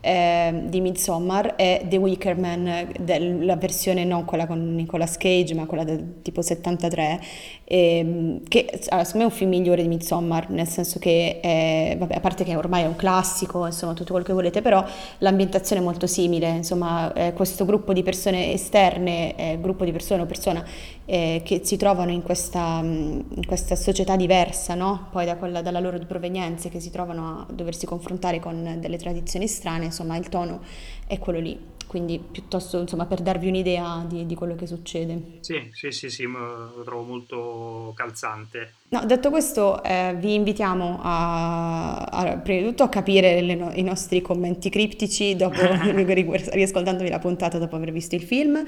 ehm, 0.00 0.68
di 0.68 0.80
Midsommar 0.80 1.54
è 1.56 1.84
The 1.88 1.96
Wicker 1.96 2.36
Man, 2.38 2.92
del- 3.00 3.44
la 3.44 3.56
versione 3.56 4.04
non 4.04 4.24
quella 4.24 4.46
con 4.46 4.74
Nicolas 4.74 5.16
Cage, 5.16 5.54
ma 5.54 5.66
quella 5.66 5.84
del 5.84 6.20
tipo 6.22 6.42
73, 6.42 7.20
ehm, 7.64 8.42
che 8.48 8.66
allora, 8.88 9.04
secondo 9.04 9.26
me 9.26 9.30
è 9.30 9.32
un 9.32 9.38
film 9.38 9.50
migliore 9.50 9.82
di 9.82 9.88
Midsommar, 9.88 10.50
nel 10.50 10.66
senso 10.68 10.98
che, 10.98 11.40
è- 11.40 11.96
vabbè, 11.98 12.14
a 12.14 12.20
parte 12.20 12.44
che 12.44 12.56
ormai 12.56 12.84
è 12.84 12.86
un 12.86 12.96
classico, 12.96 13.66
insomma, 13.66 13.94
tutto 13.94 14.10
quello 14.12 14.24
che 14.26 14.32
volete, 14.32 14.62
però 14.62 14.84
l'ambientazione 15.18 15.80
è 15.80 15.84
molto 15.84 16.06
simile, 16.06 16.48
insomma, 16.48 17.12
eh, 17.12 17.32
questo 17.32 17.64
gruppo 17.64 17.92
di 17.92 18.02
persone 18.02 18.52
esterne, 18.52 19.34
eh, 19.36 19.58
gruppo 19.60 19.84
di 19.84 19.92
persone 19.92 20.22
o 20.22 20.26
persona 20.26 20.64
eh, 21.06 21.40
che 21.44 21.60
si 21.64 21.76
trovano 21.76 22.10
in 22.10 22.22
questa, 22.22 22.80
mh, 22.82 23.24
in 23.36 23.46
questa 23.46 23.76
società 23.76 24.16
diversa, 24.16 24.74
no? 24.74 25.08
Poi 25.10 25.24
da 25.24 25.36
quella, 25.36 25.62
dalla 25.62 25.80
loro 25.80 25.98
provenienza, 26.06 26.68
che 26.68 26.80
si 26.80 26.90
trovano 26.90 27.46
a 27.48 27.52
doversi 27.52 27.86
confrontare 27.86 28.40
con 28.40 28.76
delle 28.80 28.96
tradizioni 28.98 29.46
strane, 29.48 29.87
insomma, 29.88 30.16
il 30.16 30.28
tono 30.28 30.60
è 31.06 31.18
quello 31.18 31.40
lì. 31.40 31.76
Quindi, 31.88 32.18
piuttosto, 32.18 32.78
insomma, 32.78 33.06
per 33.06 33.22
darvi 33.22 33.48
un'idea 33.48 34.04
di, 34.06 34.26
di 34.26 34.34
quello 34.34 34.54
che 34.54 34.66
succede. 34.66 35.38
Sì, 35.40 35.70
sì, 35.72 35.90
sì, 35.90 36.10
sì, 36.10 36.24
lo 36.26 36.82
trovo 36.84 37.02
molto 37.02 37.92
calzante. 37.96 38.74
No, 38.90 39.04
detto 39.04 39.28
questo, 39.28 39.82
eh, 39.82 40.14
vi 40.18 40.34
invitiamo 40.34 40.98
a, 41.02 41.96
a- 42.04 42.36
prima 42.38 42.60
di 42.60 42.66
tutto 42.68 42.84
a 42.84 42.88
capire 42.88 43.42
le 43.42 43.72
i 43.74 43.82
nostri 43.82 44.22
commenti 44.22 44.70
criptici 44.70 45.36
dopo 45.36 45.56
riascoltandovi 45.60 47.10
la 47.10 47.18
puntata 47.18 47.58
dopo 47.58 47.76
aver 47.76 47.92
visto 47.92 48.14
il 48.14 48.22
film 48.22 48.64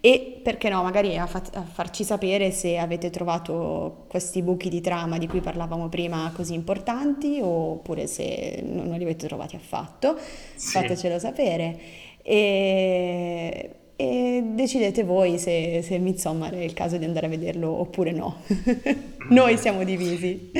e 0.00 0.40
perché 0.42 0.68
no, 0.68 0.82
magari 0.82 1.16
a, 1.18 1.26
fa- 1.26 1.42
a 1.54 1.62
farci 1.62 2.04
sapere 2.04 2.52
se 2.52 2.76
avete 2.76 3.10
trovato 3.10 4.04
questi 4.08 4.42
buchi 4.42 4.68
di 4.68 4.80
trama 4.80 5.18
di 5.18 5.26
cui 5.26 5.40
parlavamo 5.40 5.88
prima 5.88 6.30
così 6.34 6.54
importanti 6.54 7.40
oppure 7.42 8.06
se 8.06 8.62
non, 8.64 8.86
non 8.86 8.96
li 8.96 9.02
avete 9.02 9.26
trovati 9.26 9.56
affatto. 9.56 10.16
Sì. 10.54 10.70
Fatecelo 10.70 11.18
sapere 11.18 11.78
e, 12.26 13.70
e 13.96 14.42
decidete 14.44 15.04
voi 15.04 15.38
se, 15.38 15.82
se 15.82 15.98
Midsommar 15.98 16.52
è 16.54 16.62
il 16.62 16.72
caso 16.72 16.96
di 16.96 17.04
andare 17.04 17.26
a 17.26 17.28
vederlo 17.28 17.68
oppure 17.70 18.10
no. 18.12 18.42
Noi 19.28 19.56
siamo 19.58 19.84
divisi. 19.84 20.50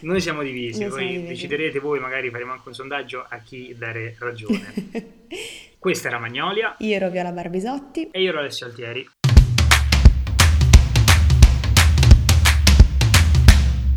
Noi 0.00 0.20
siamo 0.20 0.42
divisi, 0.42 0.80
Noi 0.80 0.88
poi 0.90 0.98
siamo 0.98 1.12
divisi. 1.12 1.28
deciderete 1.32 1.80
voi, 1.80 1.98
magari 1.98 2.30
faremo 2.30 2.52
anche 2.52 2.68
un 2.68 2.74
sondaggio 2.74 3.26
a 3.28 3.38
chi 3.38 3.74
dare 3.76 4.14
ragione. 4.20 4.72
Questa 5.78 6.08
era 6.08 6.18
Magnolia 6.18 6.74
Io 6.78 6.94
ero 6.94 7.10
Viola 7.10 7.30
Barbisotti. 7.32 8.08
e 8.10 8.20
io 8.22 8.30
ero 8.30 8.38
Alessio 8.40 8.66
Altieri. 8.66 9.06